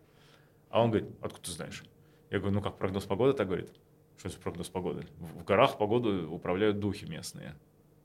[0.70, 1.84] А он говорит, откуда ты знаешь?
[2.32, 3.72] Я говорю, ну, как прогноз погоды так говорит.
[4.18, 5.06] Что это прогноз погоды?
[5.18, 7.56] В в горах погоду управляют духи местные.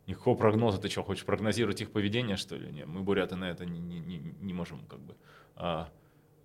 [0.06, 0.78] Никакого прогноза.
[0.78, 2.70] Ты что, хочешь прогнозировать их поведение, что ли?
[2.70, 5.16] Нет, мы, буряты, на это не, не, не, не можем как бы
[5.56, 5.88] а,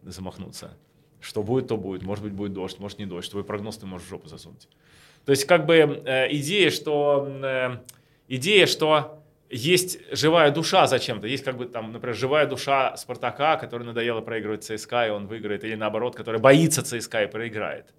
[0.04, 0.78] замахнуться.
[1.20, 2.04] Что будет, то будет.
[2.04, 3.30] Может быть, будет дождь, может, не дождь.
[3.30, 4.68] Твой прогноз ты можешь в жопу засунуть.
[5.26, 7.78] То есть, как бы э, идея, что э,
[8.28, 11.28] идея, что есть живая душа зачем-то.
[11.28, 15.64] Есть, как бы там, например, живая душа Спартака, который надоело проигрывать ЦСКА, и он выиграет,
[15.64, 17.94] или наоборот, который боится ЦСКА и проиграет.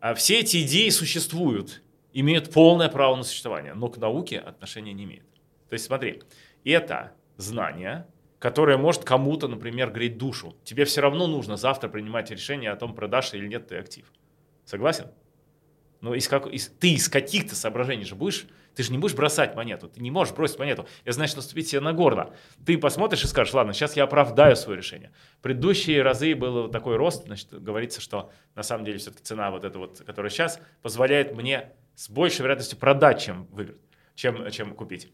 [0.00, 5.04] А все эти идеи существуют, имеют полное право на существование, но к науке отношения не
[5.04, 5.26] имеют.
[5.68, 6.22] То есть, смотри,
[6.64, 8.06] это знание,
[8.46, 10.54] которое может кому-то, например, греть душу.
[10.62, 14.06] Тебе все равно нужно завтра принимать решение о том, продашь или нет ты актив.
[14.64, 15.10] Согласен?
[16.00, 18.46] Но из как, из, ты из каких-то соображений же будешь,
[18.76, 20.86] ты же не будешь бросать монету, ты не можешь бросить монету.
[21.02, 22.36] Это значит наступить себе на горло.
[22.64, 25.10] Ты посмотришь и скажешь, ладно, сейчас я оправдаю свое решение.
[25.42, 29.76] Предыдущие разы был такой рост, значит, говорится, что на самом деле все-таки цена вот эта
[29.76, 33.80] вот, которая сейчас, позволяет мне с большей вероятностью продать, чем выиграть,
[34.14, 35.10] чем, чем купить.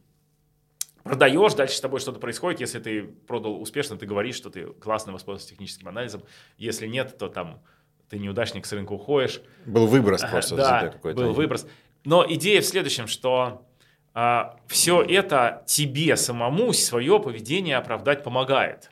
[1.03, 2.61] Продаешь, дальше с тобой что-то происходит.
[2.61, 6.23] Если ты продал успешно, ты говоришь, что ты классно воспользовался техническим анализом.
[6.59, 7.62] Если нет, то там
[8.09, 9.41] ты неудачник с рынка уходишь.
[9.66, 10.57] Был выброс просто.
[10.57, 11.66] Да, был выброс.
[12.05, 13.66] Но идея в следующем, что
[14.15, 18.91] а, все это тебе самому свое поведение оправдать помогает.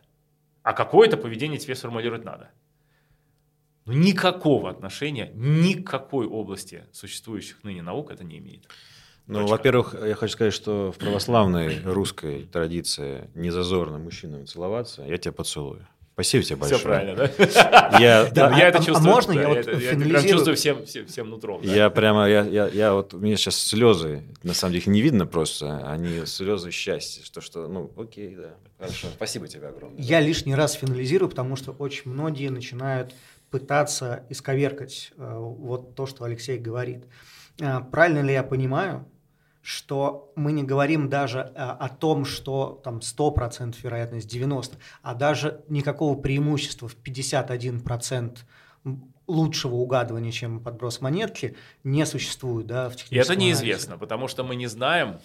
[0.62, 2.50] А какое-то поведение тебе сформулировать надо.
[3.86, 8.68] Но никакого отношения, никакой области существующих ныне наук это не имеет.
[9.30, 15.02] Ну, во-первых, я хочу сказать, что в православной русской традиции не зазорно мужчинам целоваться.
[15.02, 15.86] Я тебя поцелую.
[16.14, 16.78] Спасибо тебе большое.
[16.78, 17.98] Все правильно, да?
[18.00, 19.10] Я, да, я это чувствую.
[19.10, 21.62] А можно я, я, вот я это прям чувствую всем, всем, всем нутром.
[21.62, 21.74] Да?
[21.74, 25.00] Я прямо, я, я, я вот, у меня сейчас слезы, на самом деле их не
[25.00, 29.06] видно просто, они слезы счастья, что, что, ну, окей, да, хорошо.
[29.14, 29.98] Спасибо тебе огромное.
[29.98, 33.14] Я лишний раз финализирую, потому что очень многие начинают
[33.50, 37.04] пытаться исковеркать э, вот то, что Алексей говорит.
[37.60, 39.06] Э, правильно ли я понимаю,
[39.62, 45.62] что мы не говорим даже э, о том, что там 100% вероятность 90%, а даже
[45.68, 48.38] никакого преимущества в 51%
[49.26, 54.00] лучшего угадывания, чем подброс монетки, не существует да, в И это неизвестно, анализе.
[54.00, 55.20] потому что мы не знаем,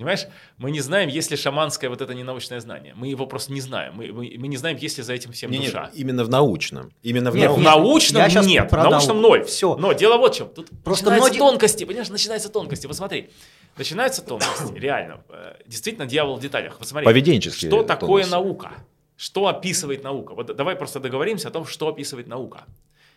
[0.00, 2.94] Понимаешь, мы не знаем, есть ли шаманское вот это ненаучное знание.
[2.96, 3.92] Мы его просто не знаем.
[3.96, 5.82] Мы, мы, мы не знаем, есть ли за этим всем нет, душа.
[5.84, 6.90] Нет, именно в научном.
[7.02, 8.22] Именно в, нет, научном.
[8.22, 8.72] в научном нет.
[8.72, 9.44] В научном ноль.
[9.44, 9.76] Все.
[9.76, 10.48] Но дело вот в чем.
[10.48, 11.84] Тут просто начинаются тонкости.
[11.84, 12.86] Понимаешь, начинаются тонкости.
[12.86, 13.28] Вот смотри.
[13.76, 14.72] Начинаются тонкости.
[14.74, 15.20] Реально.
[15.28, 16.76] Э, действительно, дьявол в деталях.
[16.78, 17.04] Вот смотри.
[17.04, 18.72] Поведенческие Что такое наука?
[19.18, 20.34] Что описывает наука?
[20.34, 22.64] Вот давай просто договоримся о том, что описывает наука.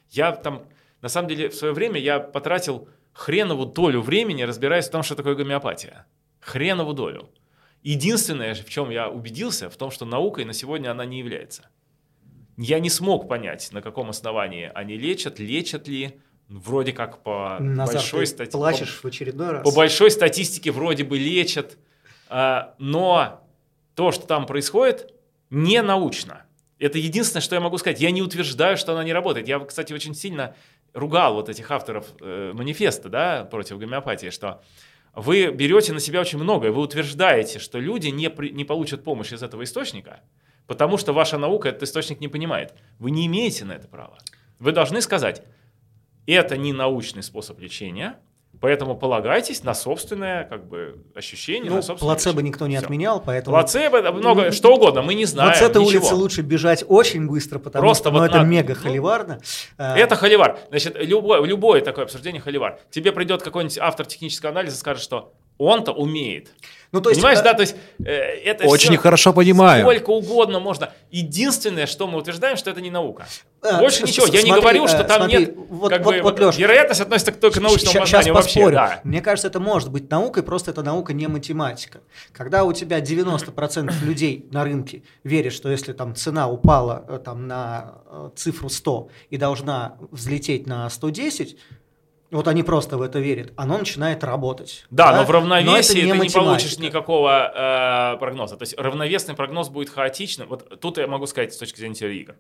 [0.09, 0.63] Я там,
[1.01, 5.15] на самом деле, в свое время я потратил хренову долю времени, разбираясь в том, что
[5.15, 6.05] такое гомеопатия.
[6.45, 7.29] Хренову долю.
[7.81, 11.69] Единственное, в чем я убедился, в том, что наукой на сегодня она не является.
[12.57, 17.95] Я не смог понять, на каком основании они лечат, лечат ли, вроде как по Назар,
[17.95, 18.57] большой статистике.
[18.57, 19.63] плачешь по, в очередной раз.
[19.63, 21.77] По большой статистике вроде бы лечат,
[22.29, 23.45] а, но
[23.95, 25.13] то, что там происходит,
[25.49, 26.45] не научно.
[26.79, 28.01] Это единственное, что я могу сказать.
[28.01, 29.47] Я не утверждаю, что она не работает.
[29.47, 30.55] Я, кстати, очень сильно
[30.93, 34.61] ругал вот этих авторов э, манифеста да, против гомеопатии, что
[35.15, 39.31] вы берете на себя очень многое, вы утверждаете, что люди не, при, не получат помощь
[39.31, 40.21] из этого источника,
[40.65, 42.73] потому что ваша наука этот источник не понимает.
[42.97, 44.17] Вы не имеете на это права.
[44.59, 45.43] Вы должны сказать,
[46.25, 48.19] это не научный способ лечения,
[48.63, 51.69] Поэтому полагайтесь на собственное как бы, ощущение.
[51.69, 52.49] Ну, на собственное плацебо решение.
[52.49, 52.85] никто не Все.
[52.85, 53.57] отменял, поэтому...
[53.57, 55.99] Плацебо, много, что угодно, мы не знаем Вот с этой ничего.
[55.99, 59.41] улицы лучше бежать очень быстро, потому Просто что ну, вот это надо, мега холиварно.
[59.77, 60.59] Ну, это холивар.
[60.69, 62.79] Значит, любое, любое такое обсуждение холивар.
[62.89, 66.49] Тебе придет какой-нибудь автор технического анализа и скажет, что он-то умеет.
[66.93, 67.75] Ну, то есть, Понимаешь, э, да, то есть
[68.05, 69.81] э, это Очень все хорошо понимаю.
[69.81, 70.91] Сколько угодно можно.
[71.09, 73.25] Единственное, что мы утверждаем, что это не наука.
[73.63, 74.27] Э, Больше ничего.
[74.27, 75.55] Я не говорю, что там смотри, нет.
[75.69, 78.75] Вот, как вот, бы, вот, Леш, вероятность относится только к научному сейчас познанию поспорю.
[78.75, 78.95] вообще.
[78.97, 79.01] Да.
[79.03, 82.01] Мне кажется, это может быть наукой, просто это наука не математика.
[82.31, 87.47] Когда у тебя 90% людей на рынке верят, что если там цена упала э, там,
[87.47, 87.95] на
[88.35, 91.57] цифру 100 и должна взлететь на 110,
[92.33, 94.85] вот они просто в это верят, оно начинает работать.
[94.89, 95.17] Да, да?
[95.19, 98.57] но в равновесии но не ты не получишь никакого э, прогноза.
[98.57, 100.47] То есть равновесный прогноз будет хаотичным.
[100.47, 102.35] Вот тут я могу сказать с точки зрения теории игр.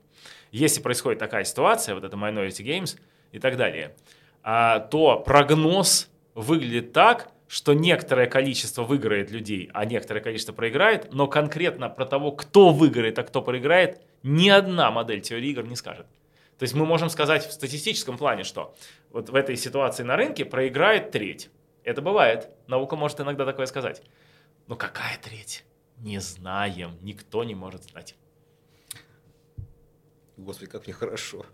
[0.51, 2.97] Если происходит такая ситуация, вот это Minority Games
[3.31, 3.95] и так далее,
[4.43, 11.27] э, то прогноз выглядит так, что некоторое количество выиграет людей, а некоторое количество проиграет, но
[11.27, 16.07] конкретно про того, кто выиграет, а кто проиграет, ни одна модель теории игр не скажет.
[16.57, 18.73] То есть мы можем сказать в статистическом плане, что
[19.13, 21.49] вот в этой ситуации на рынке проиграет треть.
[21.83, 22.49] Это бывает.
[22.67, 24.01] Наука может иногда такое сказать.
[24.67, 25.63] Но какая треть?
[25.97, 26.97] Не знаем.
[27.01, 28.15] Никто не может знать.
[30.43, 31.45] Господи, как мне хорошо.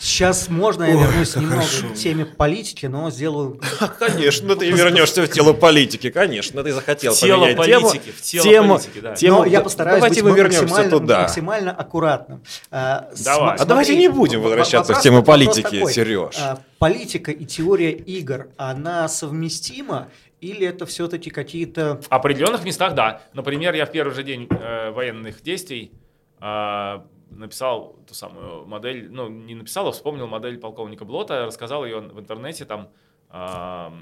[0.00, 3.60] Сейчас можно я вернусь немного к теме политики, но сделаю...
[4.00, 7.88] Конечно, ты вернешься в тело политики, конечно, ты захотел В тело поменять тему.
[7.88, 9.14] политики, в тело тему, политики, да.
[9.14, 11.20] тему- Но я постараюсь Давайте быть мы максимально, туда.
[11.22, 12.42] максимально аккуратным.
[12.72, 13.56] А, Давай.
[13.58, 15.92] А давайте не будем возвращаться вопрос- к теме политики, такой.
[15.92, 16.34] Сереж.
[16.40, 20.08] А, Политика и теория игр, она совместима
[20.40, 22.00] или это все-таки какие-то...
[22.02, 23.20] В определенных местах, да.
[23.34, 25.92] Например, я в первый же день э, военных действий
[26.40, 27.04] а,
[27.36, 32.18] написал ту самую модель, ну, не написал, а вспомнил модель полковника Блота, рассказал ее в
[32.18, 32.90] интернете там
[33.28, 33.92] а,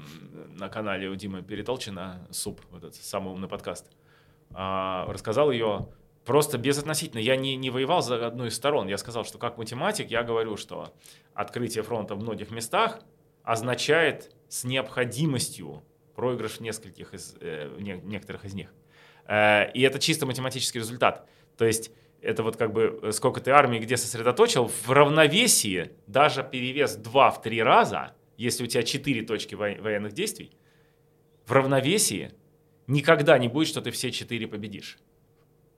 [0.57, 3.89] на канале у Димы Перетолчина, СУП, вот этот самый умный подкаст.
[4.53, 5.87] А, рассказал ее
[6.25, 7.19] просто безотносительно.
[7.19, 8.87] Я не, не воевал за одну из сторон.
[8.87, 10.93] Я сказал, что как математик я говорю, что
[11.33, 12.99] открытие фронта в многих местах
[13.43, 15.81] означает с необходимостью
[16.15, 18.73] проигрыш нескольких из, э, некоторых из них.
[19.25, 21.27] Э, и это чисто математический результат.
[21.57, 21.91] То есть
[22.21, 27.31] это вот как бы э, сколько ты армии где сосредоточил, в равновесии даже перевес 2
[27.31, 30.51] в 3 раза, если у тебя 4 точки во- военных действий,
[31.45, 32.31] в равновесии
[32.87, 34.99] никогда не будет, что ты все 4 победишь.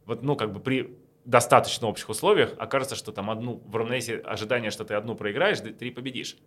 [0.06, 4.72] Вот, ну, как бы при достаточно общих условиях окажется, что там одну, в равновесии ожидания,
[4.72, 6.38] что ты одну проиграешь, ты три победишь.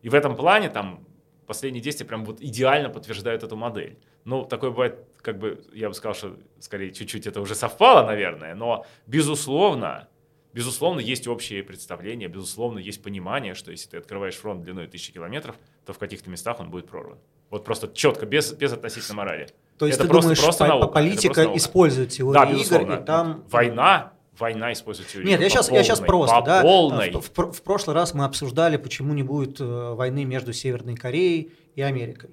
[0.00, 1.06] И в этом плане там
[1.48, 3.98] последние действия прям вот идеально подтверждают эту модель.
[4.24, 8.54] Ну, такое бывает, как бы, я бы сказал, что скорее чуть-чуть это уже совпало, наверное,
[8.54, 10.08] но безусловно,
[10.52, 15.56] безусловно, есть общее представление, безусловно, есть понимание, что если ты открываешь фронт длиной тысячи километров,
[15.84, 17.18] то в каких-то местах он будет прорван.
[17.50, 19.48] Вот просто четко, без, без относительно морали.
[19.78, 21.58] То есть Это ты просто- думаешь, просто по- наука, это политика просто наука.
[21.58, 22.92] использует Да, теорию игр, безусловно.
[22.94, 23.44] и там...
[23.50, 25.28] Война, война использует теорию.
[25.30, 26.62] Нет, я сейчас, я сейчас полной, просто, да.
[26.62, 27.10] полной.
[27.12, 31.52] В, в- в прошлый раз мы обсуждали, почему не будет э, войны между Северной Кореей
[31.74, 32.30] и Америкой.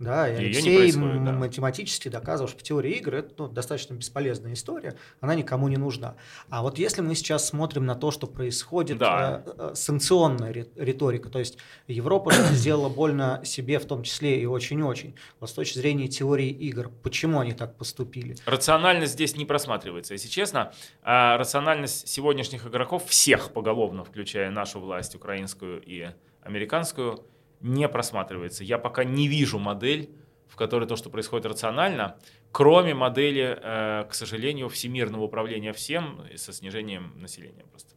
[0.00, 0.98] Да, и не Алексей да.
[0.98, 6.16] математически доказывал, что теория игр это ну, достаточно бесполезная история, она никому не нужна.
[6.48, 9.42] А вот если мы сейчас смотрим на то, что происходит, Да.
[9.44, 14.46] э, э, санкционная ри- риторика, то есть Европа сделала больно себе в том числе и
[14.46, 15.16] очень-очень.
[15.38, 18.36] Вот с точки зрения теории игр, почему они так поступили?
[18.46, 20.14] Рациональность здесь не просматривается.
[20.14, 20.72] Если честно,
[21.02, 26.08] а, рациональность сегодняшних игроков, всех поголовно, включая нашу власть, украинскую и
[26.42, 27.22] американскую,
[27.60, 28.64] не просматривается.
[28.64, 30.10] Я пока не вижу модель,
[30.48, 32.16] в которой то, что происходит рационально,
[32.52, 37.94] кроме модели, э, к сожалению, всемирного управления всем со снижением населения просто.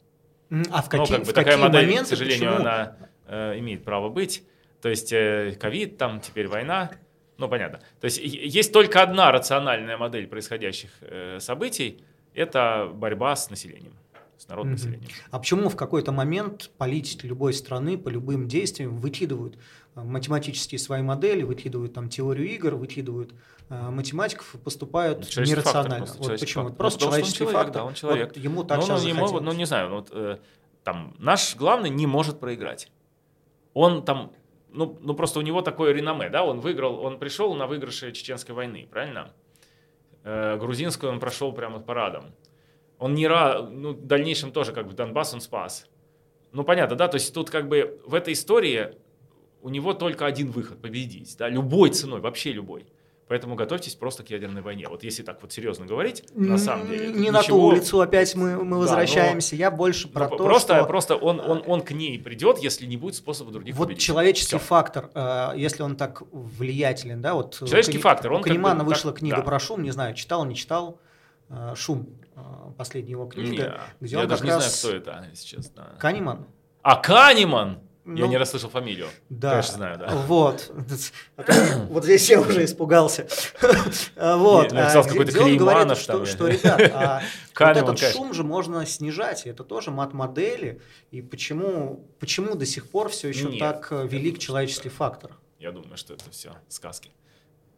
[0.72, 2.69] А в Ну, какие, как бы в такая какие модель, моменты, к сожалению, почему?
[2.69, 4.44] она э, имеет право быть.
[4.81, 6.91] То есть э, ковид, там теперь война.
[7.38, 7.80] Ну, понятно.
[7.99, 12.03] То есть есть только одна рациональная модель происходящих э, событий.
[12.35, 13.94] Это борьба с населением,
[14.44, 14.84] с народным Мгм.
[14.84, 15.10] населением.
[15.32, 19.57] А почему в какой-то момент политики любой страны по любым действиям выкидывают
[19.95, 23.34] э, математические свои модели, выкидывают там теорию игр, выкидывают
[23.70, 25.98] э, математиков и поступают Ну, фактор нерационально?
[26.06, 26.64] просто, вот почему?
[26.64, 26.78] фактор.
[26.78, 27.82] Просто что человеческий он человек, фактор.
[27.82, 28.28] да, он человек.
[28.36, 29.45] Вот ему так Ну, сейчас ну, ему, захотелось.
[29.45, 30.38] ну, не знаю, вот, э,
[30.84, 32.91] там, наш главный не может проиграть.
[33.74, 34.32] Он там,
[34.72, 38.53] ну, ну, просто у него такое реноме, да, он выиграл, он пришел на выигрыше Чеченской
[38.53, 39.32] войны, правильно?
[40.24, 42.26] Э, грузинскую он прошел прямо парадом.
[42.99, 45.88] Он не ра, ну, в дальнейшем тоже как бы Донбасс он спас.
[46.52, 48.95] Ну, понятно, да, то есть тут как бы в этой истории
[49.61, 52.86] у него только один выход– победить, да, любой ценой, вообще любой.
[53.30, 54.88] Поэтому готовьтесь просто к ядерной войне.
[54.90, 57.07] Вот если так вот серьезно говорить, на самом деле.
[57.07, 59.56] Не тут на ту ничего- улицу опять мы, мы Да, возвращаемся.
[59.56, 60.86] Я больше ну, про по- то, просто, что...
[60.86, 64.03] просто он, он, он к ней придет, если не будет способа других Вот победить.
[64.03, 64.65] человеческий Всё.
[64.65, 68.52] фактор, э, если он так влиятелен, да, вот у Человеческий Кани- фактор, у он как
[68.52, 69.41] бы Канемана так- вышла книга да.
[69.44, 71.12] про шум, не знаю, читал, не читал, э,
[71.75, 72.41] шум, э,
[72.77, 74.81] последняя его книга, Не, где я он даже не раз...
[74.81, 75.95] знаю, кто это, если честно.
[75.99, 76.47] Канеман?
[76.81, 77.80] А, Канеман!
[78.05, 79.07] я Ну, не расслышал фамилию.
[79.30, 79.51] Да.
[79.51, 80.07] Конечно, знаю, да.
[80.27, 80.71] Вот.
[81.88, 83.27] Вот здесь я уже испугался.
[84.17, 84.71] Вот.
[84.71, 86.53] Не, написал А, какой-то где он говорит, что, что, я.
[86.53, 87.21] ребят, а
[87.57, 88.11] вот этот конечно.
[88.11, 90.81] шум же можно снижать, это тоже мат-модели,
[91.11, 95.38] и почему, почему до сих пор все еще Нет, так э, я велик человеческий фактор?
[95.59, 97.11] Я думаю, что это все сказки.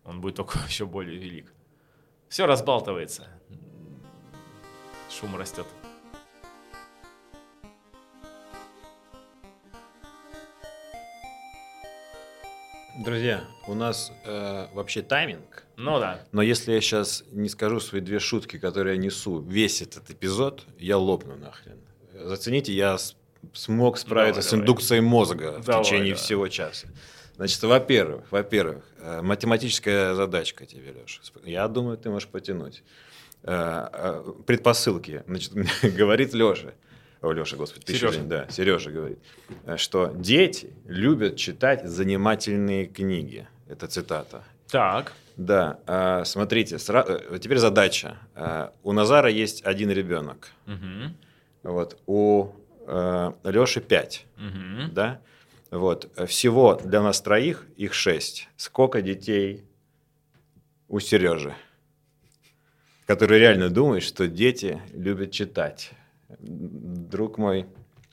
[0.04, 1.54] Он будет только еще более велик.
[2.30, 3.28] Все разбалтывается.
[5.16, 5.68] Шум растет.
[12.98, 15.66] Друзья, у нас э, вообще тайминг.
[15.76, 16.22] Ну да.
[16.32, 20.64] Но если я сейчас не скажу свои две шутки, которые я несу весь этот эпизод,
[20.80, 21.78] я лопну нахрен.
[22.14, 23.18] Зацените, я с-
[23.54, 24.62] смог справиться Давай, с давай.
[24.64, 26.24] индукцией мозга в Давай, течение давай.
[26.24, 26.88] всего часа.
[27.36, 31.22] Значит, во-первых, во-первых, э, математическая задачка тебе, Леша.
[31.44, 32.82] Я думаю, ты можешь потянуть.
[33.48, 35.24] Э, э, Предпосылки.
[35.28, 35.54] Значит,
[35.98, 36.74] говорит Леша.
[37.22, 38.18] О, Леша, господи, Сережа.
[38.20, 39.20] день, да, Сережа говорит,
[39.66, 43.48] э, что дети любят читать занимательные книги.
[43.70, 44.44] Это цитата.
[44.70, 45.14] Так.
[45.38, 48.18] Да, смотрите, сра- теперь задача.
[48.84, 50.52] У Назара есть один ребенок.
[50.66, 51.14] Мгм.
[51.64, 51.98] Вот.
[52.08, 52.52] У
[53.44, 54.94] Леше 5, Мгм.
[54.94, 55.20] да?
[55.72, 56.10] Вот.
[56.30, 58.48] Всего для нас троих их 6.
[58.56, 59.66] Сколько детей
[60.88, 61.54] у Сережи?
[63.06, 65.92] Который реально думает, что дети любят читать.
[66.40, 67.68] Друг мой.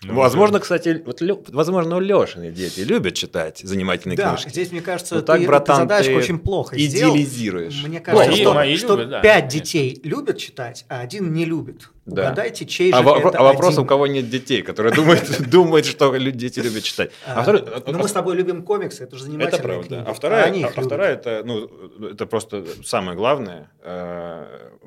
[0.04, 4.48] Ну, возможно, кстати, вот, Лё- возможно, у Лешины дети любят читать занимательные Да, книжки.
[4.50, 7.14] здесь, мне кажется, Ну ты, так, ты братан, задачку ты очень плохо сделал.
[7.14, 7.84] идеализируешь.
[7.84, 9.60] Мне кажется, Мои- что, мои что любят, да, пять конечно.
[9.60, 11.88] детей любят читать, а один не любит.
[12.04, 12.22] Да.
[12.26, 13.84] Угадайте, чей же А, во- это а вопрос, один.
[13.84, 17.12] у кого нет детей, которые думают, думают, что дети любят читать.
[17.24, 19.86] А А, второй- ну, мы с тобой любим комиксы, это же занимательные Это правда.
[19.88, 20.04] книги.
[20.04, 21.70] А вторая, а, а вторая это, ну,
[22.08, 23.70] это просто самое главное.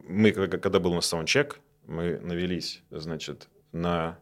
[0.07, 4.17] Мы, когда когда был у нас саундчек, мы навелись, значит, на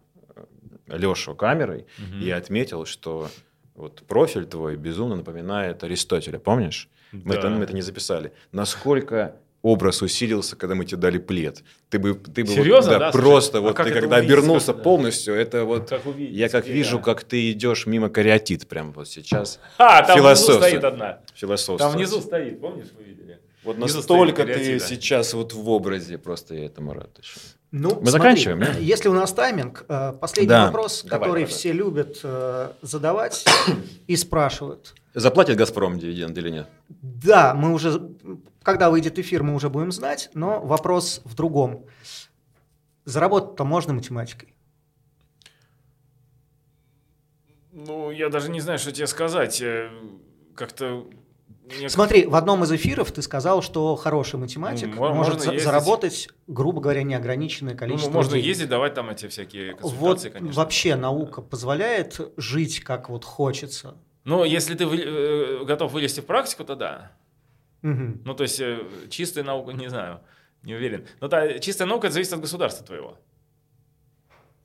[0.87, 1.85] Лешу камерой
[2.21, 3.29] и отметил, что
[3.75, 6.89] вот профиль твой безумно напоминает Аристотеля, помнишь?
[7.11, 7.49] Мы, это, Да.
[7.49, 8.33] мы это не записали.
[8.51, 11.63] Насколько образ усилился, когда мы тебе дали плед.
[11.89, 13.11] Ты бы, ты бы вот, Серьезно, да, да?
[13.11, 14.83] Слушай, просто а вот ты когда увидеть, обернулся как, да?
[14.83, 17.03] полностью, это вот Как увидеть я как теперь, вижу, да.
[17.03, 19.59] как ты идешь мимо кариатид прям вот сейчас.
[19.77, 21.19] А, там внизу стоит одна.
[21.33, 21.81] Философствовать.
[21.81, 23.39] Там внизу стоит, помнишь, вы видели?
[23.63, 24.85] Вот Внизу настолько ты да.
[24.85, 27.17] сейчас вот в образе, просто я этому рад.
[27.19, 27.31] очень.
[27.75, 28.67] Ну, Мы смотри, заканчиваем, да?
[28.79, 31.45] Если у нас тайминг, э, последний Да, вопрос, давай, который давай.
[31.45, 33.43] все любят э, задавать
[34.07, 34.93] и спрашивают.
[35.15, 36.67] Заплатит «Газпром» дивиденд или нет?
[37.01, 38.11] Да, мы уже,
[38.61, 41.87] когда выйдет эфир, мы уже будем знать, но вопрос в другом.
[43.05, 44.53] Заработать-то можно математикой?
[47.71, 49.59] Ну, я даже не знаю, что тебе сказать.
[49.63, 49.89] Э,
[50.53, 51.07] Как-то...
[51.87, 55.63] Смотри, в одном из эфиров ты сказал, что хороший математик Ну, мо- может можно ездить.
[55.65, 58.45] заработать, грубо говоря, неограниченное Ну, количество можно денег.
[58.47, 60.57] ездить, давать там эти всякие Вот консультации, конечно.
[60.61, 63.95] вообще наука позволяет жить как вот хочется.
[64.25, 67.11] Ну, если ты вы- э, готов вылезти в практику, то да.
[67.81, 68.21] Мгм.
[68.23, 68.79] Ну, то есть, э,
[69.09, 70.21] чистая наука, не знаю,
[70.63, 71.05] не уверен.
[71.19, 73.17] Но та, чистая наука это зависит от государства твоего.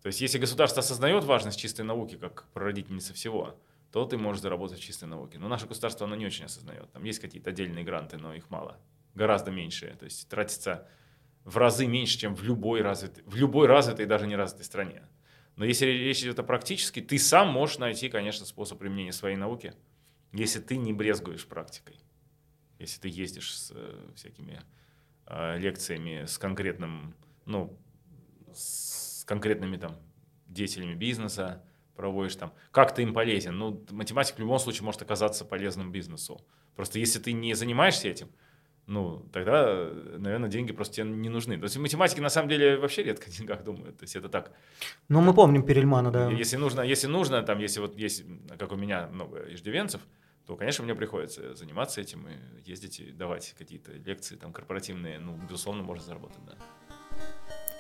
[0.03, 3.57] То есть, если государство осознает важность чистой науки как прародительницы всего,
[3.93, 5.39] то ты можешь заработать в чистой науке.
[5.39, 6.91] Но наше государство, оно не очень осознает.
[6.93, 8.79] Там есть какие-то отдельные гранты, но их мало.
[9.15, 9.97] Гораздо меньше.
[9.99, 10.89] То есть, тратится
[11.45, 15.03] в разы меньше, чем в любой развитой, в любой развитой и даже не развитой стране.
[15.57, 19.75] Но если речь идет о практической, ты сам можешь найти, конечно, способ применения своей науки,
[20.33, 21.99] если ты не брезгуешь практикой.
[22.79, 24.61] Если ты ездишь с э, всякими
[25.27, 27.77] э, лекциями с конкретным, ну,
[28.55, 29.97] с конкретными там
[30.47, 31.65] деятелями бизнеса,
[31.99, 33.59] проводишь там, как ты им полезен.
[33.59, 36.41] Ну, математик в любом случае может оказаться полезным бизнесу.
[36.77, 38.29] Просто если ты не занимаешься этим,
[38.87, 41.59] ну, тогда, наверное, деньги просто тебе не нужны.
[41.59, 43.99] То есть математики на самом деле вообще редко о деньгах думают.
[43.99, 44.53] То есть это так.
[45.09, 46.31] Ну, мы помним Перельмана, да.
[46.31, 48.25] Если нужно, если нужно, там, если вот есть,
[48.59, 50.01] как у меня много иждивенцев,
[50.47, 52.33] то, конечно, мне приходится заниматься этим и
[52.65, 55.19] ездить и давать какие-то лекции там корпоративные.
[55.19, 56.55] Ну, безусловно, можно заработать, да.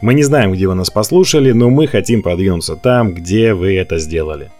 [0.00, 3.98] Мы не знаем, где вы нас послушали, но мы хотим продвинуться там, где вы это
[3.98, 4.50] сделали.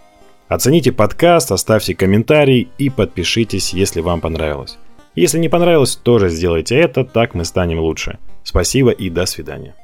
[0.49, 4.77] Оцените подкаст, оставьте комментарий и подпишитесь, если вам понравилось.
[5.15, 8.17] Если не понравилось, тоже сделайте это, так мы станем лучше.
[8.43, 9.75] Спасибо и до свидания.